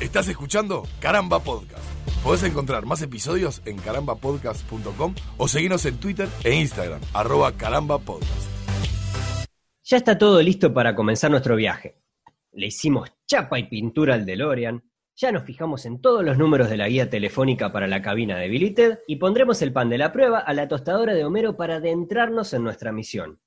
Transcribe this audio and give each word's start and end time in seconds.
Estás 0.00 0.26
escuchando 0.28 0.82
Caramba 0.98 1.38
Podcast. 1.38 1.84
Podés 2.24 2.42
encontrar 2.42 2.84
más 2.84 3.00
episodios 3.00 3.62
en 3.64 3.76
carambapodcast.com 3.78 5.14
o 5.38 5.46
seguirnos 5.46 5.86
en 5.86 5.98
Twitter 5.98 6.28
e 6.42 6.52
Instagram, 6.52 7.00
arroba 7.12 7.52
carambapodcast. 7.52 8.50
Ya 9.84 9.96
está 9.96 10.18
todo 10.18 10.42
listo 10.42 10.74
para 10.74 10.96
comenzar 10.96 11.30
nuestro 11.30 11.54
viaje. 11.54 12.02
Le 12.52 12.66
hicimos 12.66 13.12
chapa 13.26 13.58
y 13.60 13.68
pintura 13.68 14.14
al 14.14 14.26
DeLorean, 14.26 14.82
ya 15.14 15.30
nos 15.30 15.44
fijamos 15.44 15.86
en 15.86 16.00
todos 16.00 16.24
los 16.24 16.38
números 16.38 16.68
de 16.68 16.76
la 16.76 16.88
guía 16.88 17.08
telefónica 17.08 17.70
para 17.72 17.86
la 17.86 18.02
cabina 18.02 18.36
de 18.36 18.48
Billy 18.48 18.74
Ted 18.74 18.98
y 19.06 19.16
pondremos 19.16 19.62
el 19.62 19.72
pan 19.72 19.90
de 19.90 19.98
la 19.98 20.12
prueba 20.12 20.40
a 20.40 20.52
la 20.54 20.66
tostadora 20.66 21.14
de 21.14 21.24
Homero 21.24 21.56
para 21.56 21.76
adentrarnos 21.76 22.52
en 22.52 22.64
nuestra 22.64 22.90
misión. 22.90 23.38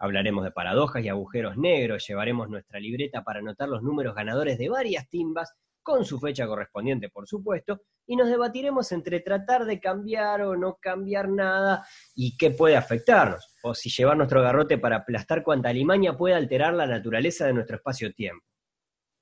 Hablaremos 0.00 0.44
de 0.44 0.50
paradojas 0.50 1.04
y 1.04 1.08
agujeros 1.08 1.56
negros, 1.56 2.04
llevaremos 2.08 2.50
nuestra 2.50 2.80
libreta 2.80 3.22
para 3.22 3.38
anotar 3.38 3.68
los 3.68 3.82
números 3.82 4.16
ganadores 4.16 4.58
de 4.58 4.68
varias 4.68 5.08
timbas, 5.08 5.54
con 5.84 6.04
su 6.04 6.18
fecha 6.18 6.46
correspondiente, 6.46 7.10
por 7.10 7.28
supuesto, 7.28 7.82
y 8.06 8.16
nos 8.16 8.28
debatiremos 8.28 8.90
entre 8.90 9.20
tratar 9.20 9.66
de 9.66 9.78
cambiar 9.78 10.42
o 10.42 10.56
no 10.56 10.78
cambiar 10.80 11.28
nada 11.28 11.86
y 12.16 12.36
qué 12.36 12.50
puede 12.50 12.76
afectarnos, 12.76 13.54
o 13.62 13.74
si 13.74 13.90
llevar 13.90 14.16
nuestro 14.16 14.42
garrote 14.42 14.78
para 14.78 14.96
aplastar 14.96 15.44
cuanta 15.44 15.68
alimaña 15.68 16.16
puede 16.16 16.34
alterar 16.34 16.74
la 16.74 16.86
naturaleza 16.86 17.46
de 17.46 17.52
nuestro 17.52 17.76
espacio-tiempo. 17.76 18.44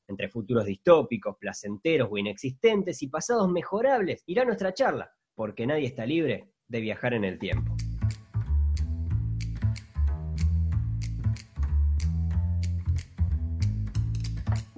Entre 0.09 0.29
futuros 0.29 0.65
distópicos, 0.65 1.37
placenteros 1.39 2.09
o 2.11 2.17
inexistentes 2.17 3.03
y 3.03 3.09
pasados 3.09 3.51
mejorables 3.51 4.23
irá 4.27 4.45
nuestra 4.45 4.73
charla, 4.73 5.13
porque 5.35 5.67
nadie 5.67 5.87
está 5.87 6.07
libre 6.07 6.53
de 6.69 6.81
viajar 6.81 7.15
en 7.15 7.25
el 7.25 7.39
tiempo. 7.39 7.77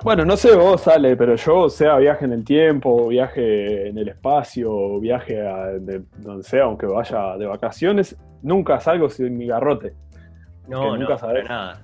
Bueno, 0.05 0.27
no 0.27 0.37
sé 0.37 0.55
vos, 0.55 0.87
Ale, 0.87 1.17
pero 1.17 1.35
yo, 1.35 1.71
sea 1.71 1.97
viaje 1.97 2.27
en 2.27 2.33
el 2.35 2.45
tiempo, 2.45 3.09
viaje 3.09 3.89
en 3.89 3.97
el 3.97 4.11
espacio, 4.11 5.01
viaje 5.01 5.41
a 5.41 5.69
de 5.81 6.03
donde 6.19 6.43
sea, 6.43 6.65
aunque 6.65 6.85
vaya 6.85 7.39
de 7.39 7.47
vacaciones, 7.47 8.15
nunca 8.43 8.79
salgo 8.81 9.09
sin 9.09 9.39
mi 9.39 9.47
garrote. 9.47 9.95
No, 10.69 10.95
nunca 10.99 11.15
no, 11.15 11.19
sabés. 11.19 11.45
para 11.45 11.59
nada. 11.59 11.83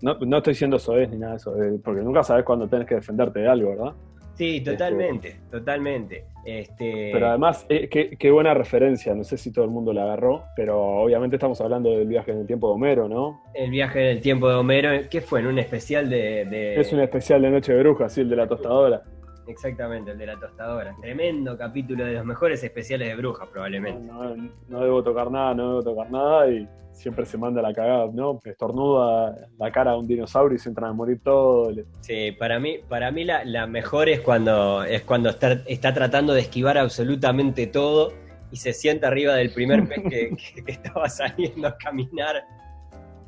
No, 0.00 0.16
no 0.18 0.38
estoy 0.38 0.52
diciendo 0.54 0.78
soez 0.78 1.10
ni 1.10 1.18
nada 1.18 1.32
de 1.32 1.36
eso, 1.36 1.62
eh, 1.62 1.78
porque 1.84 2.00
nunca 2.00 2.22
sabes 2.22 2.42
cuándo 2.42 2.66
tenés 2.68 2.86
que 2.86 2.94
defenderte 2.94 3.40
de 3.40 3.48
algo, 3.48 3.68
¿verdad? 3.68 3.92
Sí, 4.38 4.60
totalmente, 4.62 5.36
totalmente. 5.50 6.24
Este, 6.44 7.10
Pero 7.12 7.26
además, 7.28 7.66
eh, 7.68 7.88
qué, 7.90 8.10
qué 8.16 8.30
buena 8.30 8.54
referencia, 8.54 9.14
no 9.14 9.22
sé 9.24 9.36
si 9.36 9.52
todo 9.52 9.64
el 9.66 9.70
mundo 9.70 9.92
la 9.92 10.04
agarró, 10.04 10.44
pero 10.56 10.80
obviamente 10.80 11.36
estamos 11.36 11.60
hablando 11.60 11.90
del 11.90 12.06
viaje 12.06 12.30
en 12.30 12.38
el 12.38 12.46
tiempo 12.46 12.68
de 12.68 12.74
Homero, 12.74 13.08
¿no? 13.08 13.42
el 13.54 13.70
viaje 13.70 14.00
en 14.00 14.06
el 14.16 14.20
tiempo 14.22 14.48
de 14.48 14.54
Homero, 14.54 14.90
¿qué 15.10 15.20
fue? 15.20 15.40
¿En 15.40 15.48
un 15.48 15.58
especial 15.58 16.08
de...? 16.08 16.44
de- 16.46 16.80
Es 16.80 16.92
un 16.92 17.00
especial 17.00 17.42
de 17.42 17.50
Noche 17.50 17.72
de 17.74 17.80
Brujas, 17.80 18.12
sí, 18.12 18.20
el 18.22 18.30
de 18.30 18.36
la 18.36 18.46
tostadora. 18.46 19.02
Exactamente, 19.48 20.10
el 20.12 20.18
de 20.18 20.26
la 20.26 20.38
tostadora. 20.38 20.94
Tremendo 21.00 21.56
capítulo 21.56 22.04
de 22.04 22.12
los 22.14 22.24
mejores 22.24 22.62
especiales 22.62 23.08
de 23.08 23.14
brujas, 23.16 23.48
probablemente. 23.48 24.00
No, 24.00 24.34
no- 24.36 24.52
no 24.68 24.80
debo 24.80 25.02
tocar 25.02 25.30
nada, 25.30 25.54
no 25.54 25.68
debo 25.80 25.82
tocar 25.82 26.10
nada 26.10 26.50
y 26.50 26.68
siempre 26.92 27.24
se 27.24 27.38
manda 27.38 27.62
la 27.62 27.72
cagada, 27.72 28.08
¿no? 28.12 28.40
Estornuda 28.44 29.34
la 29.58 29.70
cara 29.72 29.92
de 29.92 29.98
un 29.98 30.06
dinosaurio 30.06 30.56
y 30.56 30.58
se 30.58 30.68
entran 30.68 30.90
a 30.90 30.92
morir 30.92 31.20
todos. 31.22 31.74
le- 31.74 31.86
Sí, 32.00 32.32
para 32.32 32.58
mí, 32.58 32.78
para 32.88 33.10
mí 33.10 33.24
la, 33.24 33.44
la 33.44 33.66
mejor 33.66 34.08
es 34.08 34.20
cuando, 34.20 34.82
es 34.84 35.02
cuando 35.02 35.30
está, 35.30 35.52
está 35.66 35.94
tratando 35.94 36.34
de 36.34 36.40
esquivar 36.40 36.76
absolutamente 36.76 37.66
todo 37.66 38.12
y 38.50 38.56
se 38.56 38.72
sienta 38.72 39.08
arriba 39.08 39.34
del 39.34 39.50
primer 39.52 39.88
pez 39.88 40.02
que, 40.10 40.36
que- 40.54 40.64
que 40.64 40.72
estaba 40.72 41.08
saliendo 41.08 41.68
a 41.68 41.76
caminar. 41.78 42.42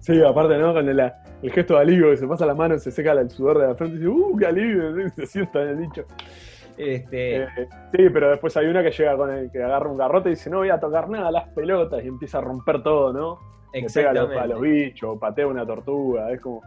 Sí, 0.01 0.23
aparte, 0.23 0.59
¿no? 0.59 0.73
Con 0.73 0.89
el, 0.89 0.99
el 1.43 1.53
gesto 1.53 1.75
de 1.75 1.81
alivio, 1.81 2.11
que 2.11 2.17
se 2.17 2.27
pasa 2.27 2.47
la 2.47 2.55
mano, 2.55 2.79
se 2.79 2.91
seca 2.91 3.13
el 3.13 3.31
sudor 3.31 3.59
de 3.59 3.67
la 3.69 3.75
frente 3.75 3.97
y 3.97 3.99
dice, 3.99 4.09
¡uh, 4.11 4.37
qué 4.37 4.47
alivio! 4.47 5.09
Se 5.11 5.27
sienta 5.27 5.63
en 5.63 5.69
el 5.69 5.81
nicho. 5.81 6.05
Este, 6.77 7.43
Eh, 7.43 7.49
sí, 7.93 8.09
pero 8.11 8.31
después 8.31 8.57
hay 8.57 8.67
una 8.67 8.83
que 8.83 8.91
llega 8.91 9.17
con 9.17 9.31
el 9.31 9.51
que 9.51 9.63
agarra 9.63 9.91
un 9.91 9.99
garrote 9.99 10.31
y 10.31 10.33
dice, 10.33 10.49
no 10.49 10.59
voy 10.59 10.71
a 10.71 10.81
tocar 10.81 11.09
nada, 11.11 11.31
las 11.31 11.49
pelotas, 11.49 12.03
y 12.03 12.09
empieza 12.09 12.39
a 12.39 12.41
romper 12.41 12.83
todo, 12.83 13.13
¿no? 13.13 13.39
Le 13.75 13.87
pega 13.95 14.11
a 14.11 14.13
los, 14.15 14.23
a 14.23 14.25
los 14.25 14.33
exactamente. 14.33 14.69
bichos, 14.85 15.19
patea 15.19 15.47
una 15.47 15.67
tortuga, 15.67 16.33
es 16.33 16.41
como. 16.41 16.63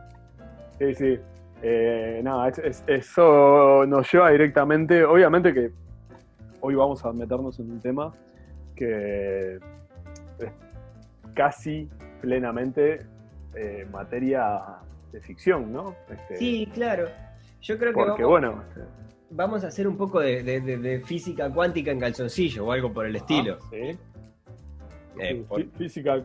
Sí, 0.77 0.93
sí. 0.93 1.19
Eh, 1.63 2.21
nada, 2.23 2.49
es- 2.49 2.59
es- 2.59 2.83
eso 2.87 3.85
nos 3.87 4.11
lleva 4.11 4.29
directamente. 4.29 5.03
Obviamente 5.03 5.53
que 5.53 5.71
hoy 6.61 6.75
vamos 6.75 7.03
a 7.03 7.11
meternos 7.11 7.59
en 7.59 7.71
un 7.71 7.79
tema 7.81 8.13
que 8.75 9.55
es 10.39 10.51
casi 11.33 11.89
plenamente 12.21 12.99
eh, 13.55 13.85
materia 13.91 14.61
de 15.11 15.21
ficción, 15.21 15.71
¿no? 15.71 15.95
Este, 16.09 16.37
Sí, 16.37 16.69
claro. 16.73 17.07
Yo 17.61 17.77
creo 17.77 17.91
que 17.91 17.95
Porque 17.95 18.23
vamos, 18.23 18.29
bueno. 18.29 18.63
vamos 19.29 19.63
a 19.63 19.67
hacer 19.67 19.87
un 19.87 19.95
poco 19.97 20.19
de, 20.19 20.43
de- 20.43 20.61
de- 20.61 20.77
de 20.77 20.99
física 21.01 21.49
cuántica 21.49 21.91
en 21.91 21.99
calzoncillo 21.99 22.65
o 22.65 22.71
algo 22.71 22.91
por 22.91 23.05
el 23.05 23.15
estilo. 23.15 23.57
ah, 23.61 23.65
sí. 23.71 23.77
Eh, 23.77 23.97
Sí, 25.29 25.45
por- 25.47 25.61
fí- 25.61 25.71
Física 25.77 26.23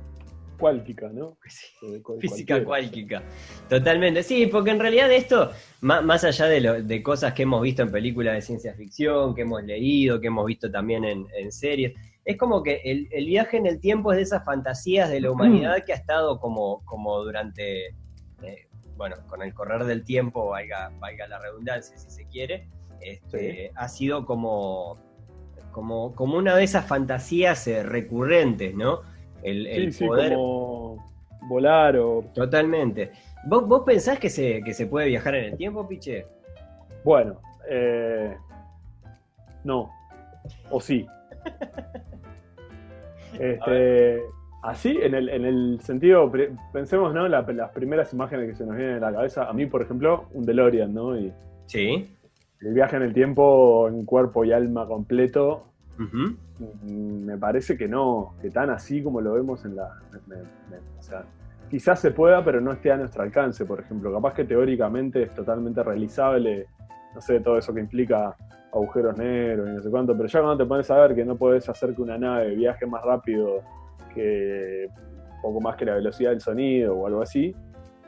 cuáltica, 0.59 1.09
¿no? 1.13 1.37
Sí. 1.47 1.67
Eh, 1.83 2.03
Física 2.21 2.65
cuántica. 2.65 3.23
Totalmente. 3.69 4.23
Sí, 4.25 4.47
porque 4.47 4.71
en 4.71 4.81
realidad 4.81 5.13
esto, 5.13 5.53
má- 5.83 6.01
más 6.01 6.25
allá 6.25 6.47
de, 6.47 6.61
lo- 6.61 6.83
de 6.83 7.03
cosas 7.03 7.33
que 7.35 7.43
hemos 7.45 7.63
visto 7.63 7.83
en 7.83 7.93
películas 7.93 8.35
de 8.35 8.43
ciencia 8.43 8.75
ficción, 8.75 9.35
que 9.35 9.43
hemos 9.43 9.63
leído, 9.63 10.21
que 10.21 10.27
hemos 10.29 10.47
visto 10.47 10.71
también 10.71 11.05
en, 11.05 11.27
en 11.37 11.53
series, 11.53 11.93
es 12.29 12.37
como 12.37 12.63
que 12.63 12.83
el, 12.85 13.09
el 13.11 13.25
viaje 13.25 13.57
en 13.57 13.65
el 13.65 13.81
tiempo 13.81 14.13
es 14.13 14.17
de 14.19 14.23
esas 14.25 14.45
fantasías 14.45 15.09
de 15.09 15.19
la 15.19 15.31
humanidad 15.31 15.83
que 15.87 15.95
ha 15.95 15.97
estado 15.97 16.39
como, 16.39 16.85
como 16.85 17.21
durante, 17.25 17.87
eh, 18.43 18.69
bueno, 18.99 19.17
con 19.29 19.41
el 19.41 19.55
correr 19.55 19.85
del 19.85 20.05
tiempo, 20.05 20.47
valga, 20.51 20.93
valga 20.99 21.27
la 21.27 21.39
redundancia 21.39 21.97
si 21.97 22.11
se 22.11 22.27
quiere, 22.27 22.69
este, 23.01 23.73
ha 23.75 23.89
sido 23.89 24.27
como, 24.27 24.99
como, 25.71 26.15
como 26.15 26.37
una 26.37 26.55
de 26.55 26.65
esas 26.65 26.85
fantasías 26.85 27.67
eh, 27.67 27.83
recurrentes, 27.83 28.75
¿no? 28.75 29.01
El, 29.43 29.67
el 29.67 29.91
Sí, 29.91 30.01
sí, 30.01 30.07
poder... 30.07 30.35
como 30.35 31.07
volar 31.49 31.97
o 31.97 32.23
Totalmente. 32.35 33.11
¿Vos, 33.47 33.67
vos 33.67 33.85
pensás 33.87 34.19
que 34.19 34.29
se, 34.29 34.63
que 34.63 34.75
se 34.75 34.87
puede 34.87 35.07
viajar 35.07 35.35
en 35.35 35.45
el 35.45 35.57
tiempo, 35.57 35.89
Piche? 35.89 36.27
Bueno, 37.05 37.41
eh, 37.71 38.37
no. 39.65 39.91
O 40.71 40.79
sí. 40.79 41.07
Este, 43.39 44.21
así, 44.63 44.99
en 45.01 45.15
el, 45.15 45.29
en 45.29 45.45
el 45.45 45.81
sentido, 45.83 46.31
pensemos, 46.73 47.15
¿no? 47.15 47.29
La- 47.29 47.43
las 47.43 47.71
primeras 47.73 48.13
imágenes 48.13 48.49
que 48.49 48.55
se 48.57 48.67
nos 48.67 48.77
vienen 48.77 48.97
a 48.97 49.11
la 49.11 49.17
cabeza. 49.19 49.49
A 49.49 49.53
mí, 49.53 49.67
por 49.67 49.83
ejemplo, 49.83 50.25
un 50.33 50.45
DeLorean, 50.45 50.93
¿no? 50.93 51.17
Y 51.19 51.33
Sí. 51.67 52.17
el 52.61 52.75
viaje 52.75 52.97
en 52.97 53.03
el 53.03 53.13
tiempo 53.13 53.89
en 53.89 54.05
cuerpo 54.05 54.45
y 54.45 54.53
alma 54.53 54.87
completo, 54.87 55.67
mm, 55.99 57.25
me 57.25 57.37
parece 57.39 57.77
que 57.77 57.87
no, 57.87 58.35
que 58.41 58.51
tan 58.51 58.71
así 58.71 59.03
como 59.03 59.21
lo 59.21 59.35
vemos 59.35 59.65
en 59.65 59.77
la... 59.77 59.89
me- 60.27 60.37
me- 60.37 60.79
o 60.99 61.03
sea, 61.03 61.23
quizás 61.71 62.01
se 62.01 62.11
pueda, 62.11 62.43
pero 62.45 62.61
no 62.61 62.73
esté 62.73 62.91
a 62.91 62.97
nuestro 62.97 63.23
alcance, 63.23 63.65
por 63.67 63.79
ejemplo. 63.81 64.13
Capaz 64.13 64.33
que 64.35 64.45
teóricamente 64.45 65.23
es 65.25 65.35
totalmente 65.35 65.83
realizable, 65.83 66.67
no 67.15 67.21
sé, 67.21 67.41
todo 67.41 67.59
eso 67.59 67.73
que 67.75 67.81
implica 67.81 68.35
agujeros 68.73 69.17
negros 69.17 69.69
y 69.69 69.73
no 69.73 69.83
sé 69.83 69.91
cuánto, 69.91 70.17
pero 70.17 70.29
ya 70.29 70.41
cuando 70.41 70.63
te 70.65 70.69
pones 70.69 70.91
a 70.91 70.99
ver 70.99 71.15
que 71.15 71.25
no 71.25 71.37
podés 71.37 71.69
hacer 71.69 71.95
que 71.95 72.03
una 72.03 72.19
nave 72.19 72.55
viaje 72.55 72.87
más 72.87 73.03
rápido 73.05 73.63
que 74.15 74.89
poco 75.43 75.61
más 75.61 75.77
que 75.77 75.85
la 75.85 75.95
velocidad 75.95 76.31
del 76.31 76.41
sonido 76.41 76.97
o 76.97 77.07
algo 77.07 77.23
así, 77.23 77.55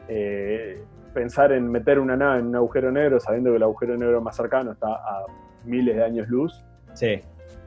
eh, 0.09 0.83
pensar 1.15 1.53
en 1.53 1.69
meter 1.71 1.99
una 1.99 2.17
nave 2.17 2.41
en 2.41 2.47
un 2.47 2.57
agujero 2.57 2.91
negro 2.93 3.19
sabiendo 3.21 3.51
que 3.51 3.57
el 3.57 3.63
agujero 3.63 3.97
negro 3.97 4.21
más 4.21 4.37
cercano 4.37 4.73
está 4.73 4.89
a 4.95 5.25
miles 5.65 5.97
de 5.97 6.05
años 6.05 6.29
luz, 6.29 6.65
Sí. 6.93 7.21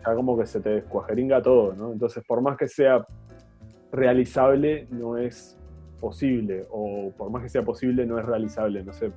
ya 0.06 0.14
como 0.16 0.38
que 0.38 0.46
se 0.46 0.60
te 0.62 0.70
descuajeringa 0.70 1.42
todo, 1.42 1.74
¿no? 1.74 1.94
Entonces, 1.94 2.24
por 2.28 2.42
más 2.42 2.58
que 2.58 2.68
sea 2.68 3.06
realizable, 3.92 4.88
no 4.92 5.18
es 5.18 5.58
posible, 6.00 6.66
o 6.72 7.12
por 7.18 7.30
más 7.30 7.44
que 7.44 7.50
sea 7.50 7.64
posible, 7.64 8.06
no 8.06 8.20
es 8.20 8.26
realizable, 8.26 8.84
no 8.84 8.92
sé. 8.94 9.12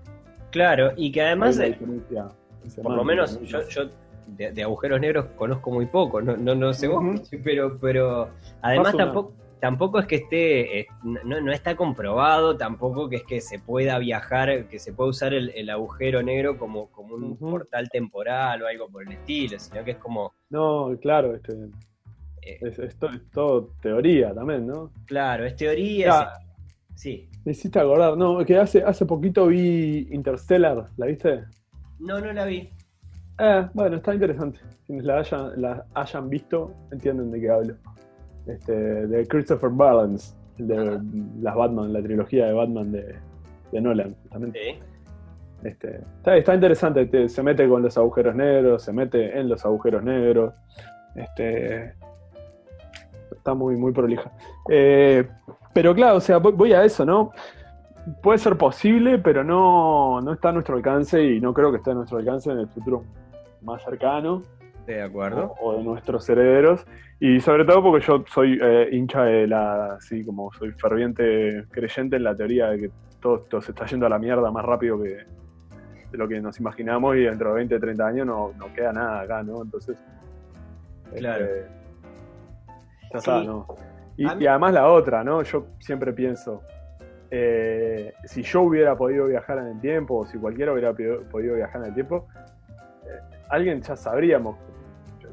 Claro, 0.50 0.92
y 0.96 1.10
que 1.10 1.22
además, 1.22 1.58
Hay 1.58 1.70
una 1.70 1.76
diferencia 1.78 2.28
por 2.82 2.92
lo 2.94 3.04
menos 3.04 3.38
¿no? 3.40 3.46
yo, 3.46 3.68
yo 3.68 3.82
de, 4.26 4.52
de 4.52 4.62
agujeros 4.62 5.00
negros 5.00 5.26
conozco 5.36 5.70
muy 5.70 5.86
poco, 5.86 6.20
no, 6.20 6.36
no, 6.36 6.54
no 6.54 6.72
sé 6.74 6.88
vos, 6.88 7.02
pero, 7.44 7.78
pero 7.78 8.30
además 8.60 8.96
tampoco, 8.96 9.32
tampoco 9.60 9.98
es 10.00 10.06
que 10.06 10.16
esté, 10.16 10.80
eh, 10.80 10.86
no, 11.02 11.40
no 11.40 11.52
está 11.52 11.76
comprobado, 11.76 12.56
tampoco 12.56 13.08
que 13.08 13.16
es 13.16 13.22
que 13.24 13.40
se 13.40 13.58
pueda 13.58 13.98
viajar, 13.98 14.66
que 14.68 14.78
se 14.78 14.92
pueda 14.92 15.10
usar 15.10 15.32
el, 15.32 15.50
el 15.50 15.70
agujero 15.70 16.22
negro 16.22 16.58
como, 16.58 16.88
como 16.90 17.14
un 17.14 17.36
portal 17.38 17.88
temporal 17.88 18.62
o 18.62 18.66
algo 18.66 18.88
por 18.88 19.02
el 19.04 19.12
estilo, 19.12 19.58
sino 19.58 19.84
que 19.84 19.92
es 19.92 19.98
como, 19.98 20.34
No, 20.50 20.96
claro, 21.00 21.34
este, 21.36 21.52
eh, 22.42 22.58
es, 22.60 22.78
es 22.78 22.96
to- 22.96 23.08
es 23.10 23.30
todo 23.30 23.70
teoría 23.80 24.34
también, 24.34 24.66
¿no? 24.66 24.90
claro, 25.06 25.44
es 25.46 25.54
teoría, 25.56 26.06
Ya. 26.06 26.32
sí. 26.94 27.28
Me 27.44 27.52
hiciste 27.52 27.78
acordar, 27.78 28.16
no, 28.16 28.44
que 28.44 28.56
hace, 28.56 28.82
hace 28.82 29.06
poquito 29.06 29.46
vi 29.46 30.08
Interstellar, 30.10 30.88
¿la 30.96 31.06
viste? 31.06 31.44
No, 31.98 32.20
no 32.20 32.32
la 32.32 32.44
vi. 32.44 32.70
Eh, 33.38 33.68
bueno, 33.74 33.96
está 33.96 34.14
interesante. 34.14 34.60
Quienes 34.86 35.04
la 35.04 35.18
hayan, 35.18 35.60
la 35.60 35.84
hayan 35.94 36.28
visto 36.30 36.72
entienden 36.92 37.30
de 37.30 37.40
qué 37.40 37.50
hablo. 37.50 37.74
Este, 38.46 38.72
de 38.72 39.26
Christopher 39.26 39.70
Balance, 39.70 40.34
de 40.58 40.76
Ajá. 40.78 41.02
las 41.40 41.54
Batman, 41.54 41.92
la 41.92 42.02
trilogía 42.02 42.46
de 42.46 42.52
Batman 42.52 42.92
de, 42.92 43.16
de 43.72 43.80
Nolan, 43.80 44.14
justamente. 44.22 44.78
Este, 45.64 46.00
está, 46.18 46.36
está 46.36 46.54
interesante, 46.54 47.06
te- 47.06 47.28
se 47.28 47.42
mete 47.42 47.68
con 47.68 47.82
los 47.82 47.96
agujeros 47.98 48.34
negros, 48.36 48.82
se 48.82 48.92
mete 48.92 49.38
en 49.38 49.48
los 49.48 49.64
agujeros 49.64 50.02
negros. 50.04 50.54
Este, 51.16 51.94
está 53.32 53.54
muy, 53.54 53.74
muy 53.76 53.92
prolija. 53.92 54.30
Eh, 54.70 55.26
pero 55.72 55.94
claro, 55.94 56.16
o 56.16 56.20
sea, 56.20 56.38
voy, 56.38 56.52
voy 56.52 56.72
a 56.72 56.84
eso, 56.84 57.04
¿no? 57.04 57.32
Puede 58.22 58.38
ser 58.38 58.56
posible, 58.56 59.18
pero 59.18 59.42
no, 59.42 60.20
no 60.20 60.32
está 60.32 60.50
a 60.50 60.52
nuestro 60.52 60.76
alcance 60.76 61.22
y 61.22 61.40
no 61.40 61.52
creo 61.52 61.70
que 61.72 61.78
esté 61.78 61.90
a 61.90 61.94
nuestro 61.94 62.18
alcance 62.18 62.50
en 62.50 62.58
el 62.60 62.68
futuro 62.68 63.04
más 63.62 63.82
cercano 63.82 64.42
¿De 64.86 65.02
acuerdo? 65.02 65.54
o, 65.60 65.70
o 65.70 65.76
de 65.78 65.82
nuestros 65.82 66.28
herederos. 66.28 66.86
Y 67.18 67.40
sobre 67.40 67.64
todo 67.64 67.82
porque 67.82 68.06
yo 68.06 68.22
soy 68.32 68.58
eh, 68.62 68.88
hincha 68.92 69.24
de 69.24 69.46
la, 69.48 69.94
así 69.94 70.24
como 70.24 70.52
soy 70.52 70.70
ferviente 70.72 71.64
creyente 71.70 72.16
en 72.16 72.24
la 72.24 72.36
teoría 72.36 72.68
de 72.68 72.78
que 72.80 72.90
todo 73.20 73.36
esto 73.38 73.60
se 73.60 73.72
está 73.72 73.86
yendo 73.86 74.06
a 74.06 74.10
la 74.10 74.18
mierda 74.18 74.50
más 74.50 74.64
rápido 74.64 75.02
que 75.02 75.24
de 76.12 76.18
lo 76.18 76.28
que 76.28 76.40
nos 76.40 76.60
imaginamos 76.60 77.16
y 77.16 77.22
dentro 77.22 77.48
de 77.48 77.54
20, 77.56 77.80
30 77.80 78.06
años 78.06 78.26
no, 78.26 78.52
no 78.56 78.72
queda 78.72 78.92
nada 78.92 79.22
acá, 79.22 79.42
¿no? 79.42 79.62
Entonces, 79.62 79.98
Claro. 81.16 81.44
este, 81.44 81.66
ya 83.02 83.08
Sí. 83.10 83.16
está, 83.18 83.42
¿no? 83.42 83.66
Y 84.16 84.46
además 84.46 84.72
la 84.72 84.86
otra, 84.88 85.24
¿no? 85.24 85.42
Yo 85.42 85.66
siempre 85.80 86.12
pienso, 86.12 86.62
eh, 87.30 88.12
si 88.24 88.42
yo 88.42 88.62
hubiera 88.62 88.96
podido 88.96 89.26
viajar 89.26 89.58
en 89.58 89.66
el 89.68 89.80
tiempo, 89.80 90.18
o 90.18 90.26
si 90.26 90.38
cualquiera 90.38 90.72
hubiera 90.72 90.92
podido- 90.92 91.54
viajar 91.54 91.82
en 91.82 91.88
el 91.88 91.94
tiempo, 91.94 92.26
eh, 93.06 93.36
alguien 93.48 93.80
ya 93.82 93.96
sabríamos, 93.96 94.56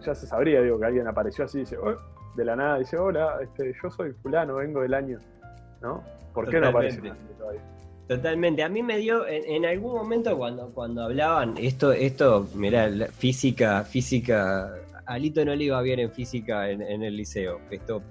ya 0.06 0.14
se 0.16 0.28
sabría, 0.28 0.62
digo, 0.62 0.80
que 0.80 0.86
alguien 0.86 1.08
apareció 1.08 1.46
así 1.46 1.58
y 1.60 1.62
dice, 1.62 1.78
"Oh", 1.78 1.96
de 2.36 2.46
la 2.46 2.56
nada, 2.56 2.80
dice, 2.80 2.98
hola, 2.98 3.38
este, 3.42 3.74
yo 3.82 3.90
soy 3.90 4.12
fulano, 4.14 4.56
vengo 4.56 4.82
del 4.82 4.94
año, 4.94 5.20
¿no? 5.82 6.04
¿Por 6.34 6.50
qué 6.50 6.60
no 6.60 6.68
aparece 6.70 7.00
todavía? 7.38 7.62
Totalmente. 8.08 8.64
A 8.64 8.70
mí 8.70 8.84
me 8.84 8.98
dio, 8.98 9.26
en, 9.28 9.44
en 9.46 9.66
algún 9.66 9.94
momento 9.94 10.38
cuando, 10.38 10.70
cuando 10.74 11.04
hablaban, 11.04 11.54
esto, 11.58 11.94
esto, 11.94 12.48
mirá, 12.56 12.90
la 12.90 13.08
física, 13.08 13.84
física, 13.84 14.74
Alito 15.06 15.44
no 15.46 15.56
le 15.56 15.66
iba 15.66 15.82
bien 15.82 16.00
en 16.00 16.12
física 16.12 16.70
en, 16.70 16.82
en 16.82 17.04
el 17.04 17.16
liceo. 17.16 17.60
Esto 17.70 18.02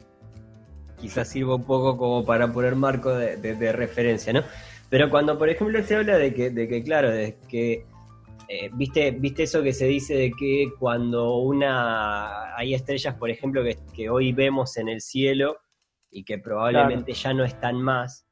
quizás 1.02 1.28
sirva 1.28 1.56
un 1.56 1.64
poco 1.64 1.98
como 1.98 2.24
para 2.24 2.50
poner 2.52 2.76
marco 2.76 3.10
de, 3.14 3.36
de- 3.36 3.54
de 3.56 3.72
referencia, 3.72 4.32
¿no? 4.32 4.42
Pero 4.88 5.10
cuando, 5.10 5.36
por 5.36 5.48
ejemplo, 5.50 5.82
se 5.82 5.96
habla 5.96 6.16
de 6.16 6.32
que, 6.32 6.48
de 6.50 6.68
que 6.68 6.82
claro, 6.82 7.10
de 7.10 7.36
que, 7.48 7.84
eh, 8.48 8.70
¿viste, 8.74 9.10
¿viste 9.10 9.42
eso 9.42 9.62
que 9.62 9.72
se 9.72 9.86
dice 9.86 10.14
de 10.14 10.30
que 10.32 10.70
cuando 10.78 11.36
una, 11.38 12.54
hay 12.56 12.74
estrellas, 12.74 13.14
por 13.16 13.28
ejemplo, 13.30 13.62
que, 13.64 13.76
que 13.94 14.08
hoy 14.08 14.32
vemos 14.32 14.76
en 14.76 14.88
el 14.88 15.00
cielo 15.00 15.56
y 16.10 16.24
que 16.24 16.38
probablemente 16.38 17.12
ya 17.14 17.34
no 17.34 17.44
están 17.44 17.82
más, 17.82 18.26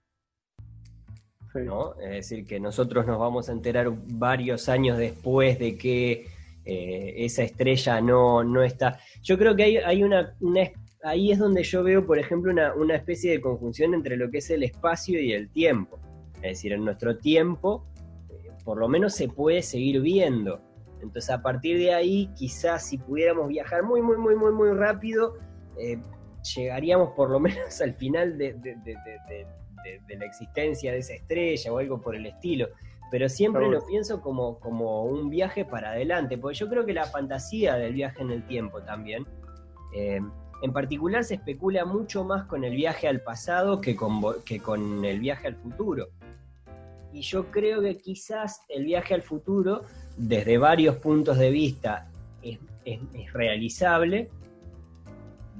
Sí. 1.52 1.60
¿no? 1.64 1.94
Es 2.00 2.10
decir, 2.10 2.46
que 2.46 2.60
nosotros 2.60 3.06
nos 3.06 3.18
vamos 3.18 3.48
a 3.48 3.52
enterar 3.52 3.90
varios 3.90 4.68
años 4.68 4.96
después 4.98 5.58
de 5.58 5.76
que 5.76 6.28
eh, 6.64 7.14
esa 7.24 7.42
estrella 7.42 8.00
no, 8.00 8.44
no 8.44 8.62
está. 8.62 9.00
Yo 9.22 9.36
creo 9.36 9.56
que 9.56 9.64
hay, 9.64 9.76
hay 9.78 10.04
una, 10.04 10.36
ahí 11.02 11.32
es 11.32 11.38
donde 11.38 11.62
yo 11.62 11.82
veo, 11.82 12.06
por 12.06 12.18
ejemplo, 12.18 12.52
una, 12.52 12.74
una 12.74 12.94
especie 12.96 13.30
de 13.32 13.40
conjunción 13.40 13.94
entre 13.94 14.16
lo 14.16 14.30
que 14.30 14.38
es 14.38 14.50
el 14.50 14.62
espacio 14.62 15.20
y 15.20 15.32
el 15.32 15.50
tiempo. 15.50 15.98
Es 16.36 16.42
decir, 16.42 16.72
en 16.72 16.84
nuestro 16.84 17.16
tiempo, 17.18 17.86
eh, 18.30 18.50
por 18.64 18.78
lo 18.78 18.88
menos 18.88 19.14
se 19.14 19.28
puede 19.28 19.62
seguir 19.62 20.00
viendo. 20.00 20.60
Entonces, 21.02 21.30
a 21.30 21.42
partir 21.42 21.78
de 21.78 21.94
ahí, 21.94 22.28
quizás 22.36 22.86
si 22.86 22.98
pudiéramos 22.98 23.48
viajar 23.48 23.82
muy, 23.82 24.02
muy, 24.02 24.16
muy, 24.18 24.36
muy, 24.36 24.52
muy 24.52 24.70
rápido, 24.72 25.34
eh, 25.78 25.98
llegaríamos 26.56 27.10
por 27.14 27.30
lo 27.30 27.40
menos 27.40 27.80
al 27.80 27.94
final 27.94 28.36
de, 28.38 28.54
de- 28.54 28.76
de- 28.84 28.96
de- 30.08 30.16
la 30.18 30.26
existencia 30.26 30.92
de 30.92 30.98
esa 30.98 31.14
estrella 31.14 31.72
o 31.72 31.78
algo 31.78 32.00
por 32.02 32.14
el 32.14 32.26
estilo. 32.26 32.68
Pero 33.10 33.28
siempre 33.30 33.62
lo 33.70 33.86
pienso 33.86 34.20
como, 34.20 34.60
como 34.60 35.04
un 35.04 35.30
viaje 35.30 35.64
para 35.64 35.92
adelante, 35.92 36.36
porque 36.36 36.58
yo 36.58 36.68
creo 36.68 36.84
que 36.84 36.92
la 36.92 37.06
fantasía 37.06 37.76
del 37.76 37.94
viaje 37.94 38.20
en 38.22 38.30
el 38.30 38.46
tiempo 38.46 38.82
también, 38.82 39.26
eh, 39.96 40.20
en 40.62 40.72
particular 40.72 41.24
se 41.24 41.34
especula 41.34 41.84
mucho 41.84 42.24
más 42.24 42.44
con 42.44 42.64
el 42.64 42.74
viaje 42.74 43.08
al 43.08 43.20
pasado 43.22 43.80
que 43.80 43.96
con, 43.96 44.20
que 44.44 44.60
con 44.60 45.04
el 45.04 45.20
viaje 45.20 45.46
al 45.48 45.56
futuro. 45.56 46.08
Y 47.12 47.22
yo 47.22 47.50
creo 47.50 47.80
que 47.80 47.96
quizás 47.98 48.62
el 48.68 48.84
viaje 48.84 49.14
al 49.14 49.22
futuro, 49.22 49.82
desde 50.16 50.58
varios 50.58 50.96
puntos 50.96 51.38
de 51.38 51.50
vista, 51.50 52.08
es, 52.42 52.58
es- 52.84 53.00
es 53.14 53.32
realizable, 53.32 54.28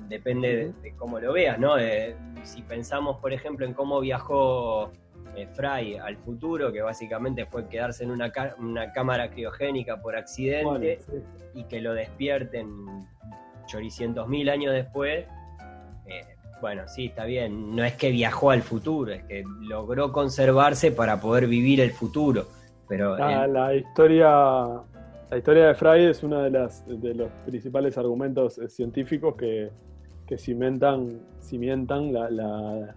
depende 0.09 0.57
de, 0.57 0.73
de 0.83 0.95
cómo 0.97 1.19
lo 1.21 1.33
veas, 1.33 1.59
¿no? 1.59 1.77
De- 1.77 2.17
si 2.43 2.63
pensamos, 2.63 3.19
por 3.19 3.33
ejemplo, 3.33 3.67
en 3.67 3.75
cómo 3.75 4.01
viajó 4.01 4.91
eh, 5.37 5.47
Fry 5.55 5.97
al 5.97 6.17
futuro, 6.17 6.73
que 6.73 6.83
básicamente 6.83 7.47
fue 7.47 7.69
quedarse 7.69 8.03
en 8.05 8.11
una, 8.11 8.31
ca- 8.33 8.55
una 8.59 8.93
cámara 8.93 9.31
criogénica 9.31 10.01
por 10.01 10.17
accidente 10.17 10.65
Bueno, 10.65 11.03
sí. 11.07 11.59
y 11.61 11.65
que 11.65 11.81
lo 11.81 11.93
despierten 11.95 12.69
choricientos 13.71 14.29
mil 14.29 14.49
años 14.49 14.73
después, 14.73 15.27
eh, 16.07 16.21
bueno, 16.61 16.83
sí, 16.89 17.07
está 17.07 17.25
bien, 17.25 17.75
no 17.75 17.85
es 17.85 17.95
que 17.95 18.11
viajó 18.11 18.51
al 18.51 18.63
futuro, 18.63 19.13
es 19.13 19.23
que 19.25 19.45
logró 19.61 20.13
conservarse 20.13 20.91
para 20.93 21.21
poder 21.21 21.47
vivir 21.47 21.81
el 21.81 21.93
futuro, 21.93 22.47
pero 22.89 23.17
La, 23.17 23.45
el- 23.45 23.53
la 23.53 23.75
historia 23.75 24.29
la 25.31 25.39
historia 25.39 25.69
de 25.69 25.75
Fry 25.77 26.07
es 26.07 26.25
uno 26.25 26.43
de, 26.43 26.51
las, 26.51 26.85
de 26.89 27.15
los 27.15 27.31
principales 27.47 27.97
argumentos 27.97 28.59
eh, 28.59 28.69
científicos 28.69 29.37
que, 29.37 29.71
que 30.27 30.37
cimentan, 30.37 31.21
la, 32.13 32.29
la, 32.31 32.95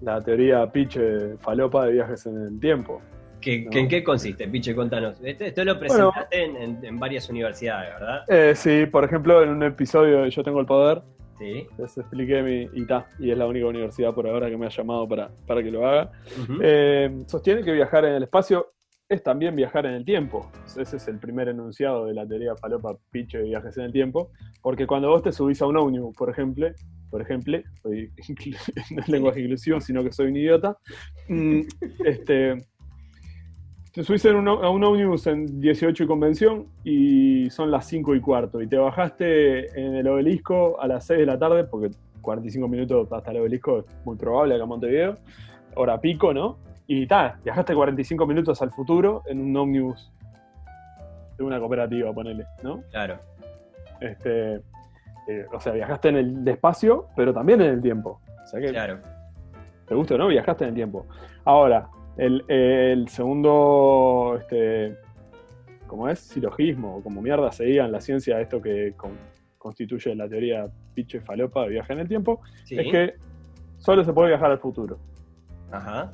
la 0.00 0.20
teoría 0.24 0.66
piche 0.72 1.36
falopa 1.38 1.86
de 1.86 1.92
viajes 1.92 2.26
en 2.26 2.36
el 2.42 2.58
tiempo. 2.58 3.00
¿Qué- 3.44 3.68
no. 3.70 3.78
¿en 3.78 3.88
qué 3.88 4.02
consiste, 4.02 4.48
Piche? 4.48 4.74
Contanos. 4.74 5.20
Esto, 5.22 5.44
esto 5.44 5.64
lo 5.64 5.78
presentaste 5.78 6.42
en, 6.44 6.56
en- 6.56 6.84
en 6.84 6.98
varias 6.98 7.28
universidades, 7.28 7.92
¿verdad? 7.94 8.22
Eh, 8.28 8.54
sí, 8.56 8.86
por 8.86 9.04
ejemplo, 9.04 9.42
en 9.42 9.50
un 9.50 9.62
episodio 9.62 10.22
de 10.22 10.30
Yo 10.30 10.42
tengo 10.42 10.60
el 10.60 10.66
poder, 10.66 11.02
Sí. 11.38 11.66
les 11.78 11.98
expliqué 11.98 12.42
mi 12.42 12.68
y, 12.80 12.86
ta, 12.86 13.06
y 13.18 13.30
es 13.32 13.36
la 13.36 13.46
única 13.46 13.66
universidad 13.66 14.14
por 14.14 14.26
ahora 14.26 14.48
que 14.48 14.56
me 14.56 14.66
ha 14.66 14.70
llamado 14.70 15.06
para, 15.08 15.28
para 15.46 15.62
que 15.62 15.70
lo 15.70 15.86
haga. 15.86 16.10
Eh, 16.62 17.10
sostiene 17.26 17.62
que 17.62 17.72
viajar 17.72 18.04
en 18.04 18.14
el 18.14 18.22
espacio 18.22 18.70
es 19.08 19.22
también 19.22 19.54
viajar 19.54 19.84
en 19.86 19.94
el 19.94 20.04
tiempo. 20.04 20.50
Ese 20.64 20.96
es 20.96 21.08
el 21.08 21.18
primer 21.18 21.48
enunciado 21.48 22.06
de 22.06 22.14
la 22.14 22.26
teoría 22.26 22.54
falopa 22.56 22.96
piche 23.10 23.38
de 23.38 23.44
viajes 23.44 23.76
en 23.76 23.84
el 23.84 23.92
tiempo. 23.92 24.30
Porque 24.62 24.86
cuando 24.86 25.08
vos 25.10 25.22
te 25.22 25.30
subís 25.32 25.60
a 25.60 25.66
un 25.66 25.76
ómnibus, 25.76 26.16
por 26.16 26.30
ejemplo, 26.30 26.68
por 27.10 27.20
ejemplo, 27.20 27.58
soy- 27.82 28.10
no 28.92 29.00
es 29.02 29.08
lenguaje 29.08 29.40
inclusivo, 29.40 29.80
sino 29.80 30.02
que 30.04 30.10
soy 30.12 30.28
un 30.28 30.36
idiota, 30.36 30.78
mm, 31.28 31.60
este, 32.04 32.64
te 33.94 34.02
subís 34.02 34.24
en 34.24 34.34
un 34.36 34.48
ó- 34.48 34.62
a 34.64 34.70
un 34.70 34.82
ómnibus 34.82 35.26
en 35.28 35.60
18 35.60 36.02
y 36.02 36.06
convención 36.06 36.66
y 36.82 37.48
son 37.50 37.70
las 37.70 37.86
5 37.86 38.14
y 38.16 38.20
cuarto 38.20 38.60
y 38.60 38.66
te 38.66 38.76
bajaste 38.76 39.80
en 39.80 39.94
el 39.94 40.08
obelisco 40.08 40.80
a 40.80 40.88
las 40.88 41.06
6 41.06 41.20
de 41.20 41.26
la 41.26 41.38
tarde, 41.38 41.64
porque 41.64 41.90
45 42.20 42.66
minutos 42.68 43.12
hasta 43.12 43.30
el 43.30 43.36
obelisco 43.38 43.78
es 43.80 43.84
muy 44.04 44.16
probable 44.16 44.54
acá 44.54 44.64
en 44.64 44.68
Montevideo, 44.68 45.16
hora 45.76 46.00
pico, 46.00 46.34
¿no? 46.34 46.58
Y 46.86 47.06
tal, 47.06 47.34
viajaste 47.44 47.74
45 47.74 48.26
minutos 48.26 48.60
al 48.62 48.70
futuro 48.72 49.22
en 49.26 49.40
un 49.40 49.56
ómnibus 49.56 50.10
de 51.38 51.44
una 51.44 51.58
cooperativa, 51.60 52.12
ponele, 52.12 52.46
¿no? 52.62 52.82
Claro. 52.90 53.18
Este, 54.00 54.56
eh, 55.28 55.46
o 55.52 55.60
sea, 55.60 55.72
viajaste 55.72 56.08
en 56.08 56.16
el 56.16 56.48
espacio, 56.48 57.06
pero 57.14 57.32
también 57.32 57.60
en 57.60 57.70
el 57.74 57.80
tiempo. 57.82 58.20
O 58.42 58.46
sea 58.46 58.60
que, 58.60 58.68
Claro. 58.68 58.98
¿te 59.86 59.94
gusta 59.94 60.16
o 60.16 60.18
no? 60.18 60.26
Viajaste 60.28 60.64
en 60.64 60.70
el 60.70 60.74
tiempo. 60.74 61.06
Ahora, 61.44 61.88
el, 62.16 62.44
el 62.48 63.08
segundo, 63.08 64.38
este, 64.40 64.96
¿cómo 65.86 66.08
es? 66.08 66.18
Silogismo, 66.20 66.96
o 66.96 67.02
como 67.02 67.20
mierda 67.20 67.50
se 67.52 67.64
diga 67.64 67.84
en 67.84 67.92
la 67.92 68.00
ciencia 68.00 68.40
esto 68.40 68.60
que 68.62 68.94
con- 68.96 69.18
constituye 69.58 70.14
la 70.14 70.28
teoría 70.28 70.66
piche 70.94 71.20
falopa 71.20 71.62
de 71.62 71.70
viaje 71.70 71.92
en 71.92 72.00
el 72.00 72.08
tiempo, 72.08 72.40
Sí. 72.64 72.78
es 72.78 72.90
que 72.90 73.14
solo 73.78 74.04
se 74.04 74.12
puede 74.12 74.28
viajar 74.28 74.50
al 74.50 74.58
futuro, 74.58 74.98
Ajá. 75.72 76.12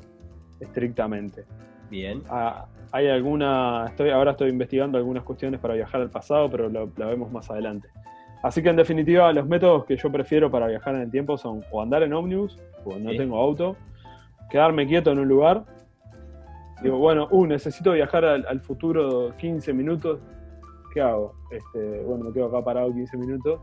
estrictamente. 0.61 1.45
Bien. 1.90 2.23
Ah, 2.30 2.66
hay 2.92 3.09
alguna, 3.09 3.87
estoy, 3.88 4.11
ahora 4.11 4.33
estoy 4.33 4.50
investigando 4.50 4.99
algunas 4.99 5.23
cuestiones 5.25 5.61
para 5.61 5.75
viajar 5.75 6.00
al 6.00 6.11
pasado, 6.11 6.50
pero 6.50 6.69
lo, 6.69 6.90
la 6.97 7.07
vemos 7.07 7.30
más 7.33 7.50
adelante. 7.50 7.88
Así 8.42 8.62
que 8.62 8.71
en 8.71 8.76
definitiva, 8.76 9.33
los 9.33 9.47
métodos 9.47 9.85
que 9.85 9.97
yo 9.97 10.11
prefiero 10.11 10.50
para 10.50 10.66
viajar 10.66 10.95
en 10.95 11.02
el 11.02 11.11
tiempo 11.11 11.37
son 11.37 11.62
o 11.71 11.83
andar 11.83 12.02
en 12.02 12.12
ómnibus, 12.14 12.59
o 12.85 12.97
no 12.99 13.11
Sí. 13.11 13.16
tengo 13.19 13.38
auto, 13.38 13.76
quedarme 14.50 14.87
quieto 14.87 15.12
en 15.12 15.19
un 15.19 15.28
lugar. 15.28 15.64
Digo, 16.83 16.99
bueno, 16.99 17.29
uh, 17.31 17.47
necesito 17.47 17.93
viajar 17.93 18.25
al, 18.25 18.47
al 18.49 18.61
futuro 18.61 19.35
15 19.37 19.73
minutos. 19.73 20.21
¿Qué 20.95 21.01
hago? 21.01 21.35
Este, 21.51 22.01
bueno, 22.03 22.25
me 22.25 22.33
quedo 22.33 22.47
acá 22.47 22.65
parado 22.65 22.93
15 22.93 23.17
minutos. 23.17 23.61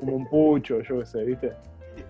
Fumo 0.00 0.16
un 0.16 0.26
pucho, 0.28 0.80
yo 0.80 1.00
qué 1.00 1.06
sé, 1.06 1.24
¿viste? 1.24 1.52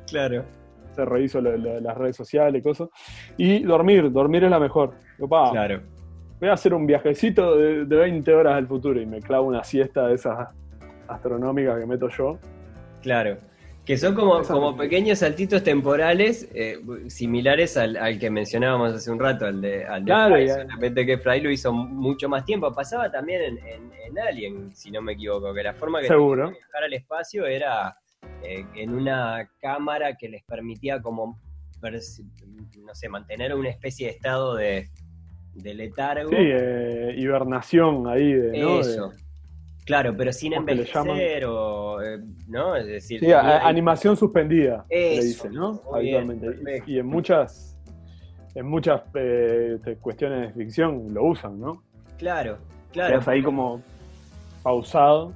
Claro. 0.07 0.45
Se 0.92 1.04
reviso 1.04 1.40
las 1.40 1.97
redes 1.97 2.16
sociales, 2.16 2.62
cosas. 2.62 2.88
Y 3.37 3.62
dormir, 3.62 4.11
dormir 4.12 4.45
es 4.45 4.50
la 4.50 4.61
mejor. 4.61 4.95
Digo, 5.16 5.28
pa, 5.28 5.50
Claro. 5.52 5.80
voy 6.40 6.49
a 6.49 6.52
hacer 6.52 6.75
un 6.75 6.87
viajecito 6.87 7.57
de, 7.57 7.85
de 7.85 7.97
20 7.97 8.35
horas 8.35 8.54
al 8.54 8.66
futuro 8.66 9.00
y 9.00 9.07
me 9.07 9.21
clavo 9.21 9.47
una 9.49 9.64
siesta 9.64 10.07
de 10.09 10.14
esas 10.14 10.49
astronómicas 11.09 11.78
que 11.80 11.87
meto 11.87 12.09
yo. 12.09 12.38
Claro. 13.02 13.37
Que 13.88 13.97
son 13.97 14.14
como, 14.14 14.42
como 14.42 14.76
pequeños 14.76 15.21
saltitos 15.21 15.62
temporales 15.64 16.47
eh, 16.52 16.78
similares 17.07 17.75
al, 17.78 18.18
que 18.18 18.28
mencionábamos 18.28 18.92
hace 18.92 19.11
un 19.11 19.18
rato, 19.18 19.47
al 19.47 19.62
de, 19.62 19.87
al 19.87 20.04
de 20.04 20.11
Claro, 20.11 20.35
Fry, 20.35 20.47
ya. 20.47 20.54
solamente 20.57 21.07
que 21.07 21.16
Fry 21.16 21.40
lo 21.40 21.50
hizo 21.50 21.73
mucho 21.73 22.28
más 22.28 22.45
tiempo. 22.45 22.71
Pasaba 22.71 23.11
también 23.11 23.40
en, 23.40 23.59
en- 23.66 23.92
en 24.09 24.18
Alien, 24.18 24.76
si 24.76 24.90
no 24.90 25.00
me 25.00 25.14
equivoco, 25.14 25.54
que 25.54 25.62
la 25.62 25.73
forma 25.73 26.02
que 26.02 26.09
Seguro. 26.09 26.49
de 26.49 26.57
viajar 26.57 26.85
al 26.85 26.92
espacio 26.92 27.47
era 27.47 27.97
eh, 28.42 28.62
en 28.75 28.90
una 28.95 29.49
cámara 29.59 30.18
que 30.18 30.28
les 30.28 30.42
permitía 30.45 31.00
como, 31.00 31.38
no 31.80 32.95
sé, 32.95 33.09
mantener 33.09 33.54
una 33.54 33.71
especie 33.71 34.09
de 34.09 34.12
estado 34.12 34.54
de, 34.54 34.90
de 35.54 35.75
letargo. 35.75 36.28
Sí, 36.28 36.37
eh, 36.38 37.14
hibernación 37.16 38.07
ahí 38.07 38.35
de, 38.35 38.59
¿no? 38.59 38.75
De- 38.75 38.80
Eso. 38.80 39.12
Claro, 39.88 40.14
pero 40.14 40.35
sin 40.35 40.52
¿Cómo 40.52 40.66
que 40.66 40.75
le 40.75 40.83
envejecer 40.83 41.47
o, 41.47 42.02
eh, 42.02 42.18
¿no? 42.47 42.76
Es 42.76 42.87
decir, 42.87 43.21
Sí, 43.21 43.33
a- 43.33 43.66
animación 43.66 44.18
suspendida, 44.18 44.85
le 44.90 45.14
Eso, 45.16 45.23
dicen, 45.26 45.54
¿no? 45.54 45.80
bien, 45.99 46.30
Habitualmente. 46.30 46.83
y 46.87 46.99
en 46.99 47.07
muchas, 47.07 47.75
en 48.54 48.66
muchas 48.66 49.00
eh, 49.14 49.78
cuestiones 49.99 50.54
de 50.54 50.62
ficción 50.62 51.07
lo 51.14 51.25
usan, 51.25 51.59
¿no? 51.59 51.83
Claro, 52.18 52.59
claro. 52.92 53.14
Quedas 53.14 53.28
ahí 53.28 53.42
como 53.42 53.80
pausado. 54.62 55.33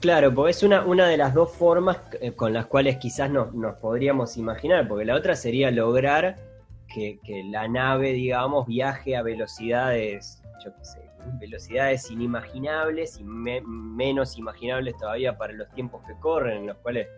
Claro, 0.00 0.34
porque 0.34 0.50
es 0.50 0.64
una, 0.64 0.84
una 0.84 1.06
de 1.06 1.16
las 1.16 1.32
dos 1.32 1.52
formas 1.52 2.00
eh, 2.20 2.32
con 2.32 2.52
las 2.52 2.66
cuales 2.66 2.96
quizás 2.96 3.30
nos, 3.30 3.54
nos 3.54 3.76
podríamos 3.76 4.36
imaginar, 4.36 4.88
porque 4.88 5.04
la 5.04 5.14
otra 5.14 5.36
sería 5.36 5.70
lograr 5.70 6.34
que, 6.92 7.20
que 7.24 7.44
la 7.44 7.68
nave, 7.68 8.12
digamos, 8.14 8.66
viaje 8.66 9.14
a 9.16 9.22
velocidades, 9.22 10.42
yo 10.64 10.72
qué 10.76 10.84
sé, 10.84 11.00
velocidades 11.38 12.10
inimaginables 12.10 13.18
y 13.20 13.24
me- 13.24 13.60
menos 13.62 14.38
imaginables 14.38 14.96
todavía 14.96 15.36
para 15.36 15.52
los 15.52 15.68
tiempos 15.70 16.02
que 16.06 16.14
corren, 16.20 16.58
en 16.58 16.66
los 16.68 16.76
cuales, 16.78 17.08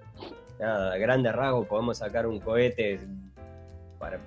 nada, 0.59 0.93
a 0.93 0.99
grandes 0.99 1.33
rasgos 1.35 1.67
podemos 1.67 1.99
sacar 1.99 2.27
un 2.27 2.41
cohete 2.41 3.01
para, 3.99 4.21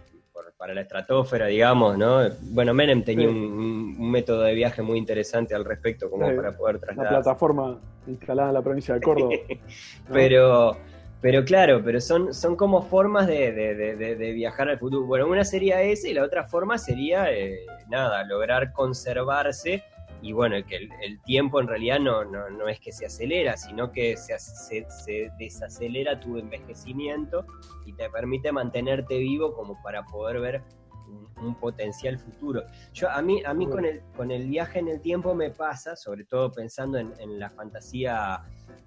para 0.58 0.74
la 0.74 0.82
estratosfera, 0.82 1.48
digamos, 1.48 1.98
¿no? 1.98 2.20
Bueno, 2.52 2.74
Menem 2.74 3.04
tenía 3.04 3.28
Sí. 3.30 3.34
un, 3.36 4.12
método 4.12 4.42
de 4.44 4.54
viaje 4.54 4.82
muy 4.82 4.98
interesante 4.98 5.56
al 5.56 5.64
respecto, 5.66 6.10
como 6.10 6.28
Sí, 6.30 6.36
para 6.36 6.52
poder 6.58 6.76
La 6.76 6.82
trasladar. 6.82 7.12
plataforma 7.14 7.80
instalada 8.08 8.50
en 8.50 8.54
la 8.56 8.62
provincia 8.62 8.94
de 8.96 9.02
Córdoba. 9.02 9.32
¿no? 9.34 9.56
Pero, 10.14 10.78
pero 11.22 11.46
claro, 11.46 11.82
pero 11.84 12.02
son, 12.02 12.34
son 12.34 12.56
como 12.56 12.82
formas 12.82 13.28
de, 13.28 13.52
de- 13.52 13.76
de- 13.76 14.32
viajar 14.34 14.70
al 14.70 14.80
futuro. 14.80 15.06
Bueno, 15.06 15.28
una 15.28 15.46
sería 15.46 15.82
esa 15.84 16.08
y 16.08 16.14
la 16.14 16.24
otra 16.24 16.46
forma 16.46 16.78
sería, 16.78 17.32
eh, 17.32 17.60
nada, 17.90 18.24
lograr 18.24 18.72
conservarse 18.74 19.84
y 20.24 20.34
bueno, 20.34 20.56
que 20.68 20.76
el, 20.78 20.90
el 21.04 21.22
tiempo 21.24 21.60
en 21.60 21.68
realidad 21.68 22.00
no, 22.00 22.24
no, 22.26 22.50
no 22.50 22.68
es 22.68 22.80
que 22.80 22.92
se 22.92 23.06
acelera, 23.06 23.58
sino 23.58 23.92
que 23.92 24.18
se, 24.18 24.38
se- 24.40 24.86
se 24.90 25.32
desacelera 25.38 26.20
tu 26.20 26.38
envejecimiento 26.38 27.46
y 27.86 27.94
te 27.94 28.10
permite 28.10 28.52
mantenerte 28.52 29.18
vivo 29.18 29.54
como 29.54 29.82
para 29.82 30.04
poder 30.04 30.40
ver 30.40 30.62
un, 31.08 31.28
un 31.46 31.56
potencial 31.56 32.18
futuro. 32.20 32.64
Yo, 32.94 33.10
a 33.10 33.22
mí, 33.22 33.42
a 33.46 33.54
mí 33.54 33.68
con, 33.68 33.86
el, 33.86 34.02
con 34.16 34.30
el 34.32 34.48
viaje 34.48 34.80
en 34.80 34.88
el 34.88 35.02
tiempo 35.02 35.34
me 35.36 35.50
pasa, 35.50 35.96
sobre 35.96 36.24
todo 36.26 36.52
pensando 36.52 36.98
en, 37.00 37.14
en 37.20 37.40
la 37.40 37.50
fantasía 37.50 38.42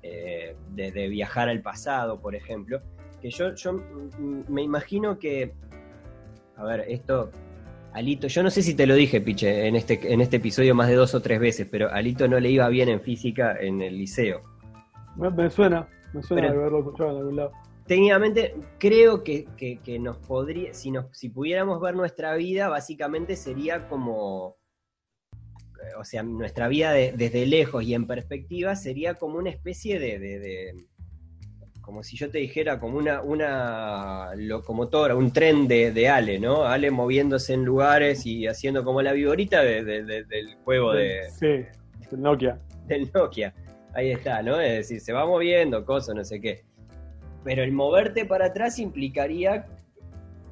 eh, 0.06 0.54
de, 0.74 0.92
de 0.92 1.08
viajar 1.08 1.48
al 1.48 1.62
pasado, 1.62 2.20
por 2.20 2.34
ejemplo, 2.34 2.80
que 3.22 3.30
yo, 3.30 3.54
yo 3.54 3.80
me 4.48 4.60
imagino 4.62 5.18
que, 5.18 5.54
a 6.56 6.64
ver, 6.64 6.84
esto, 6.88 7.30
Alito, 7.94 8.26
yo 8.26 8.42
no 8.42 8.50
sé 8.50 8.60
si 8.62 8.74
te 8.74 8.86
lo 8.86 8.94
dije, 8.96 9.20
Piche, 9.22 9.66
en 9.66 9.76
este, 9.76 10.12
en 10.12 10.20
este 10.20 10.36
episodio 10.36 10.74
más 10.74 10.88
de 10.88 10.94
dos 10.96 11.14
o 11.14 11.22
tres 11.22 11.40
veces, 11.40 11.66
pero 11.70 11.90
Alito 11.90 12.28
no 12.28 12.38
le 12.38 12.50
iba 12.50 12.68
bien 12.68 12.88
en 12.90 13.00
física 13.00 13.56
en 13.58 13.80
el 13.80 13.96
liceo. 13.96 14.42
Me, 15.16 15.30
me 15.30 15.48
suena, 15.48 15.88
me 16.12 16.22
suena 16.22 16.48
Pero- 16.48 16.60
haberlo 16.60 16.78
escuchado 16.80 17.10
en 17.12 17.16
algún 17.18 17.36
lado. 17.36 17.52
Técnicamente, 17.86 18.54
creo 18.78 19.22
que, 19.24 19.46
que- 19.56 19.78
que 19.78 19.98
nos 19.98 20.16
podría, 20.18 20.74
si, 20.74 20.90
nos, 20.90 21.06
si 21.16 21.28
pudiéramos 21.30 21.80
ver 21.80 21.94
nuestra 21.94 22.34
vida, 22.34 22.68
básicamente 22.68 23.36
sería 23.36 23.88
como, 23.88 24.56
o 25.98 26.04
sea, 26.04 26.22
nuestra 26.22 26.68
vida 26.68 26.92
de- 26.92 27.12
desde 27.12 27.46
lejos 27.46 27.82
y 27.84 27.94
en 27.94 28.06
perspectiva 28.06 28.74
sería 28.76 29.14
como 29.14 29.38
una 29.38 29.50
especie 29.50 29.98
de, 29.98 30.18
de- 30.18 30.38
de- 30.38 30.84
como 31.80 32.02
si 32.02 32.16
yo 32.16 32.30
te 32.30 32.38
dijera, 32.38 32.80
como 32.80 32.96
una, 32.96 33.20
una 33.20 34.30
locomotora, 34.36 35.14
un 35.14 35.32
tren 35.32 35.68
de, 35.68 35.92
de 35.92 36.08
Ale, 36.08 36.38
¿no? 36.38 36.64
Ale 36.64 36.90
moviéndose 36.90 37.52
en 37.52 37.64
lugares 37.64 38.24
y 38.24 38.46
haciendo 38.46 38.84
como 38.84 39.02
la 39.02 39.12
viborita 39.12 39.62
de- 39.62 39.84
de- 39.84 40.02
de- 40.04 40.24
del 40.24 40.54
juego 40.64 40.94
de, 40.94 41.28
Sí, 41.30 41.46
el 42.10 42.22
Nokia. 42.22 42.58
del 42.86 43.10
Nokia. 43.12 43.52
Ahí 43.92 44.10
está, 44.12 44.42
¿no? 44.42 44.58
Es 44.60 44.72
decir, 44.78 45.00
se 45.00 45.12
va 45.12 45.26
moviendo, 45.26 45.84
cosas, 45.84 46.14
no 46.14 46.24
sé 46.24 46.40
qué. 46.40 46.64
Pero 47.44 47.62
el 47.62 47.72
moverte 47.72 48.24
para 48.24 48.46
atrás 48.46 48.78
implicaría 48.78 49.66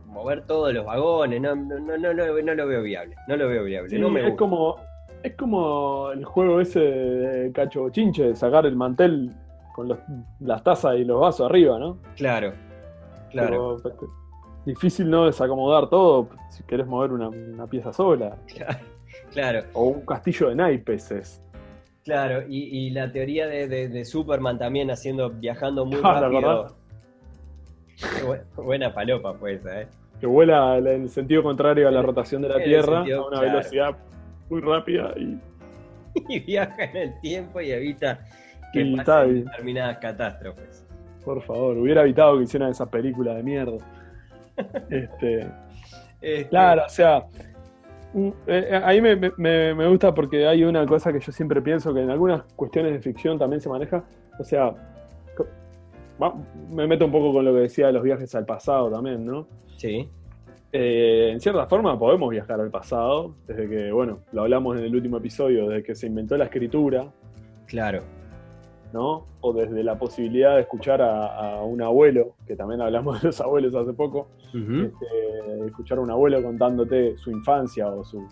mover 0.06 0.46
todos 0.46 0.74
los 0.74 0.84
vagones. 0.84 1.40
No, 1.40 1.56
no, 1.56 1.78
no, 1.80 1.96
no, 1.96 2.12
no, 2.12 2.42
no 2.42 2.54
lo 2.54 2.66
veo 2.66 2.82
viable. 2.82 3.16
No 3.26 3.36
lo 3.36 3.48
veo 3.48 3.64
viable. 3.64 3.88
Sí, 3.88 3.98
no 3.98 4.10
me 4.10 4.20
es 4.20 4.26
gusta. 4.26 4.36
como 4.38 4.76
es 5.22 5.34
como 5.36 6.10
el 6.12 6.24
juego 6.24 6.60
ese 6.60 6.80
de 6.80 7.52
cacho 7.52 7.88
chinche, 7.90 8.24
de 8.28 8.36
sacar 8.36 8.66
el 8.66 8.76
mantel 8.76 9.30
con 9.74 9.88
los- 9.88 9.98
las 10.40 10.62
tazas 10.62 10.96
y 10.96 11.04
los 11.04 11.20
vasos 11.20 11.46
arriba, 11.48 11.78
¿no? 11.78 11.98
Claro, 12.16 12.52
claro, 13.30 13.78
Pero, 13.82 13.92
este, 13.94 14.06
difícil 14.66 15.08
no 15.10 15.26
desacomodar 15.26 15.88
todo 15.88 16.28
si 16.50 16.62
querés 16.64 16.86
mover 16.86 17.12
una, 17.12 17.28
una 17.28 17.66
pieza 17.66 17.92
sola. 17.92 18.36
claro, 19.32 19.60
O 19.74 19.84
un 19.84 20.00
castillo 20.06 20.48
de 20.50 20.56
naipes 20.56 21.10
es. 21.10 21.42
claro. 22.04 22.42
Y, 22.48 22.64
y 22.86 22.90
la 22.90 23.10
teoría 23.12 23.46
de, 23.46 23.68
de- 23.68 23.88
de 23.88 24.04
Superman 24.04 24.58
también 24.58 24.90
haciendo, 24.90 25.30
viajando 25.30 25.84
muy 25.86 26.00
Ah, 26.04 26.14
¿te 26.14 26.20
rápido. 26.20 26.76
Qué 27.96 28.24
bu- 28.24 28.64
Buena 28.64 28.92
palopa 28.92 29.34
fue 29.34 29.54
esa, 29.54 29.82
¿eh? 29.82 29.86
Que 30.20 30.26
vuela 30.26 30.76
en 30.78 30.86
el 30.86 31.08
sentido 31.08 31.42
contrario 31.42 31.88
a 31.88 31.90
la 31.90 32.00
rotación 32.02 32.42
de 32.42 32.48
la 32.48 32.56
En 32.58 32.64
Tierra 32.64 32.96
sentido, 32.98 33.24
a 33.24 33.28
una 33.28 33.38
claro. 33.40 33.52
velocidad 33.56 33.96
muy 34.52 34.61
rápida 34.61 35.14
y 35.16 35.38
Y 36.28 36.40
viaja 36.40 36.85
en 36.85 36.97
el 36.97 37.21
tiempo 37.21 37.61
y 37.62 37.71
evita 37.73 38.21
que 38.73 38.82
Y 38.82 38.97
pasen 38.97 39.44
determinadas 39.47 39.99
catástrofes. 39.99 40.87
por 41.25 41.40
favor, 41.42 41.78
hubiera 41.78 42.02
evitado 42.02 42.37
que 42.37 42.44
hicieran 42.44 42.71
esa 42.71 42.85
película 42.90 43.35
de 43.35 43.42
mierda. 43.42 43.78
Este, 44.90 45.47
Este, 46.21 46.49
Claro, 46.50 46.82
o 46.85 46.88
sea, 46.90 47.25
mm, 48.12 48.28
eh, 48.47 48.80
ahí 48.85 49.00
me, 49.00 49.16
me- 49.16 49.75
me 49.75 49.88
gusta 49.88 50.12
porque 50.14 50.47
hay 50.47 50.64
una 50.64 50.85
cosa 50.87 51.11
que 51.12 51.21
yo 51.21 51.32
siempre 51.32 51.62
pienso 51.62 51.94
que 51.94 52.00
en 52.02 52.11
algunas 52.11 52.42
cuestiones 52.54 52.92
de 52.92 53.00
ficción 53.00 53.38
también 53.38 53.61
se 53.62 53.71
maneja. 53.71 54.04
O 54.38 54.44
sea, 54.44 54.75
me 56.71 56.87
meto 56.87 57.06
un 57.06 57.12
poco 57.12 57.32
con 57.32 57.44
lo 57.47 57.54
que 57.54 57.61
decía 57.61 57.87
de 57.87 57.94
los 57.94 58.02
viajes 58.02 58.35
al 58.35 58.44
pasado 58.44 58.90
también, 58.90 59.25
¿no? 59.25 59.47
Sí, 59.76 60.09
Eh, 60.72 61.30
en 61.32 61.40
cierta 61.40 61.66
forma 61.66 61.98
podemos 61.98 62.30
viajar 62.30 62.58
al 62.60 62.70
pasado, 62.70 63.34
desde 63.46 63.68
que, 63.68 63.92
bueno, 63.92 64.20
lo 64.32 64.42
hablamos 64.42 64.78
en 64.78 64.84
el 64.84 64.94
último 64.96 65.18
episodio, 65.18 65.68
desde 65.68 65.82
que 65.82 65.94
se 65.94 66.06
inventó 66.06 66.36
la 66.38 66.44
escritura, 66.44 67.12
claro. 67.66 68.00
¿no? 68.92 69.26
O 69.42 69.52
desde 69.52 69.82
la 69.84 69.98
posibilidad 69.98 70.54
de 70.56 70.62
escuchar 70.62 71.02
a, 71.02 71.56
a 71.56 71.62
un 71.62 71.82
abuelo, 71.82 72.36
que 72.46 72.56
también 72.56 72.80
hablamos 72.80 73.20
de 73.22 73.28
los 73.28 73.40
abuelos 73.40 73.74
hace 73.74 73.92
poco, 73.92 74.28
este, 74.86 75.66
escuchar 75.66 75.98
a 75.98 76.00
un 76.02 76.10
abuelo 76.10 76.42
contándote 76.42 77.16
su 77.18 77.30
infancia 77.30 77.88
o 77.88 78.04
su... 78.04 78.26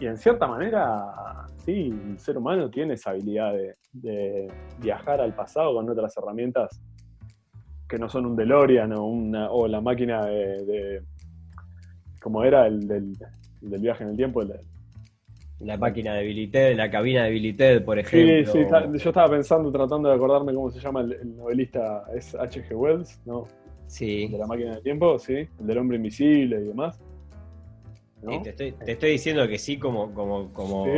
Y 0.00 0.06
en 0.06 0.16
cierta 0.16 0.48
manera, 0.48 1.46
sí, 1.58 1.92
el 2.08 2.18
ser 2.18 2.38
humano 2.38 2.68
tiene 2.70 2.94
esa 2.94 3.10
habilidad 3.10 3.52
de, 3.52 3.76
de 3.92 4.48
viajar 4.80 5.20
al 5.20 5.32
pasado 5.34 5.74
con 5.74 5.88
otras 5.88 6.16
herramientas 6.16 6.80
que 7.88 7.98
no 7.98 8.08
son 8.08 8.26
un 8.26 8.34
DeLorean 8.34 8.92
o, 8.94 9.04
una, 9.06 9.50
o 9.50 9.68
la 9.68 9.80
máquina 9.80 10.24
de, 10.26 10.64
de- 10.64 11.02
como 12.22 12.44
era 12.44 12.66
el 12.66 12.86
del, 12.86 13.12
el 13.62 13.70
del 13.70 13.80
viaje 13.80 14.04
en 14.04 14.10
el 14.10 14.16
tiempo. 14.16 14.42
el 14.42 14.48
de- 14.48 14.60
La 15.60 15.76
máquina 15.76 16.14
de 16.14 16.24
Billy 16.24 16.48
Ted, 16.48 16.76
la 16.76 16.90
cabina 16.90 17.24
de 17.24 17.30
Billy 17.30 17.52
Ted, 17.52 17.84
por 17.84 17.96
sí, 17.96 18.00
ejemplo. 18.00 18.52
sí, 18.52 18.58
está- 18.60 18.86
yo 18.92 19.10
estaba 19.10 19.30
pensando, 19.30 19.70
tratando 19.70 20.08
de 20.08 20.14
acordarme 20.14 20.54
cómo 20.54 20.70
se 20.70 20.80
llama 20.80 21.00
el, 21.02 21.12
el 21.12 21.36
novelista, 21.36 22.04
es 22.14 22.34
H.G. 22.34 22.74
Wells, 22.74 23.20
¿no? 23.26 23.46
Sí. 23.86 24.26
De 24.28 24.38
la 24.38 24.46
máquina 24.46 24.74
del 24.74 24.82
tiempo, 24.82 25.18
sí, 25.18 25.34
el 25.60 25.66
del 25.66 25.78
hombre 25.78 25.98
invisible 25.98 26.60
y 26.60 26.64
demás. 26.68 26.98
¿no? 28.22 28.32
Sí, 28.32 28.38
te, 28.44 28.50
estoy, 28.50 28.72
te 28.72 28.92
estoy 28.92 29.10
diciendo 29.10 29.46
que 29.48 29.58
sí, 29.58 29.78
como, 29.78 30.12
como, 30.14 30.52
como. 30.52 30.84
Sí. 30.86 30.90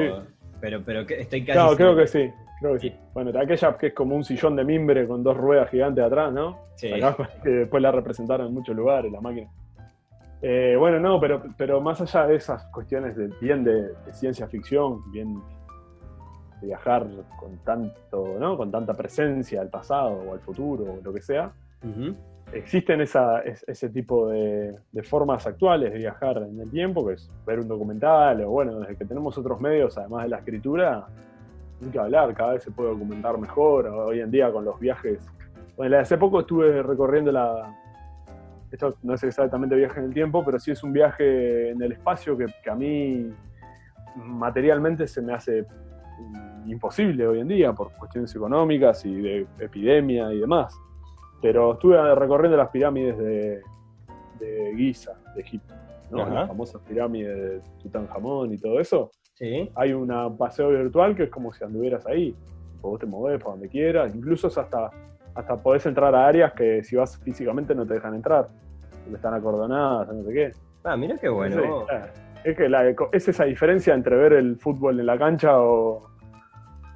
Pero, 0.60 0.82
pero 0.84 1.00
estoy 1.00 1.40
casi. 1.44 1.52
Claro, 1.52 1.76
creo 1.76 1.96
que 1.96 2.06
sí. 2.06 2.30
Creo 2.60 2.74
que 2.74 2.80
sí. 2.80 2.88
Sí. 2.90 2.96
Bueno, 3.12 3.32
aquella 3.38 3.76
que 3.76 3.88
es 3.88 3.94
como 3.94 4.14
un 4.14 4.24
sillón 4.24 4.56
de 4.56 4.64
mimbre 4.64 5.06
con 5.06 5.22
dos 5.22 5.36
ruedas 5.36 5.68
gigantes 5.70 6.04
atrás, 6.04 6.32
¿no? 6.32 6.58
Sí. 6.76 6.92
Acá, 6.92 7.16
después 7.44 7.82
la 7.82 7.90
representaron 7.92 8.46
en 8.48 8.54
muchos 8.54 8.74
lugares, 8.76 9.10
la 9.10 9.20
máquina. 9.20 9.48
Eh, 10.46 10.76
bueno, 10.78 11.00
no, 11.00 11.18
pero, 11.18 11.42
pero 11.56 11.80
más 11.80 12.02
allá 12.02 12.26
de 12.26 12.34
esas 12.36 12.64
cuestiones 12.66 13.16
de, 13.16 13.28
bien 13.40 13.64
de, 13.64 13.94
de 13.94 14.12
ciencia 14.12 14.46
ficción, 14.46 15.00
bien 15.10 15.40
de 16.60 16.66
viajar 16.66 17.06
con 17.40 17.56
tanto, 17.64 18.36
¿no? 18.38 18.54
Con 18.58 18.70
tanta 18.70 18.92
presencia 18.92 19.62
al 19.62 19.70
pasado 19.70 20.10
o 20.28 20.32
al 20.34 20.40
futuro 20.40 20.84
o 20.84 21.00
lo 21.02 21.12
que 21.14 21.22
sea, 21.22 21.50
existen 22.52 23.00
esa, 23.00 23.40
es- 23.40 23.64
ese 23.66 23.88
tipo 23.88 24.28
de, 24.28 24.74
de 24.92 25.02
formas 25.02 25.46
actuales 25.46 25.90
de 25.92 25.98
viajar 25.98 26.36
en 26.38 26.60
el 26.60 26.70
tiempo, 26.70 27.06
que 27.06 27.14
es 27.14 27.30
ver 27.46 27.60
un 27.60 27.68
documental, 27.68 28.42
o 28.42 28.50
bueno, 28.50 28.80
desde 28.80 28.96
que 28.96 29.04
tenemos 29.06 29.38
otros 29.38 29.58
medios, 29.62 29.96
además 29.96 30.24
de 30.24 30.28
la 30.28 30.38
escritura, 30.38 31.06
hay 31.82 31.88
que 31.90 31.98
hablar, 31.98 32.34
cada 32.34 32.52
vez 32.52 32.62
se 32.62 32.70
puede 32.70 32.90
documentar 32.90 33.38
mejor. 33.38 33.86
Hoy 33.86 34.20
en 34.20 34.30
día 34.30 34.52
con 34.52 34.64
los 34.64 34.78
viajes 34.78 35.26
Bueno, 35.76 35.98
hace 35.98 36.18
poco 36.18 36.40
estuve 36.40 36.82
recorriendo 36.82 37.32
la. 37.32 37.74
Esto 38.74 38.96
no 39.04 39.14
es 39.14 39.22
exactamente 39.22 39.76
viaje 39.76 40.00
en 40.00 40.06
el 40.06 40.12
tiempo, 40.12 40.44
pero 40.44 40.58
sí 40.58 40.72
es 40.72 40.82
un 40.82 40.92
viaje 40.92 41.70
en 41.70 41.80
el 41.80 41.92
espacio 41.92 42.36
que, 42.36 42.46
que 42.60 42.70
a 42.70 42.74
mí 42.74 43.32
materialmente 44.16 45.06
se 45.06 45.22
me 45.22 45.32
hace 45.32 45.64
imposible 46.66 47.24
hoy 47.24 47.38
en 47.38 47.46
día 47.46 47.72
por 47.72 47.92
cuestiones 47.92 48.34
económicas 48.34 49.04
y 49.04 49.14
de 49.14 49.46
epidemia 49.60 50.32
y 50.32 50.40
demás. 50.40 50.76
Pero 51.40 51.74
estuve 51.74 52.16
recorriendo 52.16 52.56
las 52.56 52.70
pirámides 52.70 53.16
de, 53.16 53.62
de 54.40 54.74
Giza, 54.76 55.12
de 55.36 55.42
Egipto, 55.42 55.72
las 56.10 56.48
famosas 56.48 56.82
pirámides 56.82 57.36
de 57.36 57.60
Tutankamón 57.80 58.54
y 58.54 58.58
todo 58.58 58.80
eso. 58.80 59.12
Sí. 59.34 59.70
Hay 59.76 59.92
un 59.92 60.36
paseo 60.36 60.70
virtual 60.70 61.14
que 61.14 61.22
es 61.24 61.30
como 61.30 61.52
si 61.52 61.62
anduvieras 61.62 62.04
ahí. 62.06 62.34
Vos 62.80 62.98
te 62.98 63.06
movés 63.06 63.38
para 63.38 63.52
donde 63.52 63.68
quieras, 63.68 64.12
incluso 64.16 64.48
es 64.48 64.58
hasta, 64.58 64.90
hasta 65.32 65.62
podés 65.62 65.86
entrar 65.86 66.12
a 66.12 66.26
áreas 66.26 66.52
que 66.54 66.82
si 66.82 66.96
vas 66.96 67.16
físicamente 67.18 67.72
no 67.72 67.86
te 67.86 67.94
dejan 67.94 68.14
entrar, 68.14 68.48
porque 69.04 69.16
están 69.16 69.34
acordonadas, 69.34 70.08
no 70.14 70.24
sé 70.24 70.32
qué. 70.32 70.52
Ah, 70.84 70.96
mira 70.96 71.16
qué 71.18 71.28
bueno. 71.28 71.86
Sí. 71.86 71.94
Es 72.44 72.56
que 72.56 72.68
la- 72.68 72.90
es 73.12 73.28
esa 73.28 73.44
diferencia 73.44 73.94
entre 73.94 74.16
ver 74.16 74.32
el 74.34 74.56
fútbol 74.56 75.00
en 75.00 75.06
la 75.06 75.18
cancha 75.18 75.58
o. 75.60 76.08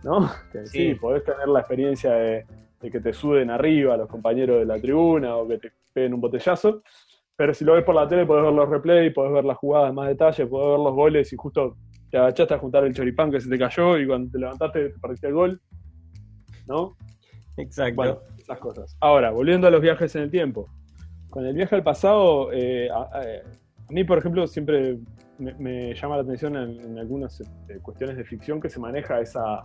¿No? 0.04 0.28
Que 0.52 0.66
sí, 0.66 0.90
Sí. 0.90 0.94
podés 0.94 1.24
tener 1.24 1.48
la 1.48 1.60
experiencia 1.60 2.12
de, 2.12 2.46
de 2.80 2.90
que 2.90 3.00
te 3.00 3.12
suden 3.12 3.50
arriba 3.50 3.96
los 3.96 4.08
compañeros 4.08 4.58
de 4.58 4.66
la 4.66 4.78
tribuna 4.80 5.36
o 5.36 5.48
que 5.48 5.58
te 5.58 5.72
peguen 5.92 6.14
un 6.14 6.20
botellazo. 6.20 6.82
Pero 7.36 7.54
si 7.54 7.64
lo 7.64 7.74
ves 7.74 7.84
por 7.84 7.94
la 7.94 8.06
tele, 8.08 8.26
podés 8.26 8.44
ver 8.44 8.52
los 8.52 8.68
replays, 8.68 9.12
podés 9.14 9.32
ver 9.32 9.44
las 9.44 9.56
jugadas 9.58 9.90
en 9.90 9.94
más 9.94 10.08
detalle, 10.08 10.46
podés 10.46 10.68
ver 10.70 10.78
los 10.80 10.94
goles 10.94 11.32
y 11.32 11.36
justo 11.36 11.76
te 12.10 12.18
agachaste 12.18 12.54
a 12.54 12.58
juntar 12.58 12.84
el 12.84 12.94
choripán 12.94 13.30
que 13.30 13.40
se 13.40 13.48
te 13.48 13.58
cayó 13.58 13.96
y 13.98 14.06
cuando 14.06 14.30
te 14.32 14.38
levantaste 14.38 14.88
te 14.90 14.98
perdiste 14.98 15.28
el 15.28 15.34
gol. 15.34 15.60
¿No? 16.66 16.96
Exacto. 17.56 17.94
Bueno, 17.96 18.18
esas 18.38 18.58
cosas. 18.58 18.96
Ahora, 19.00 19.30
volviendo 19.30 19.66
a 19.66 19.70
los 19.70 19.80
viajes 19.80 20.14
en 20.16 20.22
el 20.22 20.30
tiempo. 20.30 20.68
Con 21.30 21.44
el 21.46 21.54
viaje 21.54 21.74
al 21.76 21.82
pasado, 21.82 22.50
eh, 22.52 22.88
a, 22.90 22.96
a- 22.96 23.20
a 23.22 23.92
mí, 23.92 24.04
por 24.04 24.18
ejemplo, 24.18 24.46
siempre 24.46 24.98
me, 25.38 25.54
me 25.54 25.94
llama 25.94 26.16
la 26.16 26.22
atención 26.22 26.56
en, 26.56 26.78
en 26.80 26.98
algunas 26.98 27.40
eh, 27.40 27.78
cuestiones 27.80 28.16
de 28.16 28.24
ficción 28.24 28.60
que 28.60 28.68
se 28.68 28.78
maneja 28.78 29.20
esa, 29.20 29.64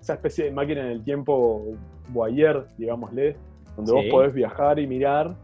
esa 0.00 0.14
especie 0.14 0.44
de 0.44 0.50
máquina 0.52 0.82
en 0.82 0.88
el 0.92 1.02
tiempo 1.04 1.74
voyeur, 2.10 2.68
digámosle, 2.78 3.36
donde 3.76 3.92
vos 3.92 4.04
podés 4.10 4.32
viajar 4.34 4.78
y 4.78 4.86
mirar, 4.86 5.34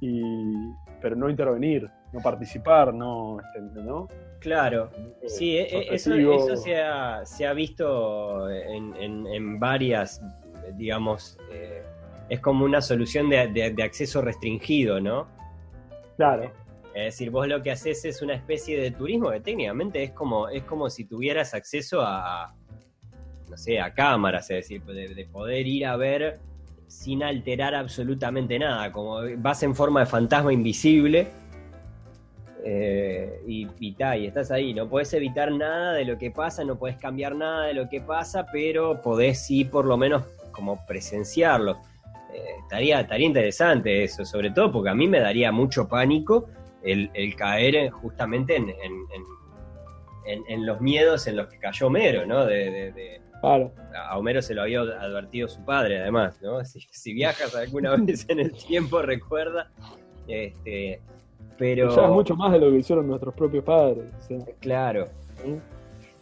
y, 0.00 0.22
pero 1.00 1.16
no 1.16 1.30
intervenir, 1.30 1.88
no 2.12 2.20
participar, 2.20 2.92
no, 2.92 3.38
este, 3.40 3.60
¿no? 3.82 4.08
Claro. 4.40 4.90
Eh, 5.22 5.28
Sí, 5.28 5.56
e- 5.56 5.62
e- 5.62 5.94
eso, 5.94 6.56
se, 6.56 6.80
ha, 6.82 7.24
se 7.24 7.46
ha 7.46 7.54
visto 7.54 8.50
en, 8.50 8.94
en- 8.96 9.26
en 9.26 9.58
varias, 9.58 10.20
digamos, 10.76 11.38
eh, 11.50 11.82
es 12.28 12.40
como 12.40 12.64
una 12.64 12.80
solución 12.80 13.28
de, 13.28 13.48
de- 13.48 13.70
de 13.70 13.82
acceso 13.82 14.22
restringido, 14.22 15.00
¿no? 15.00 15.26
Claro, 16.16 16.44
Es 16.94 17.04
decir, 17.06 17.30
vos 17.30 17.48
lo 17.48 17.60
que 17.62 17.70
haces 17.72 18.04
es 18.04 18.22
una 18.22 18.34
especie 18.34 18.80
de 18.80 18.90
turismo 18.92 19.30
que 19.30 19.40
técnicamente 19.40 20.02
es 20.02 20.12
como, 20.12 20.48
es 20.48 20.62
como 20.62 20.88
si 20.90 21.04
tuvieras 21.06 21.52
acceso 21.54 22.00
a, 22.02 22.54
no 23.50 23.56
sé, 23.56 23.80
a 23.80 23.92
cámaras, 23.92 24.48
es 24.50 24.56
decir, 24.68 24.82
de, 24.84 25.08
de 25.14 25.24
poder 25.26 25.66
ir 25.66 25.86
a 25.86 25.96
ver 25.96 26.38
sin 26.86 27.22
alterar 27.24 27.74
absolutamente 27.74 28.58
nada, 28.58 28.92
como 28.92 29.18
vas 29.38 29.62
en 29.64 29.74
forma 29.74 30.00
de 30.00 30.06
fantasma 30.06 30.52
invisible 30.52 31.26
eh, 32.64 33.40
y, 33.46 33.66
y, 33.80 33.92
ta, 33.92 34.16
y 34.16 34.26
estás 34.26 34.50
ahí, 34.50 34.72
no 34.72 34.88
podés 34.88 35.12
evitar 35.14 35.50
nada 35.52 35.92
de 35.94 36.04
lo 36.04 36.16
que 36.16 36.30
pasa, 36.30 36.64
no 36.64 36.78
podés 36.78 36.96
cambiar 36.96 37.34
nada 37.34 37.66
de 37.66 37.74
lo 37.74 37.88
que 37.88 38.00
pasa, 38.00 38.46
pero 38.52 39.02
podés 39.02 39.44
sí 39.44 39.64
por 39.64 39.84
lo 39.84 39.96
menos 39.96 40.22
como 40.52 40.86
presenciarlo. 40.86 41.78
Eh, 42.34 42.38
estaría, 42.62 43.00
estaría 43.00 43.26
interesante 43.26 44.02
eso, 44.04 44.24
sobre 44.24 44.50
todo 44.50 44.72
porque 44.72 44.90
a 44.90 44.94
mí 44.94 45.06
me 45.06 45.20
daría 45.20 45.52
mucho 45.52 45.86
pánico 45.88 46.46
el, 46.82 47.10
el 47.14 47.34
caer 47.36 47.76
en- 47.76 47.90
justamente 47.90 48.56
en, 48.56 48.68
en- 48.70 48.76
en- 49.14 49.24
en- 50.26 50.44
en 50.48 50.66
los 50.66 50.80
miedos 50.80 51.26
en 51.28 51.36
los 51.36 51.46
que 51.48 51.58
cayó 51.58 51.86
Homero, 51.86 52.26
¿no? 52.26 52.44
De, 52.44 52.70
de- 52.70 52.92
de- 52.92 53.20
claro. 53.40 53.72
a 53.96 54.18
Homero 54.18 54.42
se 54.42 54.54
lo 54.54 54.62
había 54.62 54.80
advertido 54.80 55.46
su 55.48 55.64
padre, 55.64 56.00
además, 56.00 56.40
¿no? 56.42 56.58
Si, 56.64 56.80
si 56.90 57.12
viajas 57.14 57.54
alguna 57.54 57.94
vez 57.96 58.26
en 58.28 58.40
el 58.40 58.52
tiempo, 58.52 59.00
recuerda. 59.02 59.70
Este, 60.26 61.00
pero. 61.58 61.94
Ya 61.94 62.02
es 62.04 62.10
mucho 62.10 62.34
más 62.34 62.52
de 62.52 62.58
lo 62.58 62.70
que 62.70 62.78
hicieron 62.78 63.06
nuestros 63.06 63.32
propios 63.34 63.62
padres. 63.64 64.06
Claro. 64.60 65.08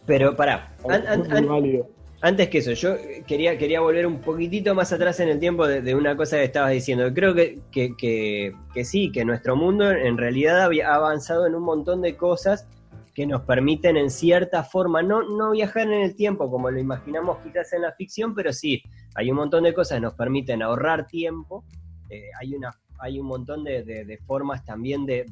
Pero 0.05 0.35
pará, 0.35 0.73
an- 0.89 1.07
an- 1.07 1.31
an- 1.31 1.47
válido. 1.47 1.87
Antes 2.23 2.47
que 2.47 2.59
eso, 2.59 2.71
yo 2.71 2.95
quería, 3.27 3.57
quería 3.57 3.81
volver 3.81 4.07
un 4.07 4.21
poquitito 4.21 4.73
más 4.73 4.93
atrás 4.93 5.19
en 5.19 5.27
el 5.27 5.39
tiempo 5.41 5.67
de, 5.67 5.93
una 5.93 6.15
cosa 6.15 6.37
que 6.37 6.45
estabas 6.45 6.71
diciendo. 6.71 7.13
Creo 7.13 7.35
que, 7.35 7.59
que, 7.69 7.93
que- 7.97 8.85
sí, 8.85 9.11
que 9.11 9.25
nuestro 9.25 9.57
mundo 9.57 9.91
en 9.91 10.17
realidad 10.17 10.61
ha 10.61 10.95
avanzado 10.95 11.45
en 11.45 11.53
un 11.53 11.63
montón 11.63 12.01
de 12.01 12.15
cosas 12.15 12.65
que 13.13 13.27
nos 13.27 13.41
permiten 13.41 13.97
en 13.97 14.09
cierta 14.09 14.63
forma, 14.63 15.01
no, 15.03 15.21
no 15.23 15.51
viajar 15.51 15.87
en 15.87 16.01
el 16.01 16.15
tiempo 16.15 16.49
como 16.49 16.71
lo 16.71 16.79
imaginamos 16.79 17.39
quizás 17.43 17.73
en 17.73 17.81
la 17.81 17.91
ficción, 17.91 18.33
pero 18.33 18.53
sí, 18.53 18.81
hay 19.15 19.29
un 19.29 19.35
montón 19.35 19.65
de 19.65 19.73
cosas 19.73 19.97
que 19.97 20.01
nos 20.03 20.13
permiten 20.13 20.63
ahorrar 20.63 21.05
tiempo, 21.07 21.65
eh, 22.09 22.29
hay, 22.39 22.55
una, 22.55 22.71
hay 22.99 23.19
un 23.19 23.27
montón 23.27 23.65
de, 23.65 23.83
de- 23.83 24.05
de 24.05 24.17
formas 24.19 24.63
también 24.63 25.05
de 25.05 25.25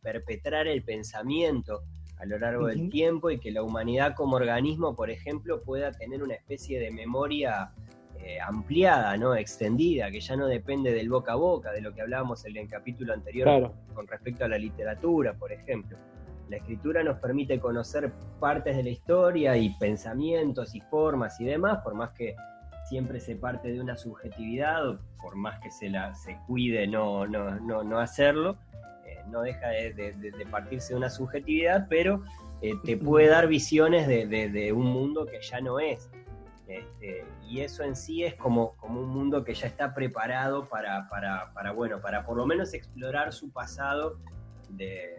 perpetrar 0.00 0.68
el 0.68 0.84
pensamiento 0.84 1.82
a 2.24 2.26
lo 2.26 2.38
largo 2.38 2.66
del 2.66 2.88
tiempo 2.88 3.30
y 3.30 3.38
que 3.38 3.50
la 3.50 3.62
humanidad 3.62 4.14
como 4.14 4.36
organismo, 4.36 4.96
por 4.96 5.10
ejemplo, 5.10 5.62
pueda 5.62 5.92
tener 5.92 6.22
una 6.22 6.34
especie 6.34 6.80
de 6.80 6.90
memoria 6.90 7.70
eh, 8.18 8.40
ampliada, 8.40 9.16
¿no? 9.18 9.34
extendida, 9.36 10.10
que 10.10 10.20
ya 10.20 10.34
no 10.34 10.46
depende 10.46 10.92
del 10.92 11.10
boca 11.10 11.32
a 11.32 11.36
boca, 11.36 11.70
de 11.70 11.82
lo 11.82 11.94
que 11.94 12.00
hablábamos 12.00 12.44
en 12.46 12.56
el 12.56 12.68
capítulo 12.68 13.12
anterior 13.12 13.46
Claro. 13.46 13.74
con 13.92 14.06
respecto 14.06 14.44
a 14.44 14.48
la 14.48 14.56
literatura, 14.56 15.34
por 15.34 15.52
ejemplo. 15.52 15.98
La 16.48 16.56
escritura 16.56 17.02
nos 17.02 17.18
permite 17.18 17.60
conocer 17.60 18.10
partes 18.40 18.76
de 18.76 18.82
la 18.82 18.90
historia 18.90 19.56
y 19.56 19.70
pensamientos 19.78 20.74
y 20.74 20.80
formas 20.80 21.38
y 21.40 21.44
demás, 21.44 21.78
por 21.84 21.94
más 21.94 22.10
que 22.12 22.34
siempre 22.88 23.20
se 23.20 23.36
parte 23.36 23.70
de 23.70 23.80
una 23.80 23.96
subjetividad, 23.96 24.98
por 25.20 25.36
más 25.36 25.60
que 25.60 25.70
se 25.70 25.90
la 25.90 26.14
se 26.14 26.38
cuide 26.46 26.86
no, 26.86 27.26
no, 27.26 27.58
no, 27.60 27.82
no 27.82 27.98
hacerlo, 27.98 28.56
no 29.30 29.42
deja 29.42 29.68
de, 29.68 29.92
de- 29.94 30.12
de- 30.12 30.30
de 30.30 30.46
partirse 30.46 30.92
de 30.92 30.98
una 30.98 31.10
subjetividad, 31.10 31.86
pero 31.88 32.22
eh, 32.62 32.72
te 32.84 32.96
puede 32.96 33.28
dar 33.28 33.46
visiones 33.46 34.06
de, 34.08 34.72
un 34.72 34.86
mundo 34.86 35.26
que 35.26 35.40
ya 35.42 35.60
no 35.60 35.78
es. 35.80 36.10
Este, 36.66 37.26
y 37.46 37.60
eso 37.60 37.82
en 37.82 37.94
sí 37.94 38.24
es 38.24 38.34
como, 38.36 38.74
como 38.76 39.00
un 39.00 39.10
mundo 39.10 39.44
que 39.44 39.52
ya 39.52 39.66
está 39.66 39.92
preparado 39.94 40.66
para, 40.66 41.08
para, 41.10 41.52
para, 41.52 41.72
bueno, 41.72 42.00
para 42.00 42.24
por 42.24 42.38
lo 42.38 42.46
menos 42.46 42.72
explorar 42.72 43.34
su 43.34 43.50
pasado 43.50 44.18
de, 44.70 45.14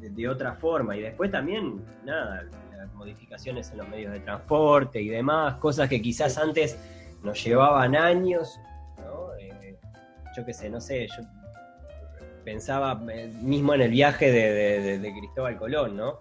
de, 0.00 0.28
otra 0.28 0.54
forma. 0.54 0.96
Y 0.96 1.02
después 1.02 1.30
también, 1.30 1.84
nada, 2.04 2.44
las 2.76 2.92
modificaciones 2.94 3.70
en 3.72 3.78
los 3.78 3.88
medios 3.88 4.12
de 4.12 4.20
transporte 4.20 5.02
y 5.02 5.08
demás, 5.08 5.56
cosas 5.56 5.88
que 5.88 6.00
quizás 6.00 6.38
antes 6.38 6.78
nos 7.22 7.44
llevaban 7.44 7.94
años, 7.94 8.58
¿no? 8.98 9.34
Eh, 9.38 9.76
yo 10.34 10.46
qué 10.46 10.54
sé, 10.54 10.70
no 10.70 10.80
sé, 10.80 11.06
yo 11.08 11.22
pensaba 12.44 13.00
eh, 13.12 13.32
mismo 13.42 13.74
en 13.74 13.82
el 13.82 13.90
viaje 13.90 14.30
de, 14.30 14.52
de- 14.52 14.80
de- 14.82 14.98
de 14.98 15.12
Cristóbal 15.12 15.56
Colón, 15.58 15.96
¿no? 15.96 16.20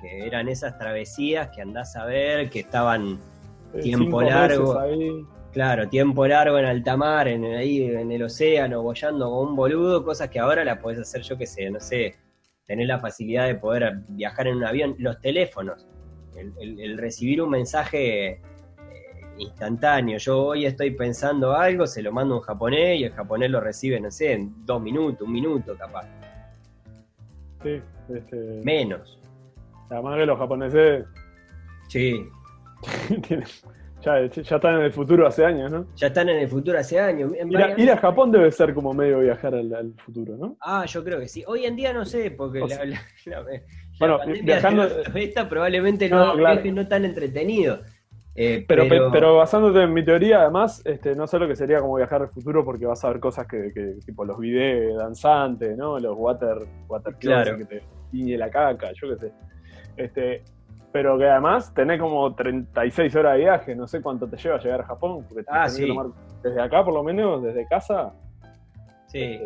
Que 0.00 0.26
eran 0.26 0.48
esas 0.48 0.78
travesías 0.78 1.48
que 1.54 1.60
andás 1.62 1.96
a 1.96 2.04
ver, 2.04 2.48
que 2.50 2.60
estaban 2.60 3.18
Eh, 3.74 3.80
Tiempo 3.80 4.20
largo. 4.22 4.72
Claro, 5.52 5.88
tiempo 5.88 6.26
largo 6.26 6.58
en 6.58 6.64
alta 6.66 6.96
mar, 6.96 7.26
en, 7.28 7.44
ahí 7.44 7.82
en 7.82 8.10
el 8.12 8.22
océano, 8.22 8.82
boyando 8.82 9.28
con 9.30 9.48
un 9.48 9.56
boludo, 9.56 10.04
cosas 10.04 10.28
que 10.30 10.38
ahora 10.38 10.64
las 10.64 10.78
podés 10.78 11.00
hacer, 11.00 11.22
yo 11.22 11.36
qué 11.36 11.46
sé, 11.46 11.68
no 11.70 11.80
sé, 11.80 12.14
tener 12.66 12.86
la 12.86 12.98
facilidad 12.98 13.46
de 13.46 13.54
poder 13.56 14.00
viajar 14.08 14.46
en 14.46 14.56
un 14.56 14.64
avión, 14.64 14.94
los 14.98 15.20
teléfonos, 15.20 15.86
el, 16.36 16.52
el- 16.60 16.80
el 16.80 16.98
recibir 16.98 17.42
un 17.42 17.50
mensaje 17.50 18.40
instantáneo. 19.38 20.18
Yo 20.18 20.46
hoy 20.46 20.66
estoy 20.66 20.90
pensando 20.92 21.54
algo, 21.54 21.86
se 21.86 22.02
lo 22.02 22.12
mando 22.12 22.34
a 22.34 22.38
un 22.38 22.42
japonés 22.44 23.00
y 23.00 23.04
el 23.04 23.12
japonés 23.12 23.50
lo 23.50 23.60
recibe, 23.60 24.00
no 24.00 24.10
sé, 24.10 24.32
en 24.32 24.66
dos 24.66 24.80
minutos, 24.82 25.26
un 25.26 25.32
minuto 25.32 25.76
capaz, 25.76 26.06
Sí, 27.62 27.80
este, 28.14 28.60
menos. 28.64 29.18
además 29.90 30.16
que 30.18 30.26
los 30.26 30.38
japoneses 30.38 31.04
Sí, 31.88 32.22
ya, 34.02 34.26
ya 34.26 34.56
están 34.56 34.74
en 34.76 34.82
el 34.82 34.92
futuro 34.92 35.26
hace 35.26 35.44
años, 35.44 35.72
¿no? 35.72 35.86
ya 35.96 36.06
están 36.08 36.28
en 36.28 36.38
el 36.38 36.48
futuro 36.48 36.78
hace 36.78 37.00
años. 37.00 37.32
En 37.36 37.50
Ir 37.50 37.56
a, 37.56 37.60
varias- 37.60 37.78
ir 37.78 37.90
a 37.90 37.96
Japón 37.96 38.30
debe 38.30 38.50
ser 38.52 38.72
como 38.74 38.92
medio 38.94 39.20
viajar 39.20 39.54
al, 39.54 39.74
al 39.74 39.92
futuro, 39.94 40.36
¿no? 40.36 40.56
Ah, 40.60 40.84
yo 40.86 41.02
creo 41.02 41.18
que 41.18 41.28
sí. 41.28 41.42
Hoy 41.46 41.64
en 41.66 41.74
día 41.76 41.92
no 41.92 42.04
sé, 42.04 42.30
porque 42.30 42.60
O 42.62 42.68
la, 42.68 42.76
sea- 42.76 42.84
la- 42.84 43.00
la- 43.24 43.40
la 43.42 43.60
Bueno, 43.98 44.18
viajando- 44.44 44.88
90 45.08 45.48
probablemente 45.48 46.08
no, 46.08 46.26
No, 46.26 46.34
claro. 46.36 46.60
no 46.72 46.86
tan 46.86 47.04
entretenido. 47.04 47.80
Eh, 48.40 48.64
Pero, 48.68 48.84
pero, 48.88 49.06
pe- 49.06 49.10
pero 49.18 49.36
basándote 49.36 49.82
en 49.82 49.92
mi 49.92 50.04
teoría, 50.04 50.42
además, 50.42 50.80
este, 50.84 51.16
no 51.16 51.26
solo 51.26 51.48
que 51.48 51.56
sería 51.56 51.80
como 51.80 51.96
viajar 51.96 52.22
al 52.22 52.28
futuro 52.28 52.64
porque 52.64 52.86
vas 52.86 53.04
a 53.04 53.08
ver 53.08 53.18
cosas 53.18 53.48
que, 53.48 53.72
que 53.74 53.96
tipo 54.06 54.24
los 54.24 54.38
videos 54.38 54.96
danzantes, 54.96 55.76
¿no? 55.76 55.98
Los 55.98 56.16
water, 56.16 56.58
water 56.86 57.14
Claro. 57.16 57.56
que 57.58 57.64
te 57.64 57.82
tiñe 58.12 58.36
la 58.38 58.48
caca, 58.48 58.92
yo 58.92 59.08
qué 59.08 59.16
sé. 59.26 59.32
Este, 59.96 60.44
pero 60.92 61.18
que 61.18 61.28
además 61.28 61.74
tenés 61.74 62.00
como 62.00 62.32
36 62.32 63.16
horas 63.16 63.32
de 63.32 63.38
viaje, 63.40 63.74
no 63.74 63.88
sé 63.88 64.00
cuánto 64.00 64.28
te 64.28 64.36
lleva 64.36 64.54
a 64.54 64.60
llegar 64.60 64.80
a 64.82 64.84
Japón, 64.84 65.24
porque 65.28 65.44
Ah, 65.48 65.62
tenés 65.64 65.76
que 65.76 65.82
sí. 65.82 65.88
tomar 65.88 66.06
desde 66.44 66.60
acá, 66.60 66.84
por 66.84 66.94
lo 66.94 67.02
menos, 67.02 67.42
desde 67.42 67.66
casa. 67.66 68.12
Sí. 69.08 69.40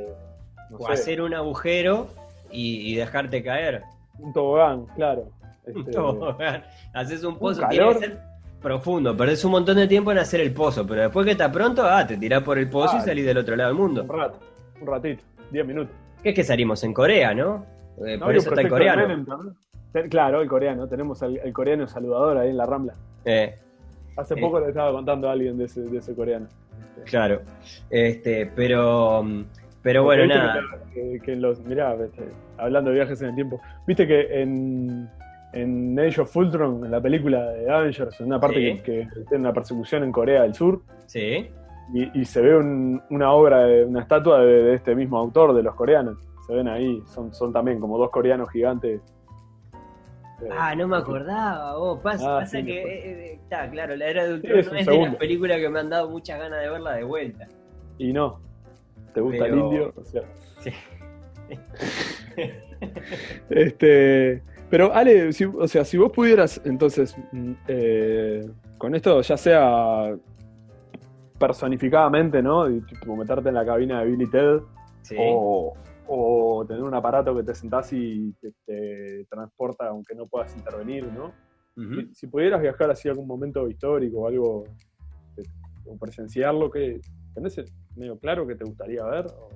no 0.70 0.76
o 0.76 0.86
sé, 0.86 0.92
hacer 0.92 1.22
un 1.22 1.32
agujero 1.32 2.08
y, 2.50 2.92
y 2.92 2.96
dejarte 2.96 3.42
caer. 3.42 3.84
un 4.18 4.34
tobogán, 4.34 4.84
claro. 4.96 5.30
Este, 5.64 5.92
Tobogán. 5.92 6.62
Haces 6.92 7.22
un 7.24 7.38
pozo, 7.38 7.60
tiene 7.68 7.76
calor. 7.86 8.00
que 8.00 8.06
ser 8.06 8.18
profundo. 8.62 9.16
Perdés 9.16 9.44
un 9.44 9.50
montón 9.52 9.76
de 9.76 9.86
tiempo 9.88 10.12
en 10.12 10.18
hacer 10.18 10.40
el 10.40 10.52
pozo, 10.54 10.86
pero 10.86 11.02
después 11.02 11.24
que 11.26 11.32
está 11.32 11.50
pronto, 11.50 11.82
ah, 11.84 12.06
te 12.06 12.16
tirás 12.16 12.42
por 12.42 12.58
el 12.58 12.68
pozo 12.70 12.96
y 12.96 13.00
salís 13.00 13.24
del 13.26 13.38
otro 13.38 13.56
lado 13.56 13.70
del 13.70 13.78
mundo. 13.78 14.02
Un 14.04 14.08
rato, 14.18 14.38
un 14.80 14.86
ratito, 14.86 15.22
10 15.50 15.66
minutos. 15.66 15.94
Que 16.22 16.30
es 16.30 16.34
que 16.34 16.44
salimos 16.44 16.82
en 16.84 16.94
Corea, 16.94 17.34
¿no? 17.34 17.66
Eh, 18.06 18.16
No, 18.16 18.26
por 18.26 18.36
eso 18.36 18.48
está 18.50 18.60
el 18.62 18.68
coreano. 18.68 19.08
Menem 19.08 20.08
Claro, 20.08 20.40
el 20.40 20.48
coreano. 20.48 20.86
Tenemos 20.86 21.22
al- 21.22 21.36
el 21.44 21.52
coreano 21.52 21.86
saludador 21.86 22.38
ahí 22.38 22.48
en 22.50 22.56
la 22.56 22.64
Rambla. 22.66 22.94
Eh, 23.24 23.58
Hace 24.16 24.34
Eh. 24.34 24.40
poco 24.40 24.60
le 24.60 24.68
estaba 24.68 24.92
contando 24.92 25.28
a 25.28 25.32
alguien 25.32 25.56
de 25.58 25.64
ese, 25.64 25.80
de 25.82 25.98
ese 25.98 26.14
coreano. 26.14 26.46
claro. 27.06 27.40
Este, 27.90 28.46
pero, 28.54 29.24
pero 29.82 30.04
bueno, 30.04 30.26
nada. 30.26 30.60
Que, 30.94 31.18
que 31.24 31.32
en 31.32 31.42
los, 31.42 31.60
mirá, 31.60 31.94
este, 31.94 32.28
hablando 32.58 32.90
de 32.90 32.96
viajes 32.96 33.20
en 33.22 33.30
el 33.30 33.34
tiempo, 33.34 33.60
viste 33.86 34.06
que 34.06 34.42
en, 34.42 35.08
en 35.52 35.98
Age 35.98 36.20
of 36.22 36.34
Ultron, 36.36 36.84
en 36.84 36.90
la 36.90 37.00
película 37.00 37.50
de 37.50 37.70
Avengers, 37.70 38.18
en 38.20 38.26
una 38.26 38.40
parte 38.40 38.56
Sí. 38.56 38.78
que, 38.82 39.08
que 39.12 39.20
tiene 39.28 39.38
una 39.44 39.52
persecución 39.52 40.02
en 40.04 40.12
Corea 40.12 40.42
del 40.42 40.54
Sur, 40.54 40.80
Sí. 41.06 41.48
y, 41.94 42.20
y 42.20 42.24
se 42.24 42.40
ve 42.40 42.56
un- 42.56 43.02
una 43.10 43.32
obra, 43.32 43.66
una 43.86 44.00
estatua 44.00 44.40
de, 44.40 44.62
de 44.62 44.74
este 44.74 44.94
mismo 44.94 45.18
autor, 45.18 45.54
de 45.54 45.62
los 45.62 45.74
coreanos. 45.74 46.16
Se 46.46 46.54
ven 46.54 46.68
ahí, 46.68 47.02
son, 47.06 47.32
son 47.34 47.52
también 47.52 47.78
como 47.80 47.98
dos 47.98 48.10
coreanos 48.10 48.50
gigantes. 48.50 49.00
Eh, 50.42 50.48
Ah, 50.50 50.74
no 50.74 50.88
me 50.88 50.96
acordaba, 50.96 51.76
vos. 51.76 52.00
Pasa, 52.00 52.36
Ah, 52.36 52.40
pasa 52.40 52.58
sí, 52.58 52.64
que 52.64 52.82
eh, 52.82 53.10
eh, 53.32 53.32
está 53.34 53.70
claro, 53.70 53.94
la 53.94 54.06
era 54.06 54.24
de 54.26 54.34
Ultron 54.34 54.58
es 54.58 54.66
no 54.66 54.72
es 54.78 54.86
de 54.86 54.90
las 54.90 54.94
segundo. 54.96 55.18
películas 55.18 55.58
que 55.58 55.68
me 55.68 55.78
han 55.80 55.90
dado 55.90 56.10
muchas 56.10 56.38
ganas 56.40 56.60
de 56.62 56.68
verla 56.70 56.94
de 56.94 57.04
vuelta. 57.04 57.46
Y 57.98 58.12
no, 58.12 58.40
¿te 59.14 59.20
gusta 59.20 59.44
Pero- 59.44 59.54
el 59.54 59.60
indio? 59.60 59.92
O 59.96 60.02
sea, 60.04 60.22
Sí. 60.60 60.70
Este, 63.50 64.42
pero 64.72 64.90
Ale, 64.94 65.34
si- 65.34 65.44
o 65.44 65.68
sea, 65.68 65.84
si 65.84 65.98
vos 65.98 66.10
pudieras, 66.10 66.58
entonces, 66.64 67.14
mm, 67.30 67.52
eh, 67.68 68.50
con 68.78 68.94
esto 68.94 69.20
ya 69.20 69.36
sea 69.36 70.16
personificadamente, 71.38 72.42
¿no? 72.42 72.70
Y 72.70 72.80
tipo 72.80 73.14
meterte 73.14 73.50
en 73.50 73.54
la 73.56 73.66
cabina 73.66 74.00
de 74.00 74.06
Billy 74.06 74.30
Ted 74.30 74.60
Sí. 75.02 75.16
o, 75.18 75.74
o 76.06 76.64
tener 76.66 76.82
un 76.82 76.94
aparato 76.94 77.36
que 77.36 77.42
te 77.42 77.54
sentás 77.54 77.92
y 77.92 78.32
te, 78.40 78.52
te 78.64 79.26
transporta 79.28 79.88
aunque 79.88 80.14
no 80.14 80.26
puedas 80.26 80.56
intervenir, 80.56 81.04
¿no? 81.12 81.32
Si, 81.74 82.14
si 82.14 82.26
pudieras 82.28 82.60
viajar 82.62 82.90
así 82.90 83.08
a 83.08 83.12
algún 83.12 83.26
momento 83.26 83.68
histórico 83.68 84.20
o 84.20 84.28
algo, 84.28 84.64
eh, 85.36 85.42
o 85.86 85.96
presenciarlo, 85.98 86.70
que 86.70 87.00
¿tenés 87.34 87.60
medio 87.96 88.18
claro 88.18 88.46
que 88.46 88.54
te 88.54 88.64
gustaría 88.64 89.04
ver? 89.04 89.26
O- 89.26 89.48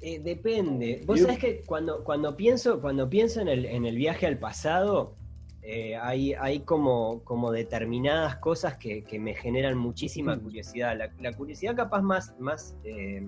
Eh, 0.00 0.20
depende. 0.20 1.02
Vos 1.04 1.20
sabés 1.20 1.38
que 1.38 1.62
cuando, 1.66 2.04
cuando 2.04 2.36
pienso, 2.36 2.80
cuando 2.80 3.08
pienso 3.10 3.40
en 3.40 3.48
el, 3.48 3.64
en 3.66 3.84
el 3.84 3.96
viaje 3.96 4.26
al 4.26 4.38
pasado, 4.38 5.14
eh, 5.62 5.96
hay, 5.96 6.34
hay 6.34 6.60
como, 6.60 7.22
como 7.24 7.50
determinadas 7.50 8.36
cosas 8.36 8.76
que, 8.76 9.02
que 9.02 9.18
me 9.18 9.34
generan 9.34 9.76
muchísima 9.76 10.36
Mm. 10.36 10.40
curiosidad. 10.40 10.96
La, 10.96 11.10
la 11.20 11.32
curiosidad 11.36 11.74
capaz 11.74 12.00
más, 12.00 12.32
más 12.38 12.76
eh, 12.84 13.26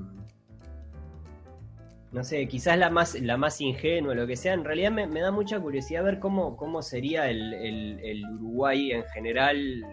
no 2.13 2.25
sé, 2.25 2.47
quizás 2.49 2.77
la 2.77 2.91
más, 2.91 3.21
la 3.21 3.37
más 3.37 3.61
ingenua, 3.61 4.15
lo 4.15 4.27
que 4.27 4.37
sea, 4.37 4.55
en 4.55 4.65
realidad 4.65 4.91
me, 4.91 5.07
me 5.07 5.21
da 5.21 5.31
mucha 5.31 5.61
curiosidad 5.61 6.03
ver 6.03 6.19
cómo, 6.19 6.57
cómo 6.57 6.83
sería 6.83 7.29
el, 7.31 7.53
el- 7.55 8.01
el 8.03 8.25
Uruguay 8.35 8.93
en 8.93 9.05
general 9.05 9.85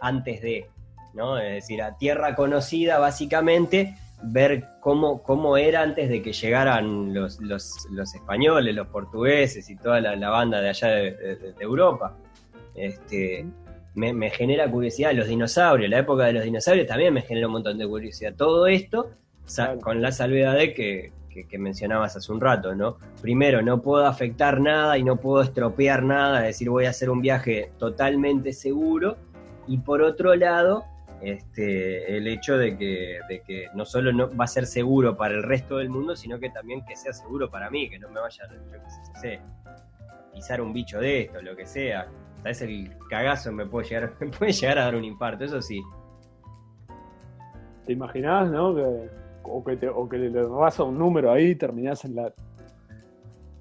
antes 0.00 0.40
de, 0.40 0.66
¿no? 1.12 1.36
Es 1.38 1.52
decir, 1.52 1.82
a 1.82 1.98
tierra 1.98 2.34
conocida 2.34 2.98
básicamente, 2.98 3.94
ver 4.22 4.64
cómo, 4.80 5.22
cómo 5.22 5.56
era 5.56 5.82
antes 5.82 6.08
de 6.08 6.20
que 6.22 6.32
llegaran 6.32 7.14
los, 7.14 7.40
los, 7.40 7.86
los 7.90 8.14
españoles, 8.14 8.74
los 8.74 8.86
portugueses 8.88 9.68
y 9.70 9.76
toda 9.76 10.00
la, 10.00 10.16
la 10.16 10.28
banda 10.30 10.60
de 10.60 10.68
allá 10.68 10.88
de, 10.88 11.12
de- 11.12 11.36
de 11.36 11.54
Europa. 11.60 12.16
Este, 12.74 13.46
me, 13.94 14.12
me 14.12 14.30
genera 14.30 14.70
curiosidad. 14.70 15.12
Los 15.12 15.28
dinosaurios, 15.28 15.90
la 15.90 15.98
época 15.98 16.24
de 16.26 16.34
los 16.34 16.44
dinosaurios 16.44 16.86
también 16.86 17.12
me 17.14 17.22
genera 17.22 17.46
un 17.46 17.54
montón 17.54 17.78
de 17.78 17.86
curiosidad. 17.86 18.34
Todo 18.36 18.66
esto 18.66 19.10
Claro. 19.52 19.80
con 19.80 20.00
la 20.00 20.12
salvedad 20.12 20.54
de 20.54 20.74
que, 20.74 21.12
que- 21.28 21.46
que 21.48 21.58
mencionabas 21.58 22.14
hace 22.16 22.30
un 22.30 22.40
rato, 22.40 22.74
¿no? 22.74 22.98
Primero, 23.20 23.62
no 23.62 23.82
puedo 23.82 24.06
afectar 24.06 24.60
nada 24.60 24.96
y 24.96 25.02
no 25.02 25.16
puedo 25.16 25.42
estropear 25.42 26.02
nada, 26.04 26.40
es 26.42 26.54
decir, 26.56 26.70
voy 26.70 26.84
a 26.86 26.90
hacer 26.90 27.10
un 27.10 27.20
viaje 27.20 27.72
totalmente 27.78 28.52
seguro. 28.52 29.16
Y 29.66 29.78
por 29.78 30.02
otro 30.02 30.34
lado, 30.36 30.84
este, 31.22 32.16
el 32.16 32.26
hecho 32.26 32.56
de 32.56 32.76
que, 32.76 33.20
de 33.28 33.40
que 33.42 33.66
no 33.74 33.84
solo 33.84 34.12
no 34.12 34.34
va 34.34 34.44
a 34.44 34.48
ser 34.48 34.66
seguro 34.66 35.16
para 35.16 35.34
el 35.34 35.42
resto 35.42 35.76
del 35.78 35.90
mundo, 35.90 36.16
sino 36.16 36.38
que 36.38 36.50
también 36.50 36.84
que 36.86 36.96
sea 36.96 37.12
seguro 37.12 37.50
para 37.50 37.70
mí, 37.70 37.90
que 37.90 37.98
no 37.98 38.08
me 38.08 38.20
vaya, 38.20 38.48
yo 38.48 38.72
qué 38.72 39.20
sé, 39.20 39.40
pisar 40.32 40.60
un 40.60 40.72
bicho 40.72 40.98
de 41.00 41.22
esto, 41.22 41.42
lo 41.42 41.54
que 41.54 41.66
sea. 41.66 42.08
Sabes 42.42 42.62
el 42.62 42.90
cagazo 43.10 43.52
me 43.52 43.66
puede 43.66 43.88
llegar, 43.88 44.12
me 44.20 44.28
puede 44.28 44.52
llegar 44.52 44.78
a 44.78 44.84
dar 44.84 44.96
un 44.96 45.04
infarto, 45.04 45.44
eso 45.44 45.60
sí. 45.60 45.82
¿Te 47.84 47.92
imaginás, 47.92 48.50
no? 48.50 48.74
Que, 48.74 49.10
o, 49.42 49.64
que 49.64 49.76
te, 49.76 49.88
o 49.88 50.08
que 50.08 50.16
le 50.16 50.42
vas 50.42 50.78
a 50.80 50.84
un 50.84 50.98
número 50.98 51.32
ahí 51.32 51.48
y 51.48 51.54
terminás 51.54 52.04
en 52.04 52.14
la. 52.14 52.32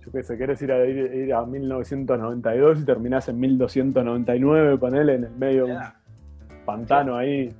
Yo 0.06 0.12
qué 0.13 0.24
sé, 0.24 0.38
querés 0.38 0.62
ir 0.62 0.72
a, 0.72 0.86
ir, 0.86 0.98
ir 0.98 1.34
a 1.34 1.45
1992 1.45 2.80
y 2.82 2.86
terminás 2.86 3.28
en 3.28 3.39
1299, 3.39 4.78
ponele 4.78 5.15
en 5.15 5.24
el 5.26 5.32
medio 5.32 5.65
Claro, 5.65 6.00
pantano 6.73 7.15
ahí. 7.17 7.53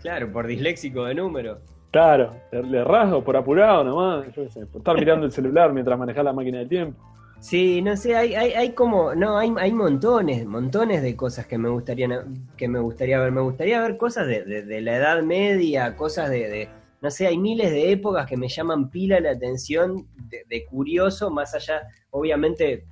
claro, 0.00 0.30
por 0.32 0.46
disléxico 0.46 1.04
de 1.04 1.14
número. 1.14 1.58
Claro, 1.90 2.34
le, 2.50 2.82
rasgo 2.82 3.22
por 3.22 3.36
apurado 3.36 3.84
nomás, 3.84 4.26
yo 4.34 4.44
qué 4.44 4.50
sé, 4.50 4.66
por 4.66 4.80
estar 4.80 4.96
mirando 4.98 5.26
el 5.26 5.32
celular 5.32 5.72
mientras 5.72 5.96
manejás 5.98 6.24
la 6.24 6.32
máquina 6.32 6.58
del 6.58 6.68
tiempo. 6.68 6.98
Sí, 7.40 7.82
no 7.82 7.94
sé, 7.96 8.16
hay, 8.16 8.34
hay, 8.34 8.52
hay 8.52 8.70
como, 8.72 9.14
no, 9.14 9.36
hay, 9.36 9.52
hay 9.58 9.70
montones, 9.70 10.46
montones 10.46 11.02
de 11.02 11.14
cosas 11.14 11.46
que 11.46 11.58
me 11.58 11.68
gustaría, 11.68 12.08
que 12.56 12.68
me 12.68 12.78
gustaría 12.80 13.20
ver. 13.20 13.30
Me 13.32 13.42
gustaría 13.42 13.80
ver 13.82 13.96
cosas 13.98 14.26
de, 14.26 14.44
de- 14.44 14.62
de 14.64 14.80
la 14.80 14.96
Edad 14.96 15.22
Media, 15.22 15.94
cosas 15.94 16.30
de, 16.30 16.48
de- 16.48 16.68
no 17.02 17.10
sé, 17.10 17.26
hay 17.26 17.36
miles 17.36 17.70
de 17.70 17.92
épocas 17.92 18.26
que 18.26 18.36
me 18.38 18.48
llaman 18.48 18.88
pila 18.90 19.20
la 19.20 19.32
atención 19.32 20.06
de, 20.48 20.64
curioso, 20.64 21.30
más 21.30 21.54
allá, 21.54 21.82
obviamente, 22.10 22.86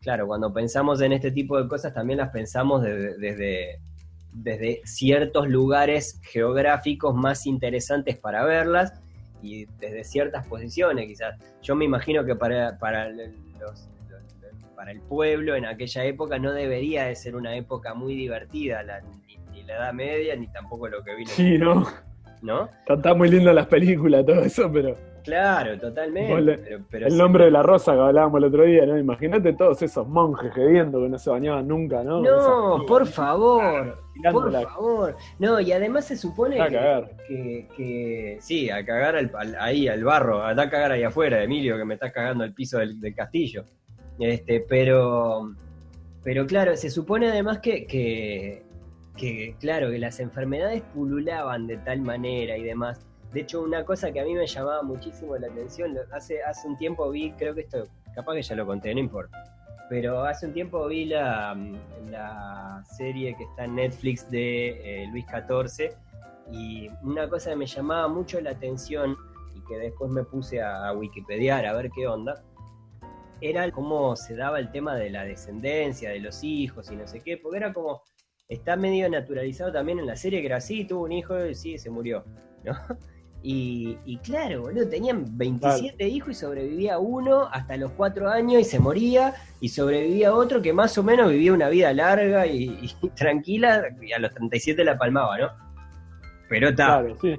claro, 0.00 0.26
cuando 0.26 0.52
pensamos 0.52 1.00
en 1.00 1.12
este 1.12 1.30
tipo 1.30 1.56
de 1.62 1.68
cosas 1.68 1.94
también 1.94 2.18
las 2.18 2.30
pensamos 2.30 2.82
de- 2.82 2.96
de- 2.96 3.16
desde, 3.18 3.78
desde 4.32 4.80
ciertos 4.84 5.48
lugares 5.48 6.20
geográficos 6.22 7.14
más 7.14 7.46
interesantes 7.46 8.16
para 8.16 8.44
verlas 8.44 9.00
y 9.42 9.66
desde 9.80 10.04
ciertas 10.04 10.46
posiciones, 10.46 11.06
quizás. 11.06 11.36
Yo 11.62 11.74
me 11.74 11.84
imagino 11.84 12.24
que 12.24 12.34
para, 12.36 12.78
para 12.78 13.06
el- 13.08 13.34
los, 13.60 13.88
los- 14.10 14.74
para 14.76 14.90
el 14.92 15.00
pueblo 15.00 15.54
en 15.54 15.66
aquella 15.66 16.04
época 16.04 16.38
no 16.38 16.52
debería 16.52 17.04
de 17.04 17.14
ser 17.16 17.36
una 17.36 17.54
época 17.56 17.94
muy 17.94 18.14
divertida, 18.14 18.82
la- 18.82 19.00
ni, 19.26 19.36
ni 19.52 19.62
la 19.64 19.74
Edad 19.76 19.92
Media, 19.92 20.36
ni 20.36 20.46
tampoco 20.48 20.88
lo 20.88 21.02
que 21.02 21.14
vino, 21.14 21.30
Sí, 21.30 21.58
¿no? 21.58 21.86
¿no? 22.40 22.64
Está, 22.80 22.94
está 22.94 23.14
muy 23.14 23.28
lindo 23.28 23.52
las 23.52 23.66
películas, 23.66 24.24
todo 24.24 24.42
eso, 24.42 24.70
pero 24.72 24.96
Claro, 25.22 25.78
totalmente. 25.78 26.32
Vos 26.32 26.42
le- 26.42 26.58
pero, 26.58 26.80
pero 26.90 27.06
el 27.06 27.12
sí. 27.12 27.18
nombre 27.18 27.44
de 27.44 27.52
la 27.52 27.62
rosa 27.62 27.92
que 27.94 28.00
hablábamos 28.00 28.38
el 28.38 28.44
otro 28.48 28.64
día, 28.64 28.84
¿no? 28.86 28.98
Imagínate 28.98 29.52
todos 29.52 29.80
esos 29.82 30.08
monjes 30.08 30.52
gediendo 30.52 31.00
que 31.00 31.08
no 31.08 31.16
se 31.18 31.30
bañaban 31.30 31.68
nunca, 31.68 32.02
¿no? 32.02 32.20
No, 32.22 32.84
por 32.86 33.06
favor, 33.06 34.01
por 34.30 34.52
favor. 34.52 35.16
No, 35.38 35.60
y 35.60 35.72
además 35.72 36.06
se 36.06 36.16
supone 36.16 36.60
A 36.60 36.68
que, 36.68 36.74
cagar. 36.74 37.16
que, 37.26 37.68
que- 37.76 38.38
sí, 38.40 38.70
a 38.70 38.84
cagar 38.84 39.16
al- 39.16 39.30
al- 39.34 39.56
ahí 39.58 39.88
al 39.88 40.04
barro, 40.04 40.42
anda 40.42 40.64
a 40.64 40.70
cagar 40.70 40.92
ahí 40.92 41.02
afuera, 41.02 41.42
Emilio, 41.42 41.76
que 41.76 41.84
me 41.84 41.94
estás 41.94 42.12
cagando 42.12 42.44
el 42.44 42.52
piso 42.54 42.78
del, 42.78 43.00
del 43.00 43.14
castillo. 43.14 43.64
Este, 44.18 44.60
pero, 44.68 45.54
pero 46.22 46.46
claro, 46.46 46.76
se 46.76 46.90
supone 46.90 47.28
además 47.30 47.58
que, 47.60 47.86
que, 47.86 48.62
que, 49.16 49.56
claro, 49.58 49.90
que 49.90 49.98
las 49.98 50.20
enfermedades 50.20 50.82
pululaban 50.94 51.66
de 51.66 51.78
tal 51.78 52.00
manera 52.02 52.56
y 52.56 52.62
demás. 52.62 53.00
De 53.32 53.40
hecho, 53.40 53.62
una 53.62 53.82
cosa 53.84 54.12
que 54.12 54.20
a 54.20 54.24
mí 54.24 54.34
me 54.34 54.46
llamaba 54.46 54.82
muchísimo 54.82 55.34
la 55.38 55.46
atención, 55.46 55.96
hace, 56.12 56.42
hace 56.42 56.68
un 56.68 56.76
tiempo 56.76 57.10
vi, 57.10 57.32
creo 57.32 57.54
que 57.54 57.62
esto, 57.62 57.86
capaz 58.14 58.34
que 58.34 58.42
ya 58.42 58.54
lo 58.54 58.66
conté, 58.66 58.92
no 58.94 59.00
importa. 59.00 59.42
Pero 59.92 60.24
hace 60.24 60.46
un 60.46 60.54
tiempo 60.54 60.88
vi 60.88 61.04
la, 61.04 61.54
la 62.08 62.82
serie 62.96 63.36
que 63.36 63.44
está 63.44 63.66
en 63.66 63.74
Netflix 63.74 64.30
de 64.30 65.02
eh, 65.02 65.06
Luis 65.08 65.26
XIV 65.26 65.90
y 66.50 66.88
una 67.02 67.28
cosa 67.28 67.50
que 67.50 67.56
me 67.56 67.66
llamaba 67.66 68.08
mucho 68.08 68.40
la 68.40 68.52
atención 68.52 69.14
y 69.54 69.60
que 69.68 69.76
después 69.76 70.10
me 70.10 70.24
puse 70.24 70.62
a, 70.62 70.88
a 70.88 70.96
Wikipediar 70.96 71.66
a 71.66 71.74
ver 71.74 71.90
qué 71.90 72.06
onda, 72.06 72.42
era 73.42 73.70
cómo 73.70 74.16
se 74.16 74.34
daba 74.34 74.60
el 74.60 74.70
tema 74.70 74.96
de 74.96 75.10
la 75.10 75.24
descendencia, 75.24 76.08
de 76.08 76.20
los 76.20 76.42
hijos 76.42 76.90
y 76.90 76.96
no 76.96 77.06
sé 77.06 77.20
qué, 77.20 77.36
porque 77.36 77.58
era 77.58 77.74
como, 77.74 78.02
está 78.48 78.76
medio 78.76 79.10
naturalizado 79.10 79.72
también 79.72 79.98
en 79.98 80.06
la 80.06 80.16
serie 80.16 80.40
que 80.40 80.46
era 80.46 80.56
así, 80.56 80.86
tuvo 80.86 81.04
un 81.04 81.12
hijo 81.12 81.44
y 81.44 81.54
sí, 81.54 81.76
se 81.76 81.90
murió, 81.90 82.24
¿no? 82.64 82.72
Y, 83.42 83.98
y 84.04 84.18
claro, 84.18 84.62
boludo, 84.62 84.88
tenían 84.88 85.24
27 85.36 86.08
hijos 86.08 86.30
y 86.30 86.34
sobrevivía 86.34 86.98
uno 86.98 87.48
hasta 87.50 87.76
los 87.76 87.90
4 87.92 88.28
años 88.30 88.60
y 88.60 88.64
se 88.64 88.78
moría, 88.78 89.34
y 89.60 89.68
sobrevivía 89.68 90.32
otro 90.32 90.62
que 90.62 90.72
más 90.72 90.96
o 90.96 91.02
menos 91.02 91.30
vivía 91.30 91.52
una 91.52 91.68
vida 91.68 91.92
larga 91.92 92.46
y, 92.46 92.78
y 92.80 93.08
tranquila, 93.16 93.84
y 94.00 94.12
a 94.12 94.18
los 94.18 94.32
37 94.32 94.84
la 94.84 94.96
palmaba, 94.96 95.38
¿no? 95.38 95.48
Pero 96.48 96.68
está, 96.68 96.86
Claro, 96.86 97.16
sí. 97.20 97.38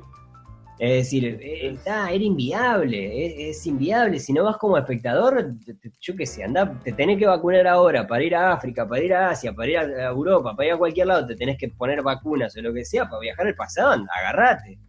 Es 0.80 1.06
decir, 1.06 1.40
eh, 1.40 1.78
ah, 1.88 2.10
era 2.12 2.24
inviable, 2.24 3.50
es, 3.50 3.66
inviable. 3.68 4.20
Si 4.20 4.34
no 4.34 4.44
vas 4.44 4.58
como 4.58 4.78
espectador, 4.78 5.54
yo 6.02 6.16
qué 6.16 6.26
sé, 6.26 6.44
anda, 6.44 6.78
te 6.84 6.92
tenés 6.94 7.20
que 7.20 7.28
vacunar 7.28 7.68
ahora 7.68 8.08
para 8.08 8.24
ir 8.24 8.36
a 8.36 8.54
África, 8.54 8.88
para 8.88 9.04
ir 9.04 9.14
a 9.14 9.30
Asia, 9.30 9.54
para 9.54 9.70
ir 9.70 9.78
a 9.78 10.06
Europa, 10.08 10.56
para 10.56 10.68
ir 10.68 10.74
a 10.74 10.78
cualquier 10.78 11.08
lado, 11.08 11.28
te 11.28 11.36
tenés 11.36 11.58
que 11.58 11.70
poner 11.70 12.02
vacunas 12.02 12.58
o 12.58 12.62
lo 12.62 12.74
que 12.74 12.84
sea 12.84 13.08
para 13.08 13.20
viajar 13.22 13.48
al 13.48 13.56
pasado, 13.56 14.04
agarrate. 14.14 14.80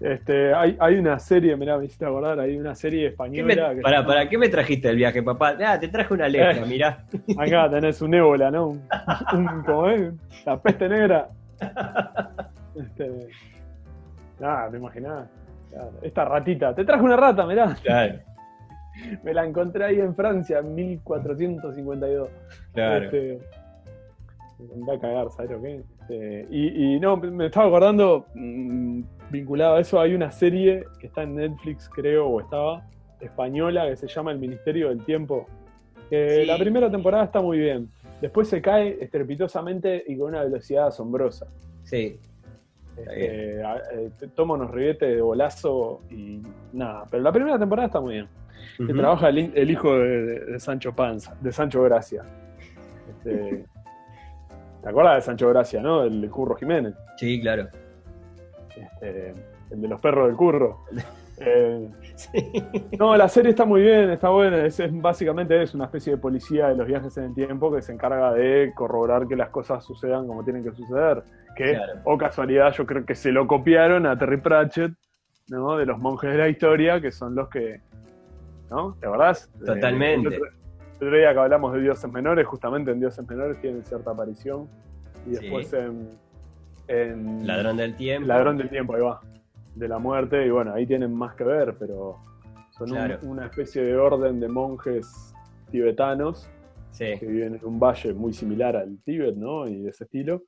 Este, 0.00 0.54
hay, 0.54 0.78
hay 0.80 0.96
una 0.96 1.18
serie, 1.18 1.54
mirá, 1.56 1.76
me 1.76 1.84
hiciste 1.84 2.06
acordar, 2.06 2.40
hay 2.40 2.56
una 2.56 2.74
serie 2.74 3.08
española. 3.08 3.74
para, 3.82 4.04
¿Para 4.06 4.28
qué 4.30 4.38
me 4.38 4.48
trajiste 4.48 4.88
el 4.88 4.96
viaje, 4.96 5.22
papá? 5.22 5.56
Ah, 5.62 5.78
te 5.78 5.88
traje 5.88 6.14
una 6.14 6.26
letra, 6.26 6.64
mirá. 6.64 7.04
Acá 7.36 7.68
tenés 7.70 8.00
un 8.00 8.14
ébola, 8.14 8.50
¿no? 8.50 8.68
Un, 8.68 8.82
un, 9.68 10.20
La 10.46 10.60
peste 10.60 10.88
negra. 10.88 11.28
Este, 12.74 13.28
nada, 14.38 14.70
te 14.70 14.76
imaginás. 14.78 15.28
esta 16.00 16.24
ratita. 16.24 16.74
Te 16.74 16.84
traje 16.84 17.02
una 17.02 17.16
rata, 17.16 17.44
mirá. 17.44 17.76
Claro. 17.82 18.20
Me 19.22 19.34
la 19.34 19.44
encontré 19.44 19.84
ahí 19.84 20.00
en 20.00 20.14
Francia 20.14 20.60
en 20.60 20.74
1452. 20.74 22.28
Claro. 22.72 23.04
Este, 23.04 23.38
me 24.76 24.94
a 24.94 24.98
cagar, 24.98 25.30
¿sabes 25.30 25.50
lo 25.50 25.62
que? 25.62 25.82
Este, 26.10 26.46
y, 26.50 26.94
y, 26.96 27.00
no, 27.00 27.16
me 27.16 27.46
estaba 27.46 27.66
acordando. 27.66 28.26
Mm, 28.34 29.02
vinculado 29.30 29.76
a 29.76 29.80
eso, 29.80 30.00
hay 30.00 30.14
una 30.14 30.32
serie 30.32 30.84
que 30.98 31.06
está 31.06 31.22
en 31.22 31.36
Netflix, 31.36 31.88
creo, 31.88 32.26
o 32.26 32.40
estaba, 32.40 32.84
española, 33.20 33.88
que 33.88 33.96
se 33.96 34.08
llama 34.08 34.32
El 34.32 34.38
Ministerio 34.38 34.88
del 34.88 35.04
Tiempo. 35.04 35.46
La 36.10 36.58
primera 36.58 36.90
temporada 36.90 37.24
está 37.24 37.40
muy 37.40 37.58
bien. 37.58 37.88
Después 38.20 38.48
se 38.48 38.60
cae 38.60 38.98
estrepitosamente 39.00 40.02
y 40.08 40.18
con 40.18 40.30
una 40.30 40.42
velocidad 40.42 40.88
asombrosa. 40.88 41.46
Sí. 41.84 42.18
Este, 42.96 43.60
eh, 43.60 44.10
toma 44.34 44.54
unos 44.54 44.72
ribetes 44.72 45.14
de 45.14 45.22
bolazo 45.22 46.00
y 46.10 46.42
nada. 46.72 47.04
Pero 47.08 47.22
la 47.22 47.30
primera 47.30 47.56
temporada 47.56 47.86
está 47.86 48.00
muy 48.00 48.14
bien. 48.14 48.28
Que 48.76 48.92
trabaja 48.92 49.28
el, 49.28 49.70
hijo 49.70 49.96
de, 49.96 50.58
Sancho 50.58 50.92
Panza, 50.92 51.36
de 51.40 51.52
Sancho 51.52 51.84
Gracia. 51.84 52.24
Este, 53.08 53.64
¿Te 54.82 54.88
acuerdas 54.88 55.16
de 55.16 55.20
Sancho 55.22 55.48
Gracia, 55.48 55.82
no? 55.82 56.02
El 56.02 56.28
Curro 56.30 56.54
Jiménez. 56.56 56.94
Sí, 57.16 57.40
claro. 57.40 57.68
Este, 58.76 59.34
el 59.70 59.80
de 59.80 59.88
los 59.88 60.00
perros 60.00 60.26
del 60.28 60.36
curro. 60.36 60.84
Eh, 61.42 61.88
no, 62.98 63.16
la 63.16 63.26
serie 63.26 63.52
está 63.52 63.64
muy 63.64 63.80
bien, 63.80 64.10
está 64.10 64.28
buena. 64.28 64.62
Es, 64.62 64.78
básicamente 65.00 65.62
es 65.62 65.74
una 65.74 65.86
especie 65.86 66.12
de 66.12 66.18
policía 66.18 66.68
de 66.68 66.76
los 66.76 66.86
viajes 66.86 67.16
en 67.16 67.24
el 67.24 67.34
tiempo 67.34 67.74
que 67.74 67.80
se 67.80 67.94
encarga 67.94 68.34
de 68.34 68.72
corroborar 68.74 69.26
que 69.26 69.36
las 69.36 69.48
cosas 69.48 69.82
sucedan 69.82 70.26
como 70.26 70.44
tienen 70.44 70.62
que 70.62 70.72
suceder. 70.72 71.22
Que, 71.56 71.78
o 72.04 72.18
casualidad, 72.18 72.74
yo 72.74 72.84
creo 72.84 73.06
que 73.06 73.14
se 73.14 73.32
lo 73.32 73.46
copiaron 73.46 74.04
a 74.04 74.18
Terry 74.18 74.36
Pratchett, 74.36 74.92
¿no? 75.48 75.78
De 75.78 75.86
los 75.86 75.98
monjes 75.98 76.30
de 76.30 76.36
la 76.36 76.48
historia, 76.50 77.00
que 77.00 77.10
son 77.10 77.34
los 77.34 77.48
que. 77.48 77.80
¿No? 78.68 78.98
¿Te 79.00 79.06
acordás? 79.06 79.50
Totalmente. 79.64 80.38
El 81.00 81.06
otro, 81.06 81.18
día 81.18 81.32
que 81.32 81.38
hablamos 81.38 81.72
de 81.72 81.80
dioses 81.80 82.12
menores, 82.12 82.46
justamente 82.46 82.90
en 82.90 83.00
dioses 83.00 83.26
menores 83.26 83.60
tienen 83.60 83.84
cierta 83.84 84.10
aparición. 84.10 84.68
Y 85.26 85.30
después 85.30 85.72
en 86.88 87.46
Ladrón 87.46 87.76
del 87.76 87.94
Tiempo. 87.94 88.26
Ladrón 88.26 88.58
del 88.58 88.68
Tiempo, 88.68 88.94
ahí 88.94 89.02
va. 89.02 89.20
De 89.74 89.88
la 89.88 89.98
muerte, 89.98 90.44
y 90.44 90.50
bueno, 90.50 90.74
ahí 90.74 90.86
tienen 90.86 91.14
más 91.14 91.34
que 91.36 91.44
ver, 91.44 91.76
pero 91.78 92.18
son 92.70 92.90
una 93.22 93.46
especie 93.46 93.82
de 93.82 93.96
orden 93.96 94.40
de 94.40 94.48
monjes 94.48 95.32
tibetanos 95.70 96.50
que 96.98 97.26
viven 97.26 97.54
en 97.54 97.64
un 97.64 97.78
valle 97.78 98.12
muy 98.12 98.32
similar 98.32 98.76
al 98.76 98.98
Tíbet, 99.04 99.36
¿no? 99.36 99.66
Y 99.68 99.82
de 99.82 99.90
ese 99.90 100.04
estilo. 100.04 100.42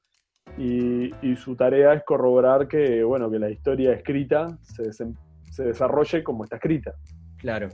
Y, 0.58 1.12
su 1.36 1.54
tarea 1.56 1.94
es 1.94 2.02
corroborar 2.04 2.68
que, 2.68 3.02
bueno, 3.04 3.30
que 3.30 3.38
la 3.38 3.48
historia 3.48 3.92
escrita 3.92 4.58
se, 4.62 5.64
desarrolle 5.64 6.22
como 6.22 6.44
está 6.44 6.56
escrita. 6.56 6.94
Claro. 7.38 7.68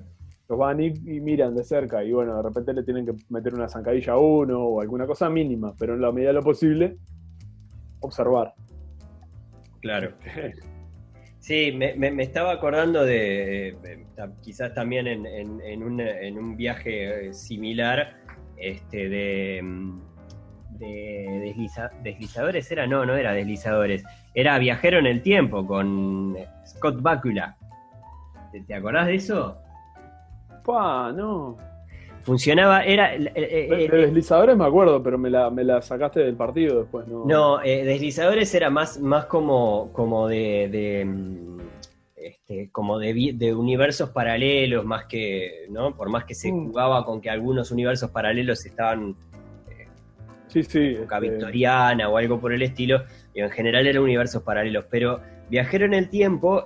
Los 0.49 0.59
van 0.59 0.81
y, 0.81 0.87
y, 0.87 1.21
miran 1.21 1.55
de 1.55 1.63
cerca 1.63 2.03
y, 2.03 2.13
bueno, 2.13 2.37
de 2.37 2.43
repente 2.43 2.73
le 2.73 2.83
tienen 2.83 3.05
que 3.05 3.13
meter 3.29 3.55
una 3.55 3.69
zancadilla 3.69 4.15
a 4.15 4.19
uno 4.19 4.61
o 4.61 4.81
alguna 4.81 5.07
cosa 5.07 5.29
mínima, 5.29 5.75
pero 5.79 5.95
en 5.95 6.01
la 6.01 6.11
medida 6.11 6.29
de 6.29 6.35
lo 6.35 6.43
posible 6.43 6.97
observar. 8.01 8.55
Claro. 9.81 10.13
Sí, 11.41 11.73
me, 11.73 12.23
estaba 12.23 12.53
acordando 12.53 13.05
de, 13.05 14.05
quizás 14.43 14.75
también 14.75 15.07
en, 15.07 15.83
un, 15.83 16.57
viaje 16.57 17.33
similar, 17.33 18.19
este, 18.57 19.09
de, 19.09 19.63
de 20.73 21.57
deslizadores, 22.03 22.71
era, 22.71 22.87
no, 22.87 23.07
no 23.07 23.17
era 23.17 23.33
deslizadores, 23.33 24.05
era 24.35 24.59
viajero 24.59 24.99
en 24.99 25.07
el 25.07 25.23
tiempo 25.23 25.65
con 25.67 26.37
Scott 26.67 27.01
Bakula. 27.01 27.57
¿Te, 28.53 28.61
¿Te 28.61 28.75
acordás 28.75 29.07
de 29.07 29.15
eso? 29.15 29.59
Pa, 30.69 31.11
no. 31.13 31.57
Funcionaba, 32.25 32.85
era... 32.85 33.15
Eh, 33.15 33.33
eh, 33.35 33.89
de, 33.91 33.97
deslizadores 33.97 34.55
me 34.55 34.67
acuerdo, 34.67 35.03
pero 35.03 35.17
me 35.17 35.31
la, 35.31 35.49
me 35.49 35.65
la 35.65 35.81
sacaste 35.81 36.21
del 36.21 36.37
partido 36.37 36.81
después, 36.81 37.09
¿no? 37.09 37.25
No, 37.25 37.63
eh, 37.63 37.87
deslizadores 37.87 38.55
era 38.55 38.69
más, 38.69 39.01
más 39.01 39.25
como, 39.25 39.91
como 39.95 40.29
de... 40.29 40.69
de 40.71 41.05
mm, 41.07 41.59
este, 42.17 42.69
como 42.71 42.99
de, 42.99 43.33
de, 43.35 43.55
universos 43.55 44.11
paralelos, 44.11 44.85
más 44.85 45.07
que, 45.07 45.67
¿no? 45.71 45.97
Por 45.97 46.11
más 46.11 46.25
que 46.25 46.35
se 46.35 46.53
mm. 46.53 46.67
jugaba 46.67 47.07
con 47.07 47.23
que 47.23 47.31
algunos 47.31 47.71
universos 47.71 48.11
paralelos 48.11 48.67
estaban 48.67 49.17
sí, 50.49 50.63
sí, 50.65 50.99
este 51.01 51.21
victoriana 51.21 52.11
o 52.11 52.19
algo 52.19 52.39
por 52.41 52.53
el 52.53 52.61
estilo, 52.61 53.05
y 53.33 53.41
en 53.41 53.51
general 53.51 53.87
eran 53.87 54.03
universos 54.03 54.43
paralelos, 54.43 54.85
pero 54.91 55.21
Viajero 55.51 55.87
en 55.87 55.95
el 55.95 56.09
tiempo, 56.11 56.65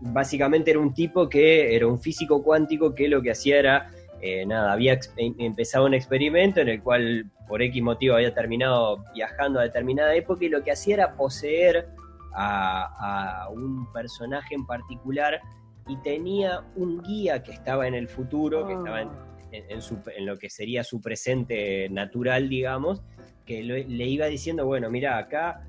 básicamente 0.00 0.70
era 0.70 0.80
un 0.80 0.94
tipo 0.94 1.28
que 1.28 1.74
era 1.74 1.86
un 1.86 2.00
físico 2.00 2.42
cuántico 2.42 2.94
que 2.94 3.08
lo 3.08 3.20
que 3.20 3.32
hacía 3.32 3.58
era 3.58 3.90
eh, 4.26 4.46
nada, 4.46 4.72
había 4.72 4.98
em, 5.18 5.34
empezado 5.38 5.84
un 5.84 5.92
experimento 5.92 6.58
en 6.60 6.70
el 6.70 6.82
cual 6.82 7.30
por 7.46 7.60
X 7.60 7.82
motivo 7.82 8.14
había 8.14 8.32
terminado 8.32 9.04
viajando 9.14 9.60
a 9.60 9.64
determinada 9.64 10.14
época 10.14 10.46
y 10.46 10.48
lo 10.48 10.64
que 10.64 10.72
hacía 10.72 10.94
era 10.94 11.14
poseer 11.14 11.88
a, 12.32 13.46
un 13.52 13.92
personaje 13.92 14.54
en 14.54 14.64
particular 14.64 15.42
y 15.86 15.98
tenía 15.98 16.64
un 16.74 17.02
guía 17.02 17.42
que 17.42 17.52
estaba 17.52 17.86
en 17.86 17.94
el 17.94 18.08
futuro, 18.08 18.66
que 18.66 18.72
estaba 18.72 19.02
en, 19.02 19.08
ah. 19.08 20.20
lo 20.20 20.38
que 20.38 20.48
sería 20.48 20.82
su 20.84 21.02
presente 21.02 21.90
natural, 21.90 22.48
digamos, 22.48 23.02
que 23.44 23.62
le 23.62 24.06
iba 24.06 24.24
diciendo, 24.24 24.64
bueno, 24.64 24.88
mira, 24.88 25.18
acá 25.18 25.66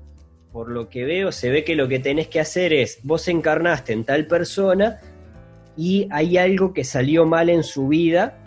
por 0.56 0.70
lo 0.70 0.88
que 0.88 1.04
veo 1.04 1.32
se 1.32 1.50
ve 1.50 1.64
que 1.64 1.76
lo 1.76 1.86
que 1.86 1.98
tenés 1.98 2.28
que 2.28 2.40
hacer 2.40 2.72
es, 2.72 3.00
vos 3.02 3.28
encarnaste 3.28 3.92
en 3.92 4.04
tal 4.04 4.26
persona 4.26 5.00
y 5.76 6.08
hay 6.10 6.38
algo 6.38 6.72
que 6.72 6.82
salió 6.82 7.26
mal 7.26 7.50
en 7.50 7.62
su 7.62 7.88
vida 7.88 8.38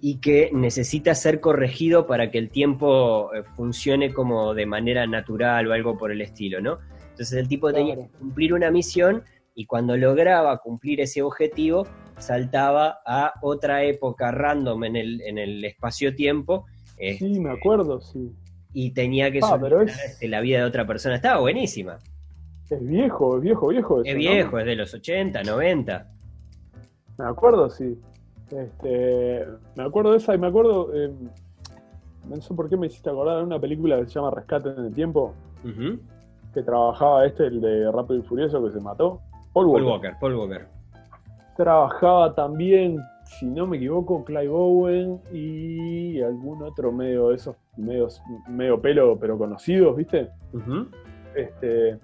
y 0.00 0.20
que 0.20 0.50
necesita 0.52 1.16
ser 1.16 1.40
corregido 1.40 2.06
para 2.06 2.30
que 2.30 2.38
el 2.38 2.48
tiempo 2.48 3.34
eh, 3.34 3.42
funcione 3.56 4.14
como 4.14 4.54
de 4.54 4.66
manera 4.66 5.04
natural 5.08 5.66
o 5.66 5.72
algo 5.72 5.98
por 5.98 6.12
el 6.12 6.20
estilo, 6.20 6.60
¿no? 6.60 6.78
Entonces 7.10 7.36
el 7.36 7.48
tipo 7.48 7.72
tenía 7.72 7.96
que 7.96 8.08
cumplir 8.20 8.54
una 8.54 8.70
misión 8.70 9.24
y 9.52 9.66
cuando 9.66 9.96
lograba 9.96 10.58
cumplir 10.58 11.00
ese 11.00 11.22
objetivo 11.22 11.88
saltaba 12.18 13.00
a 13.04 13.32
otra 13.42 13.82
época 13.82 14.30
random 14.30 14.84
en 14.84 14.94
el, 14.94 15.20
en 15.22 15.38
el 15.38 15.64
espacio-tiempo. 15.64 16.66
sí, 16.96 17.40
me 17.40 17.50
este, 17.50 17.50
acuerdo, 17.50 18.00
sí. 18.00 18.30
Y 18.78 18.90
tenía 18.90 19.32
que 19.32 19.40
ah, 19.42 19.58
este, 19.86 20.28
la 20.28 20.42
vida 20.42 20.58
de 20.58 20.64
otra 20.64 20.86
persona. 20.86 21.14
Estaba 21.14 21.40
buenísima. 21.40 21.96
Es 22.68 22.86
viejo, 22.86 23.38
es 23.38 23.42
viejo, 23.42 23.68
viejo. 23.68 24.04
es 24.04 24.14
viejo, 24.14 24.58
es 24.58 24.66
de 24.66 24.76
los 24.76 24.92
80, 24.92 25.42
90. 25.42 26.06
Me 27.16 27.24
acuerdo, 27.24 27.70
sí. 27.70 27.98
Este, 28.50 29.46
me 29.76 29.82
acuerdo 29.82 30.10
de 30.10 30.18
esa 30.18 30.34
y 30.34 30.38
me 30.38 30.48
acuerdo. 30.48 30.90
Eh, 30.94 31.10
no 32.28 32.36
sé 32.42 32.52
por 32.52 32.68
qué 32.68 32.76
me 32.76 32.88
hiciste 32.88 33.08
acordar 33.08 33.38
de 33.38 33.44
una 33.44 33.58
película 33.58 33.98
que 33.98 34.08
se 34.08 34.10
llama 34.10 34.30
Rescate 34.32 34.68
en 34.68 34.84
el 34.84 34.94
Tiempo. 34.94 35.32
Que 36.52 36.62
trabajaba 36.62 37.24
este, 37.24 37.46
el 37.46 37.62
de 37.62 37.90
Rápido 37.90 38.20
y 38.20 38.22
Furioso, 38.24 38.62
que 38.62 38.72
se 38.72 38.80
mató. 38.80 39.22
Paul 39.54 39.68
Walker. 39.68 40.12
Paul 40.20 40.34
Walker. 40.34 40.68
Trabajaba 41.56 42.34
también, 42.34 43.00
si 43.26 43.46
no 43.46 43.66
me 43.66 43.76
equivoco, 43.76 44.24
Clive 44.24 44.48
Owen 44.48 45.20
y 45.32 46.20
algún 46.22 46.62
otro 46.62 46.92
medio 46.92 47.28
de 47.28 47.36
esos 47.36 47.56
medios, 47.76 48.22
medio 48.48 48.80
pelo, 48.80 49.18
pero 49.18 49.36
conocidos, 49.36 49.96
¿viste? 49.96 50.30
Este 51.34 51.98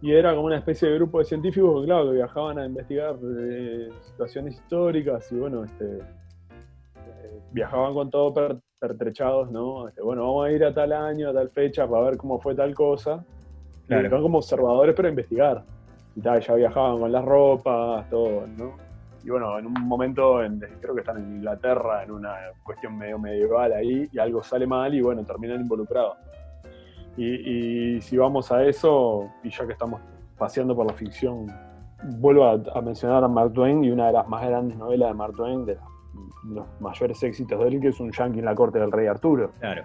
y 0.00 0.12
era 0.12 0.34
como 0.34 0.46
una 0.46 0.58
especie 0.58 0.88
de 0.88 0.94
grupo 0.94 1.18
de 1.18 1.24
científicos 1.24 1.80
que, 1.80 1.86
claro, 1.86 2.06
que 2.06 2.16
viajaban 2.16 2.58
a 2.58 2.66
investigar 2.66 3.16
eh, 3.20 3.88
situaciones 4.06 4.54
históricas 4.54 5.30
y, 5.32 5.36
bueno, 5.36 5.64
este, 5.64 5.96
eh, 5.96 7.40
viajaban 7.50 7.94
con 7.94 8.08
todo 8.08 8.60
pertrechados, 8.78 9.50
¿no? 9.50 9.88
Este, 9.88 10.00
bueno, 10.00 10.22
vamos 10.22 10.46
a 10.46 10.52
ir 10.52 10.64
a 10.64 10.72
tal 10.72 10.92
año, 10.92 11.30
a 11.30 11.32
tal 11.32 11.50
fecha 11.50 11.88
para 11.88 12.04
ver 12.04 12.16
cómo 12.16 12.38
fue 12.38 12.54
tal 12.54 12.74
cosa. 12.74 13.24
Claro. 13.88 14.22
como 14.22 14.38
observadores 14.38 14.94
para 14.94 15.08
investigar. 15.08 15.64
Y 16.14 16.20
tal, 16.20 16.40
ya 16.40 16.54
viajaban 16.54 17.00
con 17.00 17.10
las 17.10 17.24
ropas, 17.24 18.08
todo, 18.10 18.46
¿no? 18.46 18.87
Y 19.24 19.30
bueno, 19.30 19.58
en 19.58 19.66
un 19.66 19.74
momento, 19.86 20.42
en, 20.42 20.60
creo 20.80 20.94
que 20.94 21.00
están 21.00 21.18
en 21.18 21.36
Inglaterra, 21.36 22.02
en 22.04 22.12
una 22.12 22.36
cuestión 22.62 22.96
medio 22.96 23.18
medieval 23.18 23.72
ahí, 23.72 24.08
y 24.12 24.18
algo 24.18 24.42
sale 24.42 24.66
mal 24.66 24.94
y 24.94 25.00
bueno, 25.00 25.24
terminan 25.24 25.60
involucrados. 25.60 26.16
Y, 27.16 28.00
si 28.00 28.16
vamos 28.16 28.52
a 28.52 28.62
eso, 28.62 29.28
y 29.42 29.50
ya 29.50 29.66
que 29.66 29.72
estamos 29.72 30.00
paseando 30.36 30.76
por 30.76 30.86
la 30.86 30.92
ficción, 30.92 31.46
vuelvo 32.20 32.44
a, 32.44 32.80
mencionar 32.80 33.24
a 33.24 33.28
Mark 33.28 33.52
Twain 33.52 33.82
y 33.82 33.90
una 33.90 34.06
de 34.06 34.12
las 34.12 34.28
más 34.28 34.46
grandes 34.46 34.78
novelas 34.78 35.08
de 35.08 35.14
Mark 35.14 35.34
Twain, 35.34 35.66
de, 35.66 35.76
los 36.44 36.66
mayores 36.80 37.20
éxitos 37.22 37.58
de 37.58 37.68
él, 37.68 37.80
que 37.80 37.88
es 37.88 37.98
un 37.98 38.12
yankee 38.12 38.38
en 38.38 38.44
la 38.44 38.54
corte 38.54 38.78
del 38.78 38.92
rey 38.92 39.08
Arturo. 39.08 39.50
Claro. 39.58 39.84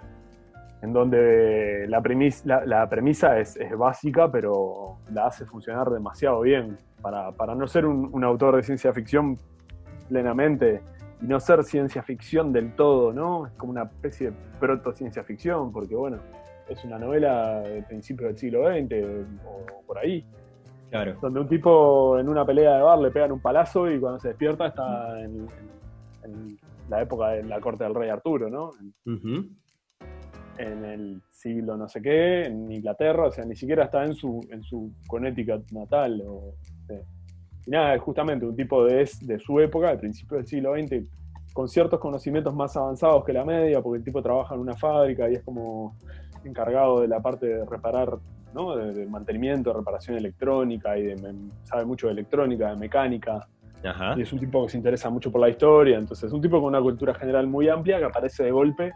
En 0.83 0.91
donde 0.91 1.85
la, 1.87 2.03
la, 2.65 2.89
premisa 2.89 3.39
es, 3.39 3.57
básica, 3.77 4.29
pero 4.29 4.97
la 5.13 5.27
hace 5.27 5.45
funcionar 5.45 5.89
demasiado 5.89 6.41
bien. 6.41 6.77
Para, 7.01 7.55
no 7.55 7.67
ser 7.67 7.85
un, 7.85 8.21
autor 8.21 8.57
de 8.57 8.63
ciencia 8.63 8.91
ficción 8.91 9.37
plenamente 10.09 10.81
y 11.21 11.25
no 11.25 11.39
ser 11.39 11.63
ciencia 11.63 12.03
ficción 12.03 12.51
del 12.51 12.75
todo, 12.75 13.13
¿no? 13.13 13.47
Es 13.47 13.53
como 13.53 13.71
una 13.71 13.83
especie 13.83 14.31
de 14.31 14.37
proto-ciencia 14.59 15.23
ficción, 15.23 15.71
porque 15.71 15.95
bueno, 15.95 16.17
es 16.67 16.83
una 16.83 16.99
novela 16.99 17.61
del 17.61 17.85
principio 17.85 18.27
del 18.27 18.37
siglo 18.37 18.67
XX 18.67 18.93
o 19.45 19.85
por 19.87 19.99
ahí. 19.99 20.25
Claro. 20.89 21.15
Donde 21.21 21.39
un 21.39 21.47
tipo 21.47 22.19
en 22.19 22.27
una 22.27 22.45
pelea 22.45 22.75
de 22.75 22.81
bar 22.81 22.99
le 22.99 23.09
pegan 23.09 23.31
un 23.31 23.39
palazo 23.39 23.89
y 23.89 24.01
cuando 24.01 24.19
se 24.19 24.27
despierta 24.27 24.67
está 24.67 25.21
en, 25.21 25.47
la 26.89 27.01
época 27.01 27.29
de 27.29 27.43
la 27.43 27.61
corte 27.61 27.85
del 27.85 27.95
rey 27.95 28.09
Arturo, 28.09 28.49
¿no? 28.49 28.71
En 30.57 30.85
el 30.85 31.21
siglo 31.31 31.75
no 31.75 31.87
sé 31.87 32.01
qué, 32.01 32.43
en 32.45 32.71
Inglaterra, 32.71 33.27
o 33.27 33.31
sea, 33.31 33.43
ni 33.45 33.55
siquiera 33.55 33.85
está 33.85 34.05
en 34.05 34.13
su, 34.13 34.39
en 34.49 34.63
su 34.63 34.91
Connecticut 35.07 35.71
natal. 35.71 36.21
O, 36.27 36.55
Y 37.65 37.71
nada, 37.71 37.95
es 37.95 38.01
justamente 38.01 38.45
un 38.45 38.55
tipo 38.55 38.85
de, 38.85 39.09
de 39.21 39.39
su 39.39 39.59
época, 39.59 39.89
del 39.89 39.99
principio 39.99 40.37
del 40.37 40.45
siglo 40.45 40.73
XX, 40.75 41.05
con 41.53 41.67
ciertos 41.69 41.99
conocimientos 41.99 42.53
más 42.53 42.75
avanzados 42.75 43.23
que 43.23 43.33
la 43.33 43.45
media, 43.45 43.81
porque 43.81 43.99
el 43.99 44.03
tipo 44.03 44.21
trabaja 44.21 44.55
en 44.55 44.61
una 44.61 44.75
fábrica 44.75 45.29
y 45.29 45.35
es 45.35 45.43
como 45.43 45.95
encargado 46.43 47.01
de 47.01 47.07
la 47.07 47.21
parte 47.21 47.45
de 47.45 47.65
reparar, 47.65 48.17
¿no? 48.53 48.75
de, 48.75 49.05
mantenimiento, 49.05 49.71
de 49.71 49.77
reparación 49.77 50.17
electrónica 50.17 50.97
y 50.97 51.13
sabe 51.63 51.85
mucho 51.85 52.07
de 52.07 52.13
electrónica, 52.13 52.69
de 52.69 52.75
mecánica. 52.75 53.47
Y 54.15 54.21
es 54.21 54.31
un 54.31 54.39
tipo 54.39 54.63
que 54.63 54.71
se 54.71 54.77
interesa 54.77 55.09
mucho 55.09 55.31
por 55.31 55.41
la 55.41 55.49
historia, 55.49 55.97
entonces 55.97 56.25
es 56.25 56.33
un 56.33 56.41
tipo 56.41 56.59
con 56.59 56.69
una 56.69 56.81
cultura 56.81 57.13
general 57.13 57.47
muy 57.47 57.67
amplia 57.67 57.99
que 57.99 58.05
aparece 58.05 58.43
de 58.43 58.51
golpe 58.51 58.93